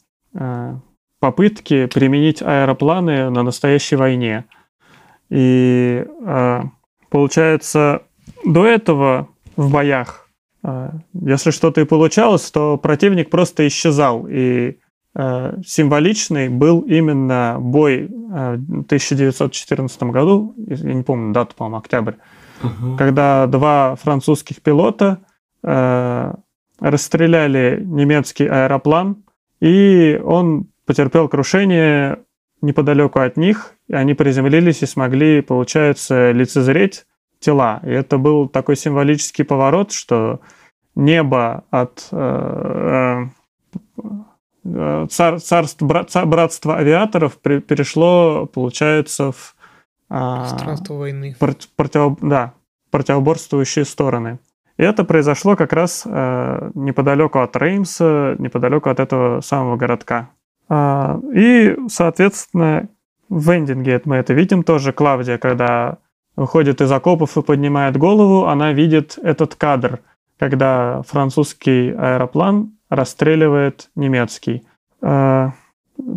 попытки 1.20 1.84
применить 1.84 2.40
аэропланы 2.40 3.28
на 3.28 3.42
настоящей 3.42 3.96
войне. 3.96 4.46
И 5.28 6.02
получается, 7.10 8.00
до 8.42 8.64
этого 8.64 9.28
в 9.56 9.70
боях, 9.70 10.30
если 11.12 11.50
что-то 11.50 11.82
и 11.82 11.84
получалось, 11.84 12.50
то 12.50 12.78
противник 12.78 13.28
просто 13.28 13.68
исчезал, 13.68 14.26
и 14.26 14.78
Э, 14.78 14.83
символичный 15.64 16.48
был 16.48 16.80
именно 16.80 17.58
бой 17.60 18.04
э, 18.04 18.06
в 18.08 18.84
1914 18.86 20.02
году, 20.04 20.54
я 20.56 20.92
не 20.92 21.02
помню 21.02 21.32
дату, 21.32 21.54
по-моему, 21.56 21.78
октябрь, 21.78 22.14
угу. 22.62 22.96
когда 22.96 23.46
два 23.46 23.96
французских 23.96 24.60
пилота 24.62 25.20
э, 25.62 26.34
расстреляли 26.80 27.82
немецкий 27.84 28.46
аэроплан, 28.46 29.24
и 29.60 30.20
он 30.24 30.66
потерпел 30.86 31.28
крушение 31.28 32.18
неподалеку 32.60 33.20
от 33.20 33.36
них, 33.36 33.74
и 33.88 33.94
они 33.94 34.14
приземлились 34.14 34.82
и 34.82 34.86
смогли, 34.86 35.42
получается, 35.42 36.32
лицезреть 36.32 37.06
тела. 37.38 37.80
И 37.84 37.90
это 37.90 38.18
был 38.18 38.48
такой 38.48 38.76
символический 38.76 39.44
поворот, 39.44 39.92
что 39.92 40.40
небо 40.94 41.64
от 41.70 42.08
э, 42.10 42.84
Э, 42.84 43.26
цар, 44.64 45.40
царство, 45.40 46.06
братство 46.24 46.76
авиаторов 46.76 47.38
при, 47.38 47.60
перешло, 47.60 48.46
получается, 48.46 49.32
в 49.32 49.54
а, 50.08 50.46
Странство 50.46 50.94
войны. 50.94 51.36
Против, 51.38 51.68
да, 52.20 52.54
противоборствующие 52.90 53.84
стороны. 53.84 54.38
И 54.76 54.82
это 54.82 55.04
произошло 55.04 55.56
как 55.56 55.72
раз 55.72 56.02
э, 56.04 56.70
неподалеку 56.74 57.40
от 57.40 57.56
Реймса, 57.56 58.34
неподалеку 58.38 58.90
от 58.90 59.00
этого 59.00 59.40
самого 59.40 59.76
городка. 59.76 60.30
А, 60.68 61.20
и, 61.32 61.76
соответственно, 61.88 62.88
в 63.28 63.50
эндинге 63.50 64.00
мы 64.04 64.16
это 64.16 64.34
видим 64.34 64.62
тоже. 64.62 64.92
Клавдия, 64.92 65.38
когда 65.38 65.98
выходит 66.36 66.80
из 66.80 66.90
окопов 66.90 67.36
и 67.36 67.42
поднимает 67.42 67.96
голову, 67.96 68.46
она 68.46 68.72
видит 68.72 69.18
этот 69.22 69.54
кадр, 69.54 70.00
когда 70.38 71.02
французский 71.02 71.90
аэроплан 71.90 72.72
расстреливает 72.88 73.90
немецкий. 73.94 74.66
А, 75.00 75.52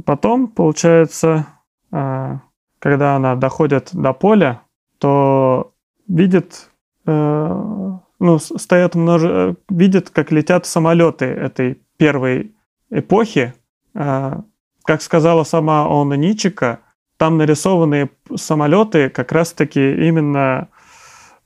потом, 0.06 0.48
получается, 0.48 1.48
а, 1.92 2.42
когда 2.80 3.16
она 3.16 3.36
доходит 3.36 3.90
до 3.94 4.14
поля, 4.14 4.62
то 5.00 5.74
видит, 6.08 6.70
э, 7.06 7.94
ну, 8.20 8.40
стоят 8.40 8.96
множе... 8.96 9.56
видит, 9.70 10.10
как 10.10 10.32
летят 10.32 10.66
самолеты 10.66 11.26
этой 11.26 11.82
первой 11.98 12.56
эпохи. 12.90 13.54
А, 13.94 14.44
как 14.84 15.02
сказала 15.02 15.44
сама 15.44 15.86
Онна 15.86 16.16
Ничика, 16.16 16.80
там 17.18 17.38
нарисованные 17.38 18.10
самолеты 18.36 19.10
как 19.10 19.32
раз-таки 19.32 20.08
именно 20.08 20.70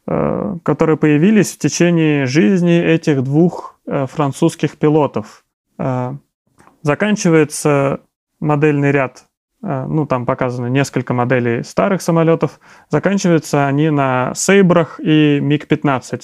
Э, 0.08 0.58
которые 0.64 0.98
появились 0.98 1.54
в 1.54 1.60
течение 1.60 2.26
жизни 2.26 2.78
этих 2.78 3.24
двух 3.24 3.71
э, 3.71 3.71
французских 4.08 4.78
пилотов. 4.78 5.44
Э, 5.78 6.14
заканчивается 6.82 8.02
модельный 8.40 8.92
ряд, 8.92 9.26
ну 9.62 10.08
там 10.08 10.26
показано 10.26 10.66
несколько 10.66 11.14
моделей 11.14 11.64
старых 11.64 12.02
самолетов, 12.02 12.60
заканчиваются 12.90 13.68
они 13.68 13.92
на 13.92 14.34
Сейбрах 14.34 15.00
и 15.00 15.40
МиГ-15, 15.40 16.22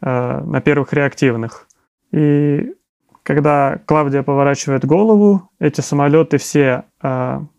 на 0.00 0.60
первых 0.60 0.92
реактивных. 0.92 1.68
И 2.10 2.74
когда 3.22 3.78
Клавдия 3.86 4.24
поворачивает 4.24 4.84
голову, 4.84 5.48
эти 5.60 5.80
самолеты 5.80 6.38
все, 6.38 6.86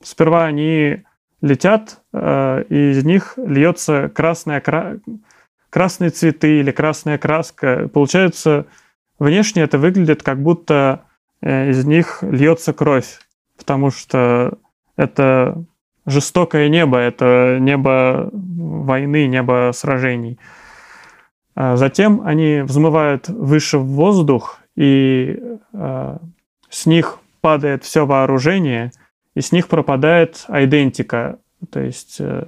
сперва 0.01 0.43
они 0.43 1.03
летят, 1.41 2.01
и 2.13 2.91
из 2.91 3.05
них 3.05 3.35
льется 3.37 4.11
красная, 4.13 4.61
красные 5.69 6.09
цветы 6.09 6.59
или 6.59 6.71
красная 6.71 7.17
краска. 7.17 7.89
Получается, 7.93 8.65
внешне 9.19 9.63
это 9.63 9.77
выглядит 9.77 10.23
как 10.23 10.41
будто 10.41 11.05
э, 11.41 11.69
из 11.69 11.85
них 11.85 12.19
льется 12.21 12.73
кровь, 12.73 13.19
потому 13.57 13.91
что 13.91 14.57
это 14.95 15.63
жестокое 16.05 16.69
небо, 16.69 16.97
это 16.97 17.57
небо 17.59 18.29
войны, 18.31 19.27
небо 19.27 19.71
сражений. 19.73 20.39
А 21.55 21.77
затем 21.77 22.21
они 22.25 22.61
взмывают 22.61 23.29
выше 23.29 23.77
в 23.77 23.85
воздух, 23.85 24.59
и 24.75 25.39
э, 25.73 26.17
с 26.69 26.85
них 26.85 27.19
падает 27.41 27.83
все 27.83 28.05
вооружение, 28.05 28.91
и 29.35 29.41
с 29.41 29.51
них 29.51 29.67
пропадает 29.67 30.45
идентика, 30.49 31.39
то 31.71 31.79
есть 31.79 32.17
э, 32.19 32.45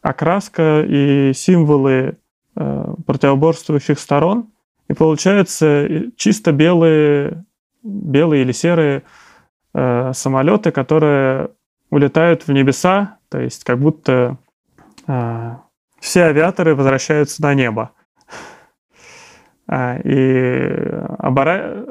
окраска 0.00 0.84
и 0.86 1.32
символы 1.34 2.18
противоборствующих 2.54 3.98
сторон, 3.98 4.52
и 4.88 4.94
получаются 4.94 5.88
чисто 6.16 6.52
белые, 6.52 7.44
белые 7.82 8.42
или 8.42 8.52
серые 8.52 9.02
э, 9.74 10.12
самолеты, 10.14 10.70
которые 10.70 11.50
улетают 11.90 12.46
в 12.46 12.52
небеса, 12.52 13.18
то 13.28 13.38
есть 13.40 13.64
как 13.64 13.78
будто 13.78 14.38
э, 15.06 15.50
все 16.00 16.22
авиаторы 16.24 16.74
возвращаются 16.74 17.42
на 17.42 17.54
небо. 17.54 17.92
А, 19.68 19.96
и 19.98 20.90
обора... 21.18 21.86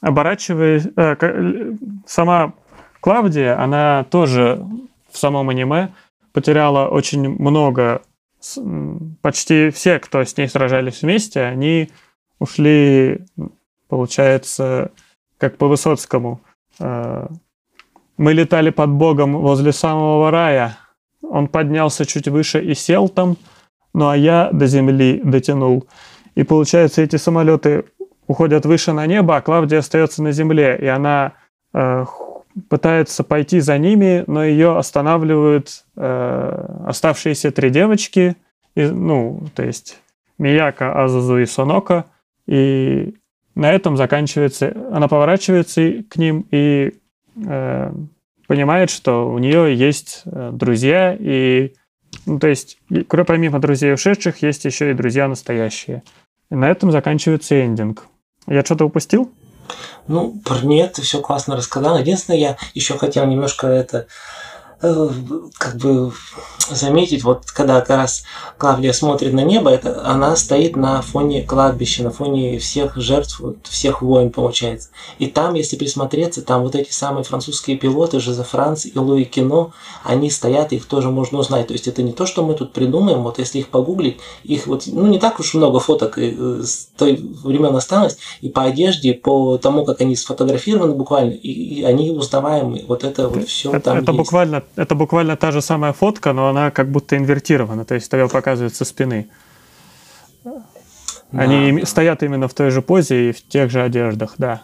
оборачиваясь... 0.00 0.88
Э, 0.96 1.74
сама 2.06 2.54
Клавдия, 3.00 3.60
она 3.60 4.04
тоже 4.10 4.64
в 5.10 5.18
самом 5.18 5.48
аниме 5.50 5.90
потеряла 6.32 6.88
очень 6.88 7.28
много... 7.28 8.02
Почти 9.22 9.70
все, 9.70 9.98
кто 9.98 10.22
с 10.22 10.36
ней 10.36 10.48
сражались 10.48 11.02
вместе, 11.02 11.42
они 11.42 11.90
ушли, 12.38 13.26
получается, 13.88 14.90
как 15.38 15.56
по 15.56 15.68
Высоцкому. 15.68 16.40
Э, 16.80 17.28
Мы 18.18 18.32
летали 18.32 18.70
под 18.70 18.90
Богом 18.90 19.36
возле 19.36 19.72
самого 19.72 20.30
рая. 20.30 20.78
Он 21.22 21.48
поднялся 21.48 22.06
чуть 22.06 22.28
выше 22.28 22.62
и 22.64 22.74
сел 22.74 23.08
там, 23.08 23.36
ну 23.92 24.08
а 24.08 24.16
я 24.16 24.48
до 24.52 24.66
земли 24.66 25.20
дотянул. 25.24 25.86
И 26.34 26.42
получается, 26.44 27.02
эти 27.02 27.16
самолеты 27.16 27.84
уходят 28.26 28.66
выше 28.66 28.92
на 28.92 29.06
небо, 29.06 29.36
а 29.36 29.40
Клавдия 29.40 29.78
остается 29.80 30.22
на 30.22 30.32
земле, 30.32 30.78
и 30.80 30.86
она 30.86 31.32
э, 31.74 32.04
пытается 32.68 33.22
пойти 33.22 33.60
за 33.60 33.78
ними, 33.78 34.24
но 34.26 34.44
ее 34.44 34.76
останавливают 34.78 35.84
э, 35.96 36.82
оставшиеся 36.86 37.50
три 37.50 37.70
девочки, 37.70 38.36
и, 38.74 38.82
ну, 38.86 39.42
то 39.54 39.62
есть 39.62 39.98
Мияка, 40.38 41.02
Азузу 41.04 41.38
и 41.38 41.46
Сонока, 41.46 42.04
и 42.46 43.14
на 43.54 43.72
этом 43.72 43.96
заканчивается, 43.96 44.76
она 44.92 45.08
поворачивается 45.08 46.04
к 46.08 46.16
ним 46.16 46.46
и 46.50 46.94
э, 47.44 47.92
понимает, 48.46 48.90
что 48.90 49.30
у 49.30 49.38
нее 49.38 49.74
есть 49.74 50.22
э, 50.26 50.50
друзья, 50.52 51.16
и, 51.18 51.72
ну, 52.26 52.38
то 52.38 52.48
есть, 52.48 52.78
помимо 53.08 53.58
друзей 53.58 53.94
ушедших, 53.94 54.42
есть 54.42 54.64
еще 54.64 54.90
и 54.90 54.94
друзья 54.94 55.26
настоящие. 55.26 56.02
И 56.50 56.54
на 56.54 56.70
этом 56.70 56.92
заканчивается 56.92 57.64
эндинг. 57.64 58.06
Я 58.46 58.64
что-то 58.64 58.84
упустил? 58.84 59.32
Ну, 60.06 60.40
нет, 60.62 60.92
ты 60.92 61.02
все 61.02 61.20
классно 61.20 61.56
рассказал. 61.56 61.98
Единственное, 61.98 62.38
я 62.38 62.56
еще 62.74 62.96
хотел 62.96 63.26
немножко 63.26 63.66
это 63.66 64.06
Э, 64.82 65.08
как 65.58 65.76
бы 65.76 66.12
заметить, 66.70 67.24
вот 67.24 67.50
когда 67.50 67.80
как 67.80 67.90
раз 67.90 68.24
Клавдия 68.58 68.92
смотрит 68.92 69.32
на 69.32 69.40
небо, 69.44 69.70
это 69.70 70.06
она 70.06 70.36
стоит 70.36 70.76
на 70.76 71.02
фоне 71.02 71.42
кладбища, 71.42 72.02
на 72.02 72.10
фоне 72.10 72.58
всех 72.58 72.96
жертв, 72.96 73.40
всех 73.64 74.02
войн, 74.02 74.30
получается. 74.30 74.88
И 75.18 75.26
там, 75.26 75.54
если 75.54 75.76
присмотреться, 75.76 76.42
там 76.42 76.62
вот 76.62 76.74
эти 76.74 76.90
самые 76.90 77.24
французские 77.24 77.76
пилоты, 77.76 78.20
Жозе 78.20 78.42
Франц 78.42 78.86
и 78.86 78.98
Луи 78.98 79.24
Кино, 79.24 79.72
они 80.04 80.30
стоят, 80.30 80.72
их 80.72 80.86
тоже 80.86 81.10
можно 81.10 81.38
узнать. 81.38 81.68
То 81.68 81.72
есть 81.72 81.88
это 81.88 82.02
не 82.02 82.12
то, 82.12 82.26
что 82.26 82.44
мы 82.44 82.54
тут 82.54 82.72
придумаем, 82.72 83.22
вот 83.22 83.38
если 83.38 83.58
их 83.58 83.68
погуглить, 83.68 84.18
их 84.44 84.66
вот, 84.66 84.84
ну 84.86 85.06
не 85.06 85.18
так 85.18 85.40
уж 85.40 85.54
много 85.54 85.80
фоток 85.80 86.18
э, 86.18 86.62
с 86.62 86.88
той 86.96 87.16
времен 87.44 87.74
осталось, 87.76 88.18
и 88.40 88.48
по 88.48 88.62
одежде, 88.62 89.14
по 89.14 89.58
тому, 89.58 89.84
как 89.84 90.00
они 90.00 90.16
сфотографированы 90.16 90.94
буквально, 90.94 91.32
и, 91.32 91.50
и 91.50 91.82
они 91.82 92.10
узнаваемые. 92.10 92.84
Вот 92.86 93.04
это 93.04 93.28
вот 93.28 93.48
все 93.48 93.70
это, 93.70 93.80
там 93.80 93.98
это 93.98 94.12
есть. 94.12 94.18
буквально 94.18 94.62
это 94.76 94.94
буквально 94.94 95.36
та 95.36 95.50
же 95.50 95.60
самая 95.62 95.92
фотка, 95.92 96.32
но 96.32 96.48
она 96.48 96.55
как 96.70 96.90
будто 96.90 97.16
инвертирована, 97.16 97.84
то 97.84 97.94
есть 97.94 98.12
ее 98.12 98.28
показывают 98.28 98.74
со 98.74 98.84
спины. 98.84 99.30
Да. 100.44 100.64
Они 101.32 101.84
стоят 101.84 102.22
именно 102.22 102.48
в 102.48 102.54
той 102.54 102.70
же 102.70 102.82
позе 102.82 103.30
и 103.30 103.32
в 103.32 103.46
тех 103.46 103.70
же 103.70 103.82
одеждах, 103.82 104.34
да. 104.38 104.62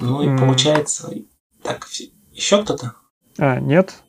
Ну 0.00 0.22
и 0.22 0.26
mm. 0.26 0.38
получается, 0.38 1.12
так, 1.62 1.86
еще 2.32 2.62
кто-то? 2.62 2.94
А, 3.38 3.60
нет. 3.60 4.02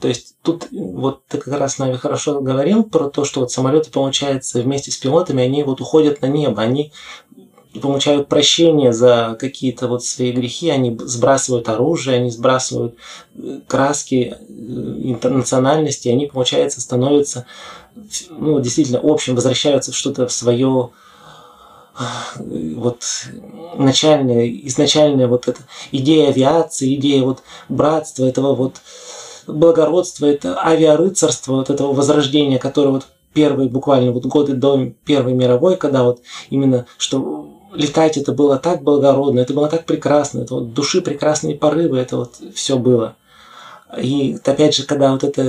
То 0.00 0.08
есть 0.08 0.36
тут 0.42 0.66
вот 0.72 1.26
ты 1.26 1.38
как 1.38 1.60
раз 1.60 1.78
Нави 1.78 1.96
хорошо 1.96 2.40
говорил 2.40 2.82
про 2.82 3.08
то, 3.08 3.24
что 3.24 3.40
вот 3.40 3.52
самолеты, 3.52 3.90
получается, 3.90 4.60
вместе 4.60 4.90
с 4.90 4.96
пилотами, 4.96 5.44
они 5.44 5.62
вот 5.62 5.80
уходят 5.80 6.22
на 6.22 6.26
небо, 6.26 6.60
они 6.60 6.92
получают 7.80 8.28
прощение 8.28 8.92
за 8.92 9.36
какие-то 9.38 9.88
вот 9.88 10.04
свои 10.04 10.32
грехи, 10.32 10.68
они 10.70 10.96
сбрасывают 11.00 11.68
оружие, 11.68 12.18
они 12.18 12.30
сбрасывают 12.30 12.96
э, 13.34 13.60
краски 13.66 14.36
э, 14.38 15.28
национальности, 15.28 16.08
они, 16.08 16.26
получается, 16.26 16.80
становятся, 16.80 17.46
ну, 18.30 18.60
действительно, 18.60 19.00
общим, 19.02 19.34
возвращаются 19.34 19.92
в 19.92 19.96
что-то 19.96 20.26
в 20.26 20.32
свое 20.32 20.90
э, 21.98 22.74
вот 22.76 23.04
начальная, 23.76 24.48
изначальная 24.48 25.26
вот 25.26 25.48
эта 25.48 25.60
идея 25.92 26.28
авиации, 26.28 26.94
идея 26.96 27.22
вот 27.22 27.42
братства, 27.68 28.24
этого 28.24 28.54
вот 28.54 28.76
благородства, 29.46 30.26
это 30.26 30.62
авиарыцарство, 30.62 31.56
вот 31.56 31.70
этого 31.70 31.92
возрождения, 31.94 32.58
которое 32.58 32.90
вот 32.90 33.06
первые 33.32 33.68
буквально 33.68 34.12
вот 34.12 34.26
годы 34.26 34.54
до 34.54 34.92
Первой 35.04 35.32
мировой, 35.32 35.76
когда 35.76 36.02
вот 36.02 36.20
именно 36.50 36.86
что 36.98 37.51
летать 37.74 38.16
это 38.16 38.32
было 38.32 38.58
так 38.58 38.82
благородно, 38.82 39.40
это 39.40 39.54
было 39.54 39.68
так 39.68 39.84
прекрасно, 39.84 40.40
это 40.40 40.54
вот 40.54 40.74
души 40.74 41.00
прекрасные 41.00 41.56
порывы, 41.56 41.98
это 41.98 42.16
вот 42.16 42.34
все 42.54 42.78
было. 42.78 43.16
И 43.98 44.38
опять 44.44 44.74
же, 44.74 44.84
когда 44.84 45.12
вот 45.12 45.22
это 45.22 45.42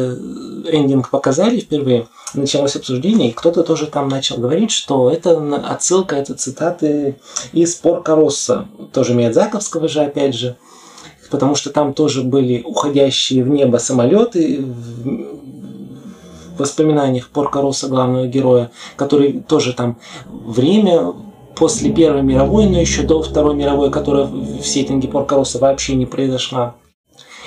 эндинг 0.68 1.10
показали 1.10 1.60
впервые, 1.60 2.08
началось 2.34 2.76
обсуждение, 2.76 3.30
и 3.30 3.34
кто-то 3.34 3.64
тоже 3.64 3.88
там 3.88 4.10
начал 4.10 4.38
говорить, 4.38 4.72
что 4.72 5.10
это 5.10 5.38
отсылка, 5.66 6.18
это 6.18 6.34
цитаты 6.34 7.16
из 7.54 7.76
Порка 7.76 8.16
Росса, 8.16 8.68
тоже 8.92 9.14
Миядзаковского 9.14 9.88
же, 9.88 10.02
опять 10.02 10.36
же, 10.36 10.58
потому 11.32 11.56
что 11.56 11.70
там 11.70 11.94
тоже 11.94 12.22
были 12.22 12.62
уходящие 12.64 13.46
в 13.46 13.50
небо 13.50 13.78
самолеты, 13.78 14.62
в 14.62 16.60
воспоминаниях 16.60 17.30
Порка 17.30 17.62
Росса, 17.62 17.88
главного 17.88 18.28
героя, 18.28 18.72
который 18.98 19.42
тоже 19.42 19.74
там 19.74 19.98
время 20.30 21.14
после 21.56 21.92
Первой 21.92 22.22
мировой, 22.22 22.66
но 22.68 22.80
еще 22.80 23.04
до 23.04 23.22
Второй 23.22 23.56
мировой, 23.56 23.92
которая 23.92 24.26
в 24.26 24.64
сеттинге 24.64 25.08
Поркороса 25.08 25.60
вообще 25.60 25.96
не 25.96 26.06
произошла. 26.06 26.76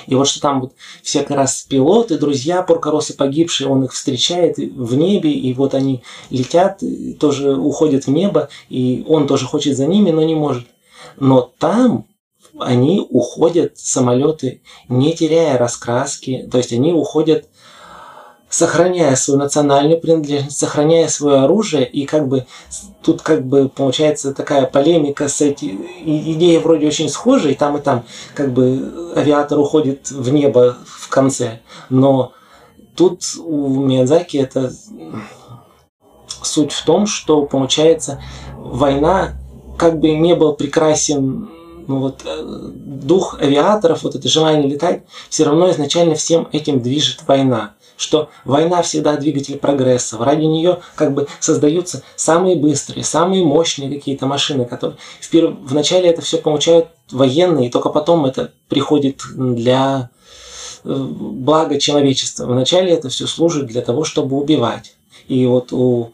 И 0.07 0.15
вот 0.15 0.27
что 0.27 0.41
там 0.41 0.61
вот 0.61 0.73
все 1.03 1.19
как 1.21 1.37
раз 1.37 1.65
пилоты, 1.69 2.17
друзья 2.17 2.61
Поркороса 2.63 3.13
погибшие, 3.13 3.67
он 3.67 3.83
их 3.83 3.93
встречает 3.93 4.57
в 4.57 4.95
небе, 4.95 5.31
и 5.31 5.53
вот 5.53 5.73
они 5.73 6.03
летят, 6.29 6.81
тоже 7.19 7.55
уходят 7.55 8.05
в 8.05 8.09
небо, 8.09 8.49
и 8.69 9.05
он 9.07 9.27
тоже 9.27 9.45
хочет 9.45 9.75
за 9.75 9.85
ними, 9.85 10.11
но 10.11 10.23
не 10.23 10.35
может. 10.35 10.65
Но 11.19 11.51
там 11.59 12.05
они 12.59 13.05
уходят, 13.09 13.77
самолеты, 13.77 14.61
не 14.87 15.13
теряя 15.13 15.57
раскраски, 15.57 16.47
то 16.49 16.57
есть 16.57 16.71
они 16.73 16.93
уходят 16.93 17.49
сохраняя 18.57 19.15
свою 19.15 19.39
национальную 19.39 19.99
принадлежность, 19.99 20.57
сохраняя 20.57 21.07
свое 21.09 21.41
оружие, 21.41 21.87
и 21.87 22.07
как 22.07 22.27
бы 22.27 22.47
тут 23.03 23.21
как 23.21 23.45
бы 23.45 23.69
получается 23.69 24.33
такая 24.33 24.65
полемика 24.65 25.27
с 25.27 25.41
эти 25.41 25.77
идеи 26.03 26.57
вроде 26.57 26.87
очень 26.87 27.07
схожие, 27.07 27.53
там 27.53 27.77
и 27.77 27.81
там 27.81 28.03
как 28.33 28.51
бы 28.51 29.13
авиатор 29.15 29.59
уходит 29.59 30.09
в 30.09 30.33
небо 30.33 30.75
в 30.87 31.07
конце, 31.09 31.59
но 31.91 32.31
тут 32.95 33.21
у 33.39 33.79
Миядзаки 33.79 34.37
это 34.37 34.73
суть 36.41 36.71
в 36.71 36.83
том, 36.83 37.05
что 37.05 37.43
получается 37.43 38.23
война 38.55 39.35
как 39.77 39.99
бы 39.99 40.09
не 40.09 40.33
был 40.33 40.53
прекрасен 40.53 41.47
ну 41.87 41.99
вот 41.99 42.23
э, 42.25 42.43
дух 42.43 43.37
авиаторов, 43.39 44.01
вот 44.01 44.15
это 44.15 44.27
желание 44.27 44.67
летать, 44.67 45.03
все 45.29 45.43
равно 45.45 45.69
изначально 45.69 46.15
всем 46.15 46.49
этим 46.51 46.81
движет 46.81 47.21
война 47.27 47.75
что 47.97 48.29
война 48.45 48.81
всегда 48.81 49.17
двигатель 49.17 49.57
прогресса. 49.57 50.17
Ради 50.17 50.45
нее 50.45 50.79
как 50.95 51.13
бы 51.13 51.27
создаются 51.39 52.03
самые 52.15 52.55
быстрые, 52.55 53.03
самые 53.03 53.43
мощные 53.43 53.89
какие-то 53.93 54.25
машины, 54.25 54.65
которые 54.65 54.97
вперв... 55.19 55.55
вначале 55.63 56.09
это 56.09 56.21
все 56.21 56.37
получают 56.37 56.87
военные, 57.11 57.67
и 57.67 57.71
только 57.71 57.89
потом 57.89 58.25
это 58.25 58.53
приходит 58.69 59.21
для 59.33 60.09
благо 60.83 61.79
человечества. 61.79 62.45
Вначале 62.45 62.93
это 62.93 63.09
все 63.09 63.27
служит 63.27 63.65
для 63.65 63.81
того, 63.81 64.03
чтобы 64.03 64.37
убивать. 64.37 64.95
И 65.27 65.45
вот 65.45 65.73
у 65.73 66.13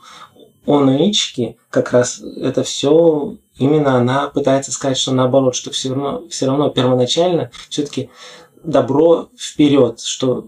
Онуички 0.66 1.58
как 1.70 1.92
раз 1.92 2.22
это 2.38 2.64
все 2.64 3.36
именно 3.58 3.98
она 3.98 4.30
пытается 4.30 4.72
сказать, 4.72 4.98
что 4.98 5.12
наоборот, 5.12 5.56
что 5.56 5.72
все 5.72 5.90
равно, 5.90 6.24
все 6.30 6.48
равно 6.48 6.70
первоначально 6.70 7.52
все-таки 7.70 8.10
добро 8.64 9.30
вперед, 9.38 10.00
что 10.00 10.46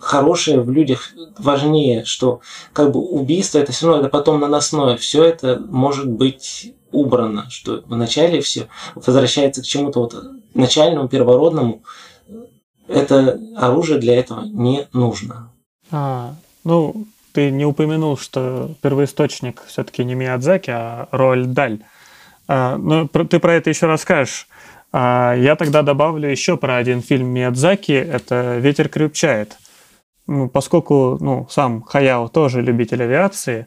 хорошее 0.00 0.60
в 0.60 0.70
людях 0.70 1.10
важнее, 1.38 2.04
что 2.04 2.40
как 2.72 2.92
бы 2.92 3.00
убийство 3.00 3.58
это 3.58 3.72
все 3.72 3.86
равно 3.86 4.02
это 4.02 4.10
потом 4.10 4.40
наносное, 4.40 4.96
все 4.96 5.24
это 5.24 5.60
может 5.68 6.08
быть 6.08 6.74
убрано, 6.90 7.48
что 7.50 7.82
вначале 7.86 8.40
все 8.40 8.68
возвращается 8.94 9.62
к 9.62 9.66
чему-то 9.66 10.00
вот 10.00 10.14
начальному, 10.54 11.08
первородному, 11.08 11.82
это 12.88 13.38
оружие 13.56 14.00
для 14.00 14.18
этого 14.18 14.44
не 14.44 14.88
нужно. 14.92 15.52
А, 15.92 16.34
ну, 16.64 17.06
ты 17.32 17.50
не 17.50 17.64
упомянул, 17.64 18.16
что 18.16 18.70
первоисточник 18.82 19.62
все-таки 19.66 20.04
не 20.04 20.14
Миядзаки, 20.14 20.70
а 20.70 21.08
Роальд 21.12 21.52
Даль. 21.52 21.80
А, 22.48 22.76
ну, 22.76 23.06
ты 23.06 23.38
про 23.38 23.54
это 23.54 23.70
еще 23.70 23.86
расскажешь. 23.86 24.48
А 24.92 25.36
я 25.36 25.54
тогда 25.54 25.82
добавлю 25.82 26.28
еще 26.28 26.56
про 26.56 26.76
один 26.76 27.00
фильм 27.00 27.28
Миядзаки, 27.28 27.92
это 27.92 28.58
«Ветер 28.58 28.88
крепчает». 28.88 29.56
Ну, 30.30 30.48
поскольку 30.48 31.18
ну, 31.20 31.48
сам 31.50 31.82
Хаяо 31.82 32.28
тоже 32.28 32.62
любитель 32.62 33.02
авиации, 33.02 33.66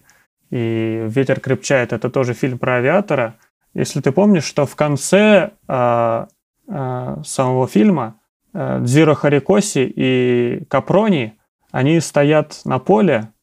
и 0.49 1.03
«Ветер 1.09 1.41
крепчает»— 1.41 1.91
это 1.91 2.09
тоже 2.09 2.33
фильм 2.33 2.57
про 2.57 2.75
авиатора, 2.75 3.35
если 3.73 3.99
ты 3.99 4.13
помнишь, 4.13 4.45
что 4.45 4.65
в 4.65 4.73
конце 4.77 5.51
а, 5.67 6.29
а, 6.69 7.21
самого 7.25 7.67
фильма 7.67 8.15
а, 8.53 8.79
Дзиро 8.79 9.13
Харикоси 9.13 9.91
и 9.93 10.63
Капрони, 10.69 11.33
они 11.71 11.99
стоят 11.99 12.61
на 12.63 12.79
поле, 12.79 13.33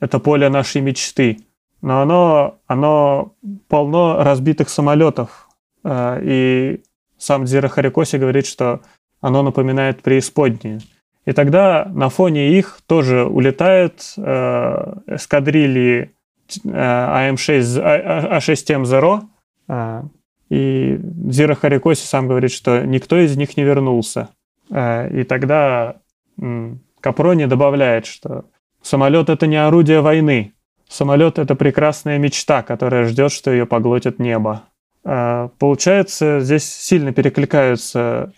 это 0.00 0.18
поле 0.18 0.50
нашей 0.50 0.82
мечты, 0.82 1.38
но 1.80 2.02
оно, 2.02 2.58
оно 2.66 3.32
полно 3.68 4.22
разбитых 4.22 4.68
самолетов. 4.68 5.48
А, 5.84 6.20
и 6.20 6.82
сам 7.16 7.46
Дзира 7.46 7.68
Харикоси 7.68 8.16
говорит, 8.16 8.46
что 8.46 8.82
оно 9.22 9.42
напоминает 9.42 10.02
преисподнюю. 10.02 10.82
И 11.26 11.32
тогда 11.32 11.90
на 11.92 12.08
фоне 12.08 12.56
их 12.56 12.78
тоже 12.86 13.24
улетают 13.24 14.14
э, 14.16 14.94
эскадрильи 15.06 16.12
э, 16.64 16.68
АМ6, 16.68 18.36
А6М0, 18.36 19.22
э, 19.68 20.02
и 20.48 20.98
Дзира 21.00 21.54
Харикоси 21.54 22.06
сам 22.06 22.28
говорит, 22.28 22.52
что 22.52 22.86
никто 22.86 23.18
из 23.18 23.36
них 23.36 23.56
не 23.56 23.64
вернулся. 23.64 24.28
Э, 24.70 25.08
и 25.10 25.24
тогда 25.24 25.96
э, 26.40 26.74
Капрони 27.00 27.46
добавляет, 27.46 28.06
что 28.06 28.44
самолет— 28.82 29.28
это 29.30 29.46
не 29.46 29.56
орудие 29.56 30.00
войны, 30.00 30.54
Самолет— 30.88 31.38
это 31.40 31.54
прекрасная 31.54 32.18
мечта, 32.18 32.62
которая 32.62 33.04
ждет, 33.04 33.32
что 33.32 33.50
ее 33.50 33.66
поглотит 33.66 34.18
небо. 34.18 34.62
А, 35.04 35.48
получается, 35.58 36.40
здесь 36.40 36.64
сильно 36.64 37.12
перекликаются 37.12 38.32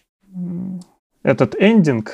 этот 1.23 1.55
эндинг 1.61 2.13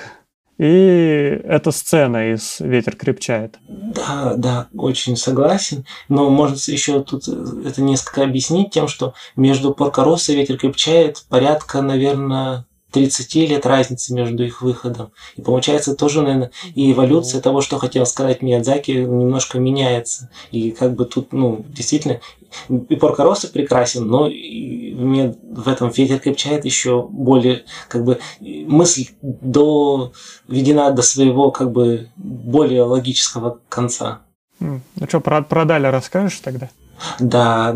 и 0.58 1.40
эта 1.44 1.70
сцена 1.72 2.32
из 2.32 2.60
«Ветер 2.60 2.96
крепчает». 2.96 3.58
Да, 3.68 4.34
да, 4.36 4.68
очень 4.76 5.16
согласен. 5.16 5.84
Но 6.08 6.30
можно 6.30 6.56
еще 6.70 7.02
тут 7.02 7.26
это 7.28 7.82
несколько 7.82 8.22
объяснить 8.22 8.70
тем, 8.70 8.86
что 8.86 9.14
между 9.36 9.74
Поркоросо 9.74 10.32
и 10.32 10.36
«Ветер 10.36 10.58
крепчает» 10.58 11.24
порядка, 11.28 11.82
наверное, 11.82 12.66
30 12.94 13.34
лет 13.34 13.66
разницы 13.66 14.14
между 14.14 14.44
их 14.44 14.62
выходом. 14.62 15.10
И 15.34 15.42
получается 15.42 15.96
тоже, 15.96 16.22
наверное, 16.22 16.52
и 16.76 16.92
эволюция 16.92 17.40
того, 17.40 17.60
что 17.60 17.78
хотел 17.78 18.06
сказать 18.06 18.40
Миядзаки, 18.40 18.92
немножко 18.92 19.58
меняется. 19.58 20.30
И 20.52 20.70
как 20.70 20.94
бы 20.94 21.04
тут, 21.04 21.32
ну, 21.32 21.64
действительно, 21.68 22.20
и 22.68 22.94
Поркороса 22.94 23.48
прекрасен, 23.48 24.06
но 24.06 24.28
и 24.28 24.94
мне 24.94 25.34
в 25.42 25.68
этом 25.68 25.90
ветер 25.90 26.20
крепчает 26.20 26.64
еще 26.64 27.02
более, 27.10 27.64
как 27.88 28.04
бы, 28.04 28.20
мысль 28.40 29.08
доведена 29.20 30.92
до 30.92 31.02
своего, 31.02 31.50
как 31.50 31.72
бы, 31.72 32.10
более 32.16 32.84
логического 32.84 33.58
конца. 33.68 34.20
Ну 34.60 34.80
что, 35.08 35.20
про, 35.20 35.42
про 35.42 35.64
Даля 35.64 35.90
расскажешь 35.90 36.38
тогда? 36.38 36.70
Да, 37.18 37.74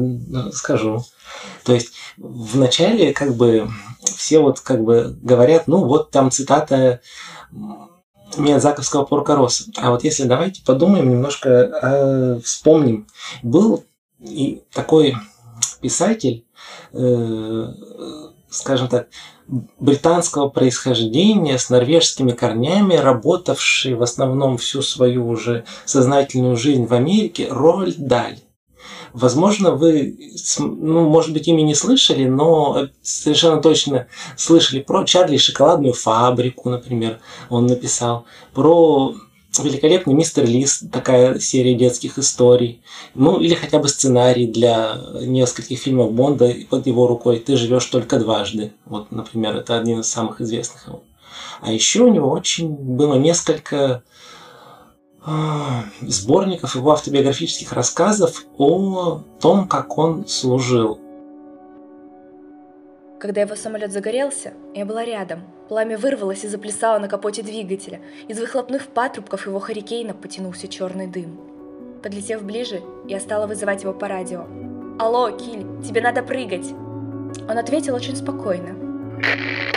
скажу. 0.52 1.04
То 1.64 1.74
есть 1.74 1.92
в 2.16 2.56
начале 2.56 3.12
как 3.12 3.34
бы 3.34 3.68
все 4.16 4.40
вот 4.40 4.60
как 4.60 4.82
бы 4.82 5.16
говорят, 5.22 5.66
ну 5.66 5.84
вот 5.84 6.10
там 6.10 6.30
цитата 6.30 7.00
Миядзаковского 8.36 9.04
Поркороса. 9.04 9.64
А 9.76 9.90
вот 9.90 10.04
если 10.04 10.24
давайте 10.24 10.62
подумаем 10.64 11.10
немножко, 11.10 11.48
э, 11.48 12.40
вспомним. 12.44 13.06
Был 13.42 13.84
и 14.20 14.62
такой 14.72 15.16
писатель, 15.80 16.44
э, 16.92 17.72
скажем 18.50 18.88
так, 18.88 19.08
британского 19.78 20.48
происхождения 20.48 21.58
с 21.58 21.70
норвежскими 21.70 22.32
корнями, 22.32 22.94
работавший 22.94 23.94
в 23.94 24.02
основном 24.02 24.58
всю 24.58 24.82
свою 24.82 25.26
уже 25.28 25.64
сознательную 25.86 26.56
жизнь 26.56 26.84
в 26.84 26.92
Америке, 26.92 27.48
Рольд 27.50 27.98
Даль. 27.98 28.38
Возможно, 29.12 29.72
вы, 29.72 30.18
ну, 30.58 31.08
может 31.08 31.32
быть, 31.32 31.48
ими 31.48 31.62
не 31.62 31.74
слышали, 31.74 32.26
но 32.26 32.88
совершенно 33.02 33.60
точно 33.60 34.06
слышали 34.36 34.80
про 34.80 35.04
Чарли 35.04 35.36
шоколадную 35.36 35.94
фабрику, 35.94 36.70
например, 36.70 37.20
он 37.48 37.66
написал, 37.66 38.24
про 38.54 39.14
великолепный 39.58 40.14
мистер 40.14 40.44
Лис, 40.46 40.84
такая 40.92 41.38
серия 41.38 41.74
детских 41.74 42.18
историй, 42.18 42.82
ну 43.14 43.40
или 43.40 43.54
хотя 43.54 43.78
бы 43.78 43.88
сценарий 43.88 44.46
для 44.46 45.00
нескольких 45.20 45.78
фильмов 45.78 46.12
Бонда 46.12 46.54
под 46.68 46.86
его 46.86 47.06
рукой 47.06 47.38
«Ты 47.38 47.56
живешь 47.56 47.86
только 47.86 48.18
дважды». 48.18 48.72
Вот, 48.84 49.10
например, 49.10 49.56
это 49.56 49.78
один 49.78 50.00
из 50.00 50.08
самых 50.08 50.40
известных 50.40 50.86
его. 50.86 51.02
А 51.60 51.72
еще 51.72 52.02
у 52.02 52.12
него 52.12 52.30
очень 52.30 52.68
было 52.68 53.14
несколько 53.14 54.02
сборников 56.00 56.74
его 56.74 56.92
автобиографических 56.92 57.72
рассказов 57.72 58.44
о 58.56 59.22
том, 59.40 59.68
как 59.68 59.98
он 59.98 60.26
служил. 60.26 61.00
Когда 63.18 63.40
его 63.40 63.56
самолет 63.56 63.92
загорелся, 63.92 64.54
я 64.74 64.84
была 64.84 65.04
рядом. 65.04 65.42
Пламя 65.68 65.98
вырвалось 65.98 66.44
и 66.44 66.48
заплясало 66.48 66.98
на 66.98 67.08
капоте 67.08 67.42
двигателя. 67.42 68.00
Из 68.28 68.38
выхлопных 68.38 68.86
патрубков 68.86 69.46
его 69.46 69.58
харикейна 69.58 70.14
потянулся 70.14 70.68
черный 70.68 71.08
дым. 71.08 71.38
Подлетев 72.02 72.44
ближе, 72.44 72.80
я 73.08 73.18
стала 73.18 73.48
вызывать 73.48 73.82
его 73.82 73.92
по 73.92 74.06
радио. 74.06 74.46
«Алло, 75.00 75.30
Киль, 75.30 75.66
тебе 75.84 76.00
надо 76.00 76.22
прыгать!» 76.22 76.70
Он 77.48 77.58
ответил 77.58 77.94
очень 77.94 78.16
спокойно. 78.16 78.76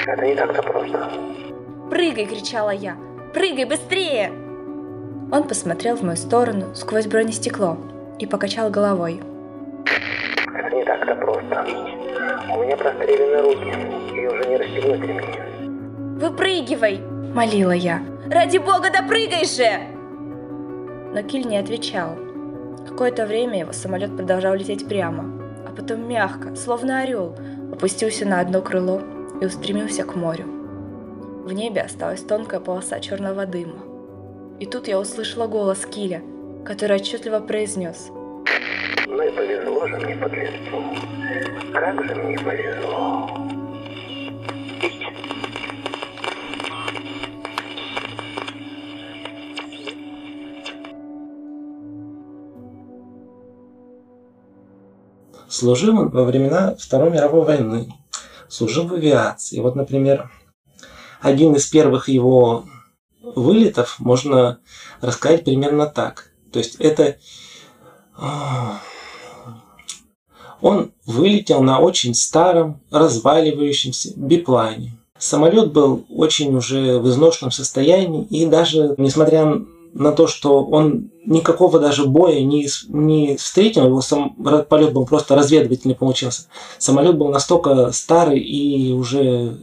«Это 0.05 0.25
не 0.25 0.35
так-то 0.35 0.61
просто». 0.61 1.11
«Прыгай!»– 1.89 2.25
кричала 2.27 2.69
я. 2.69 2.95
«Прыгай 3.33 3.65
быстрее!» 3.65 4.50
Он 5.31 5.43
посмотрел 5.43 5.95
в 5.95 6.01
мою 6.01 6.17
сторону 6.17 6.75
сквозь 6.75 7.07
бронестекло 7.07 7.77
и 8.19 8.25
покачал 8.25 8.69
головой. 8.69 9.21
Это 10.53 10.75
не 10.75 10.83
так-то 10.83 11.15
просто. 11.15 11.65
У 12.53 12.63
меня 12.63 12.75
прострелены 12.75 13.41
руки, 13.41 13.73
и 14.13 14.27
уже 14.27 14.49
не 14.49 14.57
расстегнуть 14.57 15.01
ремни. 15.01 16.19
«Выпрыгивай!»– 16.19 16.99
молила 17.33 17.71
я. 17.71 18.01
«Ради 18.29 18.57
бога, 18.57 18.89
допрыгай 18.91 19.45
же!» 19.45 19.69
Но 21.13 21.23
Киль 21.23 21.47
не 21.47 21.57
отвечал. 21.57 22.17
Какое-то 22.89 23.25
время 23.25 23.59
его 23.59 23.71
самолет 23.71 24.15
продолжал 24.17 24.53
лететь 24.55 24.87
прямо, 24.87 25.23
а 25.65 25.73
потом 25.73 26.09
мягко, 26.09 26.55
словно 26.55 27.03
орел, 27.03 27.37
опустился 27.71 28.25
на 28.25 28.41
одно 28.41 28.61
крыло 28.61 29.01
и 29.39 29.45
устремился 29.45 30.03
к 30.03 30.15
морю. 30.15 30.43
В 31.45 31.53
небе 31.53 31.81
осталась 31.81 32.21
тонкая 32.21 32.59
полоса 32.59 32.99
черного 32.99 33.45
дыма. 33.45 33.90
И 34.61 34.67
тут 34.67 34.87
я 34.87 34.99
услышала 34.99 35.47
голос 35.47 35.87
Киля, 35.87 36.21
который 36.63 36.97
отчетливо 36.97 37.39
произнес. 37.39 38.09
Ну 39.07 39.23
и 39.23 39.31
повезло 39.31 39.87
же 39.87 39.97
мне 39.97 40.15
подлецу. 40.15 40.83
Как 41.73 42.05
же 42.05 42.13
мне 42.13 42.37
повезло. 42.37 43.27
Служил 55.47 55.97
он 55.97 56.09
во 56.09 56.23
времена 56.23 56.75
Второй 56.77 57.09
мировой 57.09 57.45
войны. 57.45 57.91
Служил 58.47 58.87
в 58.87 58.93
авиации. 58.93 59.59
Вот, 59.59 59.75
например, 59.75 60.29
один 61.19 61.55
из 61.55 61.65
первых 61.65 62.09
его 62.09 62.65
вылетов 63.21 63.97
можно 63.99 64.59
рассказать 65.01 65.43
примерно 65.43 65.85
так. 65.85 66.31
То 66.51 66.59
есть 66.59 66.75
это 66.79 67.17
а, 68.17 68.79
он 70.61 70.91
вылетел 71.05 71.61
на 71.61 71.79
очень 71.79 72.13
старом 72.13 72.81
разваливающемся 72.91 74.13
биплане. 74.15 74.97
Самолет 75.17 75.71
был 75.71 76.05
очень 76.09 76.55
уже 76.55 76.99
в 76.99 77.07
изношенном 77.07 77.51
состоянии, 77.51 78.25
и 78.25 78.45
даже 78.45 78.95
несмотря 78.97 79.61
на 79.93 80.11
то, 80.13 80.25
что 80.25 80.63
он 80.63 81.11
никакого 81.25 81.79
даже 81.79 82.05
боя 82.05 82.41
не, 82.41 82.67
не 82.87 83.35
встретил, 83.35 83.85
его 83.85 84.01
сам, 84.01 84.35
полет 84.69 84.93
был 84.93 85.05
просто 85.05 85.35
разведывательный 85.35 85.95
получился. 85.95 86.47
Самолет 86.77 87.17
был 87.17 87.27
настолько 87.27 87.91
старый 87.91 88.39
и 88.39 88.93
уже 88.93 89.57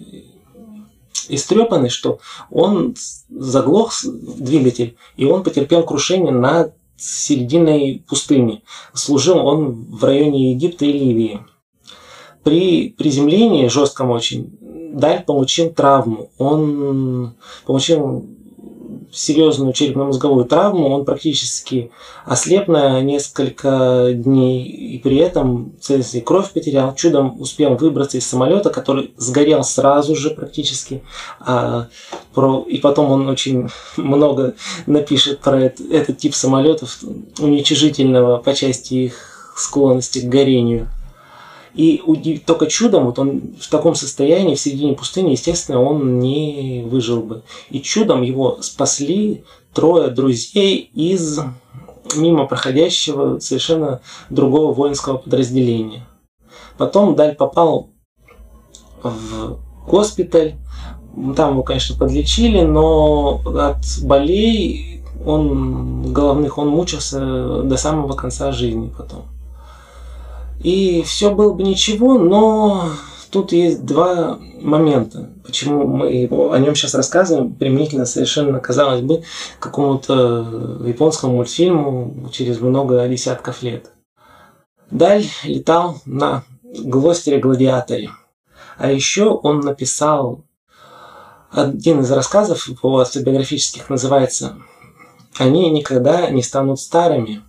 истрепанный, 1.29 1.89
что 1.89 2.19
он 2.51 2.97
заглох 3.29 3.93
двигатель, 4.05 4.97
и 5.17 5.25
он 5.25 5.43
потерпел 5.43 5.85
крушение 5.85 6.33
над 6.33 6.75
серединой 6.97 8.05
пустыни. 8.09 8.63
Служил 8.93 9.39
он 9.39 9.87
в 9.91 10.05
районе 10.05 10.53
Египта 10.53 10.85
и 10.85 10.93
Ливии. 10.93 11.41
При 12.43 12.91
приземлении, 12.91 13.69
жестком 13.69 14.11
очень, 14.11 14.59
Даль 14.61 15.23
получил 15.25 15.71
травму. 15.71 16.31
Он 16.39 17.35
получил 17.67 18.27
серьезную 19.13 19.73
черепно-мозговую 19.73 20.45
травму, 20.45 20.89
он 20.89 21.05
практически 21.05 21.91
ослеп 22.25 22.69
на 22.69 23.01
несколько 23.01 24.11
дней, 24.13 24.65
и 24.65 24.99
при 24.99 25.17
этом 25.17 25.73
если 25.89 26.21
кровь 26.21 26.53
потерял, 26.53 26.95
чудом 26.95 27.41
успел 27.41 27.77
выбраться 27.77 28.19
из 28.19 28.27
самолета, 28.27 28.71
который 28.71 29.13
сгорел 29.17 29.65
сразу 29.65 30.15
же 30.15 30.31
практически, 30.31 31.03
а, 31.41 31.89
про, 32.35 32.65
и 32.69 32.79
потом 32.79 33.11
он 33.11 33.29
очень 33.29 33.69
много 33.97 34.55
напишет 34.87 35.41
про 35.41 35.61
это, 35.61 35.83
этот 35.91 36.19
тип 36.19 36.35
самолетов 36.35 36.99
уничижительного 37.39 38.39
по 38.39 38.55
части 38.55 38.95
их 38.95 39.55
склонности 39.57 40.21
к 40.21 40.29
горению. 40.29 40.89
И 41.75 42.03
только 42.47 42.67
чудом, 42.67 43.07
вот 43.07 43.19
он 43.19 43.55
в 43.61 43.69
таком 43.69 43.95
состоянии, 43.95 44.55
в 44.55 44.61
середине 44.61 44.95
пустыни, 44.95 45.31
естественно, 45.31 45.83
он 45.83 46.19
не 46.19 46.85
выжил 46.87 47.23
бы. 47.23 47.43
И 47.71 47.81
чудом 47.81 48.23
его 48.23 48.59
спасли 48.63 49.45
трое 49.73 50.09
друзей 50.09 50.91
из 50.95 51.41
мимо 52.17 52.47
проходящего 52.47 53.39
совершенно 53.39 54.01
другого 54.31 54.73
воинского 54.73 55.19
подразделения. 55.19 56.07
Потом 56.77 57.15
Даль 57.15 57.35
попал 57.35 57.91
в 59.03 59.59
госпиталь, 59.87 60.55
там 61.37 61.53
его, 61.53 61.63
конечно, 61.63 61.97
подлечили, 61.97 62.63
но 62.63 63.41
от 63.45 63.85
болей 64.03 65.03
он, 65.25 66.13
головных 66.13 66.59
он 66.59 66.69
мучился 66.69 67.63
до 67.63 67.77
самого 67.77 68.13
конца 68.13 68.53
жизни 68.53 68.93
потом. 68.97 69.25
И 70.61 71.03
все 71.03 71.33
было 71.35 71.53
бы 71.53 71.63
ничего, 71.63 72.19
но 72.19 72.91
тут 73.31 73.53
есть 73.53 73.85
два 73.85 74.39
момента, 74.61 75.31
почему 75.45 75.87
мы 75.87 76.29
о 76.53 76.59
нем 76.59 76.75
сейчас 76.75 76.95
рассказываем, 76.95 77.55
применительно 77.55 78.07
совершенно, 78.07 78.59
казалось 78.59 79.03
бы, 79.03 79.23
какому-то 79.61 80.81
японскому 80.85 81.37
мультфильму 81.37 82.29
через 82.33 82.61
много 82.61 83.07
десятков 83.09 83.63
лет. 83.63 83.93
Даль 84.91 85.27
летал 85.45 86.01
на 86.05 86.43
Глостере 86.63 87.39
Гладиаторе. 87.39 88.11
А 88.79 88.91
еще 88.91 89.27
он 89.27 89.61
написал 89.61 90.45
один 91.51 92.01
из 92.01 92.11
рассказов 92.11 92.69
его 92.69 92.99
автобиографических, 92.99 93.91
называется 93.91 94.57
«Они 95.39 95.71
никогда 95.71 96.31
не 96.31 96.43
станут 96.43 96.81
старыми», 96.81 97.43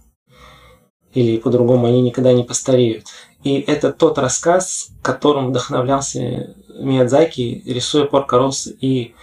или 1.13 1.37
по-другому 1.37 1.87
они 1.87 2.01
никогда 2.01 2.33
не 2.33 2.43
постареют. 2.43 3.05
И 3.43 3.59
это 3.59 3.91
тот 3.91 4.17
рассказ, 4.17 4.89
которым 5.01 5.49
вдохновлялся 5.49 6.55
Миядзаки, 6.79 7.63
рисуя 7.65 8.05
Порко 8.05 8.37
Росс 8.37 8.67
и 8.81 9.15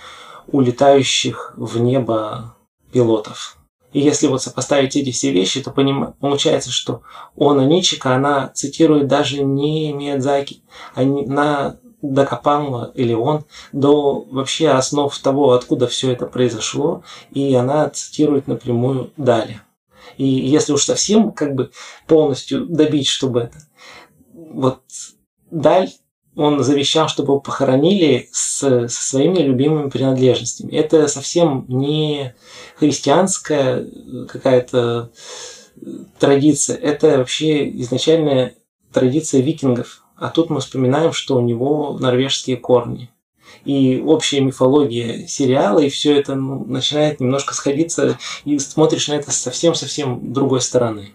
улетающих 0.48 1.54
в 1.56 1.78
небо 1.78 2.56
пилотов. 2.92 3.58
И 3.92 4.00
если 4.00 4.26
вот 4.26 4.42
сопоставить 4.42 4.96
эти 4.96 5.10
все 5.10 5.32
вещи, 5.32 5.62
то 5.62 5.70
поним... 5.70 6.14
получается, 6.20 6.70
что 6.70 7.02
Она 7.36 7.64
Ничика, 7.64 8.14
она 8.14 8.48
цитирует 8.48 9.06
даже 9.06 9.42
не 9.42 9.92
Миядзаки, 9.92 10.62
а 10.94 11.02
она 11.02 11.78
докопала, 12.02 12.92
или 12.94 13.14
он, 13.14 13.44
до 13.72 14.26
вообще 14.30 14.68
основ 14.68 15.16
того, 15.18 15.52
откуда 15.52 15.86
все 15.86 16.12
это 16.12 16.26
произошло, 16.26 17.02
и 17.30 17.54
она 17.54 17.88
цитирует 17.88 18.48
напрямую 18.48 19.12
далее. 19.16 19.62
И 20.16 20.26
если 20.26 20.72
уж 20.72 20.84
совсем 20.84 21.32
как 21.32 21.54
бы 21.54 21.70
полностью 22.06 22.66
добить, 22.66 23.08
чтобы 23.08 23.40
это... 23.40 23.58
Вот 24.32 24.82
Даль, 25.50 25.90
он 26.36 26.62
завещал, 26.62 27.08
чтобы 27.08 27.32
его 27.32 27.40
похоронили 27.40 28.28
с, 28.32 28.58
со 28.58 28.88
своими 28.88 29.38
любимыми 29.38 29.88
принадлежностями. 29.88 30.72
Это 30.72 31.08
совсем 31.08 31.64
не 31.68 32.34
христианская 32.76 33.86
какая-то 34.28 35.10
традиция. 36.18 36.76
Это 36.76 37.18
вообще 37.18 37.68
изначальная 37.80 38.54
традиция 38.92 39.40
викингов. 39.40 40.04
А 40.16 40.28
тут 40.28 40.50
мы 40.50 40.60
вспоминаем, 40.60 41.12
что 41.12 41.36
у 41.36 41.40
него 41.40 41.96
норвежские 41.98 42.56
корни 42.56 43.10
и 43.64 44.00
общая 44.04 44.40
мифология 44.40 45.26
сериала, 45.26 45.80
и 45.80 45.88
все 45.88 46.18
это 46.18 46.34
ну, 46.34 46.64
начинает 46.64 47.20
немножко 47.20 47.54
сходиться, 47.54 48.18
и 48.44 48.58
смотришь 48.58 49.08
на 49.08 49.14
это 49.14 49.30
совсем-совсем 49.30 50.32
другой 50.32 50.60
стороны. 50.60 51.10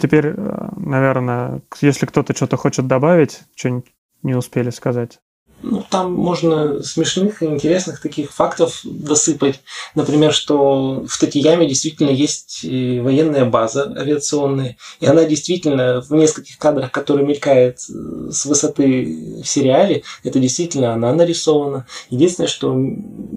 Теперь, 0.00 0.28
э, 0.28 0.68
наверное, 0.76 1.62
если 1.80 2.06
кто-то 2.06 2.34
что-то 2.34 2.56
хочет 2.56 2.86
добавить, 2.86 3.40
что-нибудь 3.54 3.92
не 4.22 4.34
успели 4.34 4.70
сказать. 4.70 5.20
Ну, 5.66 5.82
там 5.88 6.12
можно 6.12 6.82
смешных 6.82 7.42
и 7.42 7.46
интересных 7.46 7.98
таких 8.02 8.30
фактов 8.32 8.80
досыпать. 8.84 9.60
Например, 9.94 10.30
что 10.30 11.06
в 11.08 11.18
Татияме 11.18 11.66
действительно 11.66 12.10
есть 12.10 12.62
военная 12.62 13.46
база 13.46 13.90
авиационная, 13.96 14.76
и 15.00 15.06
она 15.06 15.24
действительно 15.24 16.02
в 16.02 16.10
нескольких 16.12 16.58
кадрах, 16.58 16.92
которые 16.92 17.26
мелькает 17.26 17.78
э, 17.88 18.30
с 18.30 18.44
высоты 18.44 19.40
в 19.42 19.48
сериале, 19.48 20.02
это 20.22 20.38
действительно 20.38 20.92
она 20.92 21.14
нарисована. 21.14 21.86
Единственное, 22.10 22.48
что 22.48 22.78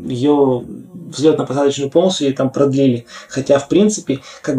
ее 0.06 0.66
взлетно-посадочную 1.08 1.89
полосу 1.89 2.24
ей 2.24 2.34
там 2.34 2.49
продлили. 2.49 3.05
Хотя, 3.30 3.60
в 3.60 3.68
принципе, 3.68 4.20
как, 4.41 4.58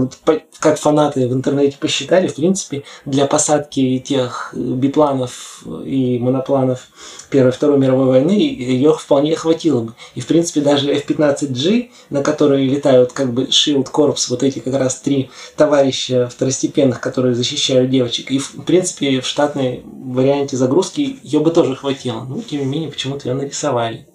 как 0.58 0.78
фанаты 0.78 1.28
в 1.28 1.32
интернете 1.32 1.76
посчитали, 1.78 2.26
в 2.26 2.34
принципе, 2.34 2.84
для 3.04 3.26
посадки 3.26 3.98
тех 3.98 4.54
бипланов 4.54 5.64
и 5.84 6.18
монопланов 6.18 6.88
Первой 7.30 7.50
и 7.50 7.52
Второй 7.52 7.78
мировой 7.78 8.06
войны 8.06 8.30
ее 8.30 8.94
вполне 8.94 9.36
хватило 9.36 9.82
бы. 9.82 9.94
И, 10.14 10.20
в 10.20 10.26
принципе, 10.26 10.60
даже 10.60 10.92
F-15G, 10.92 11.90
на 12.10 12.22
которые 12.22 12.66
летают 12.66 13.12
как 13.12 13.32
бы 13.32 13.44
Shield 13.44 13.90
Corps, 13.92 14.16
вот 14.30 14.42
эти 14.42 14.58
как 14.58 14.74
раз 14.74 15.00
три 15.00 15.30
товарища 15.56 16.28
второстепенных, 16.28 17.00
которые 17.00 17.34
защищают 17.34 17.90
девочек, 17.90 18.30
и, 18.30 18.38
в 18.38 18.64
принципе, 18.64 19.20
в 19.20 19.26
штатной 19.26 19.82
варианте 19.84 20.56
загрузки 20.56 21.18
ее 21.22 21.40
бы 21.40 21.50
тоже 21.50 21.76
хватило. 21.76 22.24
Но, 22.24 22.40
тем 22.40 22.60
не 22.60 22.66
менее, 22.66 22.90
почему-то 22.90 23.28
ее 23.28 23.34
нарисовали. 23.34 24.06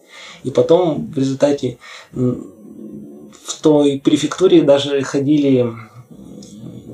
И 0.43 0.51
потом 0.51 1.11
в 1.11 1.17
результате 1.17 1.77
в 2.11 3.61
той 3.61 4.01
префектуре 4.03 4.61
даже 4.61 5.01
ходили 5.03 5.65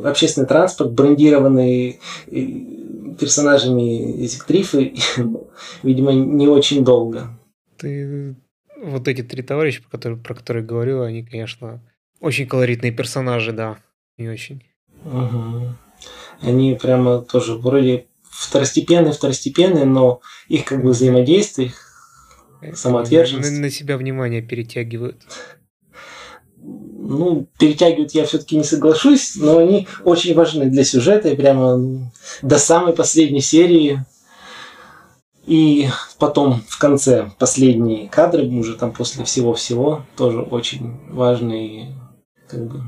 общественный 0.03 0.47
транспорт, 0.47 0.91
брендированный 0.91 1.99
персонажами 3.19 4.25
Зигтрифы, 4.25 4.93
видимо, 5.83 6.13
не 6.13 6.47
очень 6.47 6.83
долго. 6.83 7.27
Ты 7.77 8.35
вот 8.81 9.07
эти 9.07 9.21
три 9.21 9.43
товарища, 9.43 9.81
про 9.81 9.89
которые, 9.91 10.19
про 10.19 10.33
которые 10.33 10.65
говорил, 10.65 11.03
они, 11.03 11.23
конечно, 11.23 11.81
очень 12.19 12.47
колоритные 12.47 12.91
персонажи, 12.91 13.51
да, 13.51 13.77
не 14.17 14.29
очень. 14.29 14.63
Угу. 15.05 15.75
Они 16.41 16.77
прямо 16.81 17.21
тоже 17.21 17.55
вроде 17.55 18.07
второстепенные, 18.23 19.11
второстепенные, 19.11 19.85
но 19.85 20.21
их 20.47 20.65
как 20.65 20.83
бы 20.83 20.91
взаимодействие, 20.91 21.69
их 21.69 21.88
самоотверженность. 22.73 23.51
На, 23.51 23.59
на 23.59 23.69
себя 23.69 23.97
внимание 23.97 24.41
перетягивают. 24.41 25.21
Ну, 26.61 27.47
перетягивают 27.57 28.11
я 28.11 28.25
все-таки 28.25 28.55
не 28.55 28.63
соглашусь, 28.63 29.35
но 29.35 29.57
они 29.57 29.87
очень 30.03 30.35
важны 30.35 30.69
для 30.69 30.83
сюжета 30.83 31.29
и 31.29 31.35
прямо 31.35 32.11
до 32.41 32.57
самой 32.57 32.93
последней 32.93 33.41
серии. 33.41 34.05
И 35.45 35.87
потом 36.19 36.61
в 36.67 36.77
конце 36.77 37.31
последние 37.39 38.07
кадры, 38.09 38.45
уже 38.47 38.75
там 38.75 38.91
после 38.91 39.23
всего-всего, 39.25 40.05
тоже 40.15 40.41
очень 40.41 40.99
важные, 41.09 41.95
как 42.47 42.67
бы... 42.67 42.83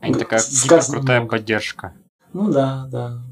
Они 0.00 0.14
такая 0.14 0.40
крутая 0.86 1.26
поддержка. 1.26 1.94
Ну 2.32 2.52
да, 2.52 2.86
да. 2.88 3.27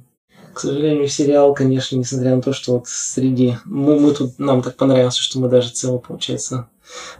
К 0.57 0.61
сожалению, 0.61 1.07
сериал, 1.07 1.53
конечно, 1.53 1.97
несмотря 1.97 2.35
на 2.35 2.41
то, 2.41 2.55
что 2.55 2.73
вот 2.73 2.89
среди... 2.89 3.59
Мы, 3.67 4.01
мы 4.01 4.15
тут, 4.15 4.39
нам 4.39 4.63
так 4.63 4.77
понравился, 4.77 5.21
что 5.21 5.39
мы 5.39 5.51
даже 5.51 5.69
целый, 5.69 6.01
получается, 6.01 6.71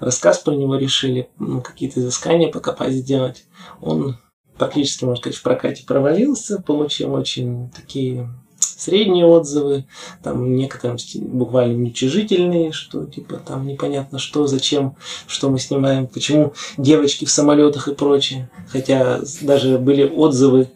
рассказ 0.01 0.39
про 0.39 0.55
него 0.55 0.77
решили, 0.77 1.29
ну, 1.39 1.61
какие-то 1.61 2.01
изыскания 2.01 2.51
покопать 2.51 2.95
сделать. 2.95 3.45
Он 3.83 4.17
практически, 4.57 5.05
можно 5.05 5.21
сказать, 5.21 5.37
в 5.37 5.43
прокате 5.43 5.85
провалился, 5.85 6.63
получил 6.63 7.13
очень 7.13 7.69
такие 7.77 8.27
средние 8.59 9.27
отзывы, 9.27 9.85
там 10.23 10.57
некоторым 10.57 10.97
буквально 11.17 11.75
уничижительные, 11.75 12.73
что 12.73 13.05
типа 13.05 13.37
там 13.37 13.67
непонятно 13.67 14.19
что, 14.19 14.47
зачем, 14.47 14.97
что 15.27 15.51
мы 15.51 15.59
снимаем, 15.59 16.07
почему 16.07 16.55
девочки 16.79 17.27
в 17.27 17.31
самолетах 17.31 17.89
и 17.89 17.95
прочее. 17.95 18.49
Хотя 18.71 19.21
даже 19.43 19.77
были 19.77 20.05
отзывы 20.05 20.69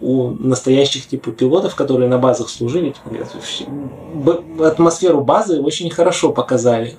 у 0.00 0.30
настоящих 0.30 1.06
типа 1.06 1.32
пилотов, 1.32 1.74
которые 1.74 2.08
на 2.08 2.18
базах 2.18 2.48
служили, 2.48 2.94
типа, 2.94 4.44
атмосферу 4.66 5.22
базы 5.22 5.60
очень 5.60 5.90
хорошо 5.90 6.32
показали. 6.32 6.96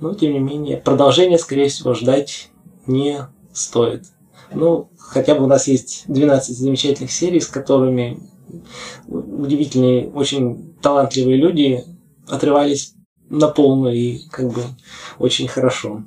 Но 0.00 0.14
тем 0.14 0.32
не 0.32 0.38
менее, 0.38 0.76
продолжение, 0.76 1.38
скорее 1.38 1.68
всего, 1.68 1.94
ждать 1.94 2.50
не 2.86 3.26
стоит. 3.52 4.04
Ну, 4.52 4.90
хотя 4.98 5.34
бы 5.34 5.44
у 5.44 5.46
нас 5.48 5.66
есть 5.66 6.04
12 6.08 6.56
замечательных 6.56 7.10
серий, 7.10 7.40
с 7.40 7.48
которыми 7.48 8.20
удивительные, 9.08 10.08
очень 10.10 10.74
талантливые 10.82 11.36
люди 11.36 11.84
отрывались 12.28 12.94
на 13.28 13.48
полную 13.48 13.94
и 13.94 14.18
как 14.30 14.48
бы 14.52 14.62
очень 15.18 15.48
хорошо. 15.48 16.02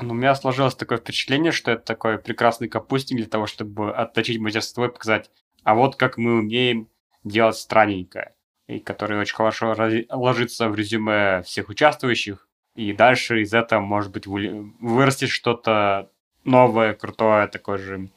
Ну, 0.00 0.12
у 0.12 0.16
меня 0.16 0.34
сложилось 0.34 0.74
такое 0.74 0.98
впечатление, 0.98 1.50
что 1.50 1.72
это 1.72 1.84
такой 1.84 2.18
прекрасный 2.18 2.68
капустник 2.68 3.18
для 3.18 3.26
того, 3.26 3.46
чтобы 3.46 3.92
отточить 3.92 4.38
мастерство 4.38 4.86
и 4.86 4.92
показать, 4.92 5.30
а 5.64 5.74
вот 5.74 5.96
как 5.96 6.18
мы 6.18 6.38
умеем 6.38 6.88
делать 7.24 7.56
странненькое, 7.56 8.34
и 8.68 8.78
который 8.78 9.18
очень 9.18 9.34
хорошо 9.34 9.74
ложится 10.10 10.68
в 10.68 10.76
резюме 10.76 11.42
всех 11.42 11.68
участвующих, 11.68 12.46
и 12.76 12.92
дальше 12.92 13.42
из 13.42 13.52
этого, 13.52 13.80
может 13.80 14.12
быть, 14.12 14.26
вырастет 14.26 15.30
что-то 15.30 16.10
новое, 16.44 16.94
крутое, 16.94 17.48
такое 17.48 17.78
же 17.78 18.08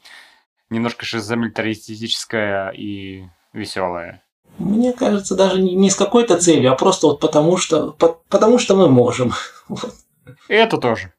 немножко 0.70 1.04
шизомилитаристическое 1.04 2.70
и 2.70 3.24
веселое. 3.52 4.22
Мне 4.58 4.92
кажется, 4.92 5.34
даже 5.34 5.60
не 5.60 5.90
с 5.90 5.96
какой-то 5.96 6.38
целью, 6.38 6.72
а 6.72 6.76
просто 6.76 7.08
вот 7.08 7.20
потому 7.20 7.56
что, 7.56 7.92
по, 7.92 8.20
потому 8.28 8.58
что 8.58 8.76
мы 8.76 8.88
можем. 8.88 9.32
И 10.48 10.54
это 10.54 10.78
тоже. 10.78 11.12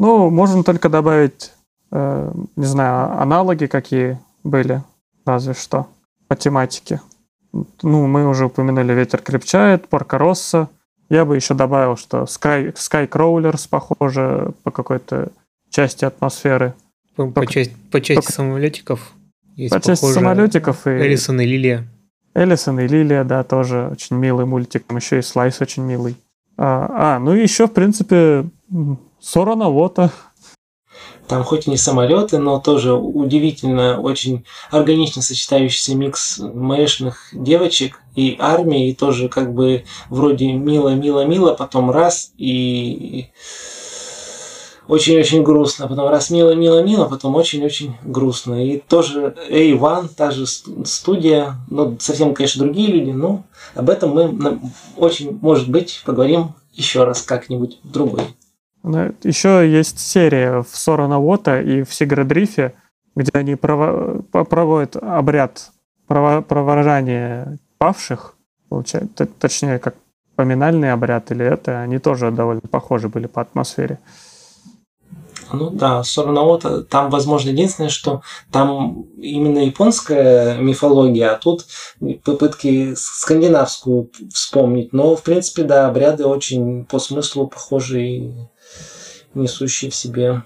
Ну, 0.00 0.30
можно 0.30 0.64
только 0.64 0.88
добавить, 0.88 1.52
э, 1.92 2.32
не 2.56 2.64
знаю, 2.64 3.20
аналоги 3.20 3.66
какие 3.66 4.18
были, 4.42 4.82
разве 5.26 5.52
что, 5.52 5.88
по 6.26 6.34
тематике. 6.34 7.02
Ну, 7.52 8.06
мы 8.06 8.26
уже 8.26 8.46
упомянули 8.46 8.94
«Ветер 8.94 9.20
крепчает», 9.20 9.88
«Порка 9.88 10.16
Росса». 10.16 10.70
Я 11.10 11.26
бы 11.26 11.36
еще 11.36 11.52
добавил, 11.52 11.98
что 11.98 12.22
Sky, 12.22 12.72
Sky 12.72 13.06
Crawlers, 13.06 13.68
похоже, 13.68 14.54
по 14.62 14.70
какой-то 14.70 15.32
части 15.68 16.06
атмосферы. 16.06 16.72
По, 17.14 17.24
только, 17.24 17.40
по, 17.40 17.46
части, 17.46 17.76
по 17.90 18.00
части 18.00 18.22
только, 18.22 18.32
самолетиков 18.32 19.12
есть 19.56 19.74
По 19.74 19.80
части 19.82 20.06
самолетиков 20.06 20.86
и... 20.86 20.90
Элисон 20.90 21.42
и 21.42 21.44
Лилия. 21.44 21.86
Элисон 22.34 22.80
и 22.80 22.88
Лилия, 22.88 23.24
да, 23.24 23.44
тоже 23.44 23.90
очень 23.92 24.16
милый 24.16 24.46
мультик. 24.46 24.84
Там 24.86 24.96
еще 24.96 25.18
и 25.18 25.22
Слайс 25.22 25.60
очень 25.60 25.82
милый. 25.82 26.16
А, 26.56 27.16
а 27.16 27.18
ну 27.18 27.34
и 27.34 27.42
еще, 27.42 27.66
в 27.66 27.72
принципе, 27.72 28.46
Сорона 29.20 29.68
Вота. 29.68 30.10
Там 31.28 31.44
хоть 31.44 31.68
и 31.68 31.70
не 31.70 31.76
самолеты, 31.76 32.38
но 32.38 32.58
тоже 32.58 32.92
удивительно, 32.92 34.00
очень 34.00 34.44
органично 34.70 35.22
сочетающийся 35.22 35.94
микс 35.94 36.38
мэшных 36.40 37.28
девочек 37.32 38.00
и 38.16 38.36
армии, 38.40 38.90
и 38.90 38.94
тоже 38.94 39.28
как 39.28 39.54
бы 39.54 39.84
вроде 40.08 40.52
мило-мило-мило, 40.52 41.54
потом 41.54 41.92
раз 41.92 42.32
и 42.36 43.28
очень-очень 44.88 45.44
грустно, 45.44 45.86
потом 45.86 46.08
раз 46.08 46.30
мило-мило-мило, 46.30 47.04
потом 47.04 47.36
очень-очень 47.36 47.94
грустно. 48.02 48.66
И 48.66 48.78
тоже 48.78 49.36
A1, 49.48 50.08
та 50.16 50.32
же 50.32 50.46
студия, 50.48 51.54
ну, 51.70 51.96
совсем, 52.00 52.34
конечно, 52.34 52.64
другие 52.64 52.88
люди, 52.88 53.10
но 53.10 53.44
об 53.76 53.88
этом 53.88 54.10
мы 54.10 54.60
очень, 54.96 55.38
может 55.40 55.70
быть, 55.70 56.02
поговорим 56.04 56.54
еще 56.72 57.04
раз 57.04 57.22
как-нибудь 57.22 57.78
в 57.84 57.92
другой. 57.92 58.24
Ну, 58.82 59.14
еще 59.22 59.70
есть 59.70 59.98
серия 59.98 60.62
в 60.62 60.68
Сорона 60.76 61.18
Вота 61.18 61.60
и 61.60 61.82
в 61.82 61.92
Сиградрифе, 61.92 62.74
где 63.14 63.30
они 63.34 63.54
прово- 63.54 64.22
проводят 64.44 64.96
обряд 64.96 65.70
прово- 66.08 66.42
провожания 66.42 67.58
павших, 67.78 68.36
получается, 68.68 69.26
точнее, 69.26 69.78
как 69.78 69.94
поминальный 70.36 70.92
обряд 70.92 71.30
или 71.30 71.44
это, 71.44 71.82
они 71.82 71.98
тоже 71.98 72.30
довольно 72.30 72.62
похожи 72.62 73.08
были 73.08 73.26
по 73.26 73.42
атмосфере. 73.42 73.98
Ну 75.52 75.70
да, 75.70 76.02
Сорнаота, 76.04 76.82
там, 76.82 77.10
возможно, 77.10 77.50
единственное, 77.50 77.90
что 77.90 78.22
там 78.52 79.02
именно 79.16 79.58
японская 79.58 80.58
мифология, 80.58 81.32
а 81.32 81.38
тут 81.38 81.66
попытки 82.24 82.94
скандинавскую 82.94 84.10
вспомнить. 84.32 84.92
Но, 84.92 85.16
в 85.16 85.22
принципе, 85.22 85.64
да, 85.64 85.88
обряды 85.88 86.24
очень 86.24 86.84
по 86.84 86.98
смыслу 86.98 87.48
похожи 87.48 88.32
и 89.34 89.38
несущие 89.38 89.90
в 89.90 89.94
себе 89.94 90.42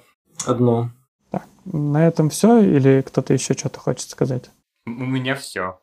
одно. 0.47 0.91
Так, 1.31 1.47
на 1.65 2.07
этом 2.07 2.31
все 2.31 2.61
или 2.61 3.03
кто-то 3.03 3.33
еще 3.33 3.55
что-то 3.55 3.81
хочет 3.81 4.09
сказать? 4.11 4.51
У 4.87 4.91
меня 4.91 5.35
все. 5.35 5.79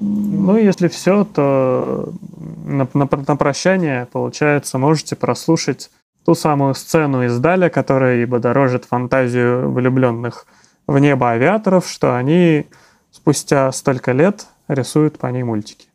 Ну, 0.00 0.56
если 0.56 0.88
все, 0.88 1.24
то 1.24 2.12
на, 2.64 2.88
на, 2.94 3.08
на 3.10 3.36
прощание, 3.36 4.06
получается, 4.10 4.78
можете 4.78 5.14
прослушать 5.14 5.90
ту 6.24 6.34
самую 6.34 6.74
сцену 6.74 7.24
из 7.24 7.38
Даля, 7.38 7.68
которая 7.68 8.22
ибо 8.22 8.38
дорожит 8.38 8.84
фантазию 8.84 9.70
влюбленных 9.70 10.46
в 10.86 10.98
небо 10.98 11.30
авиаторов, 11.30 11.86
что 11.88 12.16
они 12.16 12.66
спустя 13.10 13.70
столько 13.72 14.12
лет 14.12 14.46
рисуют 14.68 15.18
по 15.18 15.26
ней 15.26 15.42
мультики. 15.42 15.89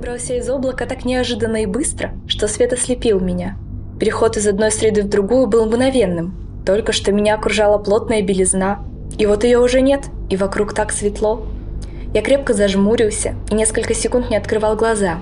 Выбрался 0.00 0.32
из 0.32 0.48
облака 0.48 0.86
так 0.86 1.04
неожиданно 1.04 1.62
и 1.62 1.66
быстро, 1.66 2.12
что 2.26 2.48
свет 2.48 2.72
ослепил 2.72 3.20
меня. 3.20 3.58
Переход 3.98 4.38
из 4.38 4.46
одной 4.46 4.70
среды 4.70 5.02
в 5.02 5.10
другую 5.10 5.46
был 5.46 5.66
мгновенным. 5.66 6.34
Только 6.64 6.92
что 6.92 7.12
меня 7.12 7.34
окружала 7.34 7.76
плотная 7.76 8.22
белизна, 8.22 8.82
и 9.18 9.26
вот 9.26 9.44
ее 9.44 9.58
уже 9.58 9.82
нет, 9.82 10.06
и 10.30 10.38
вокруг 10.38 10.72
так 10.72 10.90
светло, 10.90 11.46
я 12.14 12.22
крепко 12.22 12.54
зажмурился 12.54 13.34
и 13.50 13.54
несколько 13.54 13.92
секунд 13.92 14.30
не 14.30 14.38
открывал 14.38 14.74
глаза. 14.74 15.18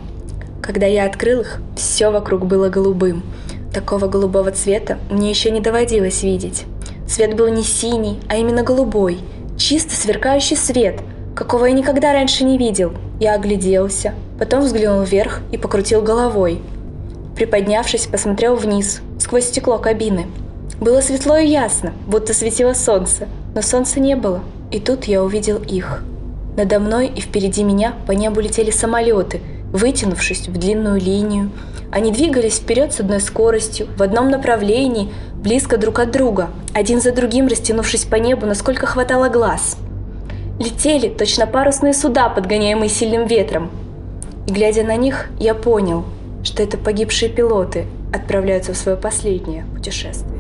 Когда 0.63 0.87
я 0.87 1.07
открыл 1.07 1.41
их, 1.41 1.61
все 1.77 2.13
вокруг 2.13 2.47
было 2.47 2.69
голубым. 2.69 3.25
Такого 3.75 4.07
голубого 4.07 4.53
цвета 4.53 4.99
мне 5.11 5.29
еще 5.29 5.51
не 5.51 5.61
доводилось 5.61 6.23
видеть. 6.23 6.67
Цвет 7.09 7.35
был 7.35 7.49
не 7.49 7.65
синий, 7.65 8.21
а 8.29 8.37
именно 8.37 8.63
голубой, 8.63 9.19
чисто 9.57 9.97
сверкающий 9.97 10.57
свет, 10.57 11.01
какого 11.39 11.67
я 11.67 11.73
никогда 11.73 12.13
раньше 12.13 12.43
не 12.43 12.59
видел. 12.59 12.93
Я 13.21 13.35
огляделся, 13.35 14.13
потом 14.41 14.65
взглянул 14.65 15.05
вверх 15.05 15.41
и 15.53 15.57
покрутил 15.57 16.03
головой. 16.03 16.61
Приподнявшись, 17.37 18.09
посмотрел 18.09 18.57
вниз, 18.57 19.03
сквозь 19.21 19.45
стекло 19.45 19.79
кабины. 19.79 20.27
Было 20.81 21.01
светло 21.01 21.37
и 21.37 21.47
ясно, 21.47 21.93
будто 22.09 22.35
светило 22.35 22.73
солнце, 22.73 23.29
но 23.55 23.63
солнца 23.63 24.01
не 24.01 24.17
было. 24.17 24.41
И 24.73 24.81
тут 24.81 25.05
я 25.05 25.23
увидел 25.23 25.59
их. 25.63 26.03
Надо 26.57 26.81
мной 26.81 27.07
и 27.07 27.21
впереди 27.21 27.63
меня 27.63 27.95
по 28.09 28.11
небу 28.11 28.41
летели 28.41 28.73
самолеты, 28.73 29.41
вытянувшись 29.73 30.49
в 30.49 30.59
длинную 30.59 31.01
линию. 31.01 31.53
Они 31.93 32.11
двигались 32.11 32.57
вперед 32.57 32.93
с 32.93 32.99
одной 32.99 33.21
скоростью, 33.21 33.87
в 33.97 34.03
одном 34.03 34.29
направлении, 34.29 35.13
близко 35.37 35.77
друг 35.77 36.01
от 36.01 36.11
друга, 36.11 36.51
один 36.75 37.01
за 37.01 37.13
другим 37.13 37.47
растянувшись 37.47 38.07
по 38.07 38.17
небу, 38.17 38.45
насколько 38.45 38.87
хватало 38.87 39.29
глаз. 39.29 39.77
Летели 40.59 41.09
точно 41.09 41.47
парусные 41.47 41.95
суда, 41.95 42.29
подгоняемые 42.29 42.89
сильным 42.89 43.27
ветром. 43.27 43.71
И 44.47 44.53
глядя 44.53 44.83
на 44.83 44.97
них, 44.97 45.31
я 45.39 45.55
понял, 45.55 46.05
что 46.43 46.63
это 46.63 46.77
погибшие 46.77 47.31
пилоты 47.31 47.87
отправляются 48.13 48.73
в 48.73 48.77
свое 48.77 48.97
последнее 48.97 49.65
путешествие. 49.77 50.38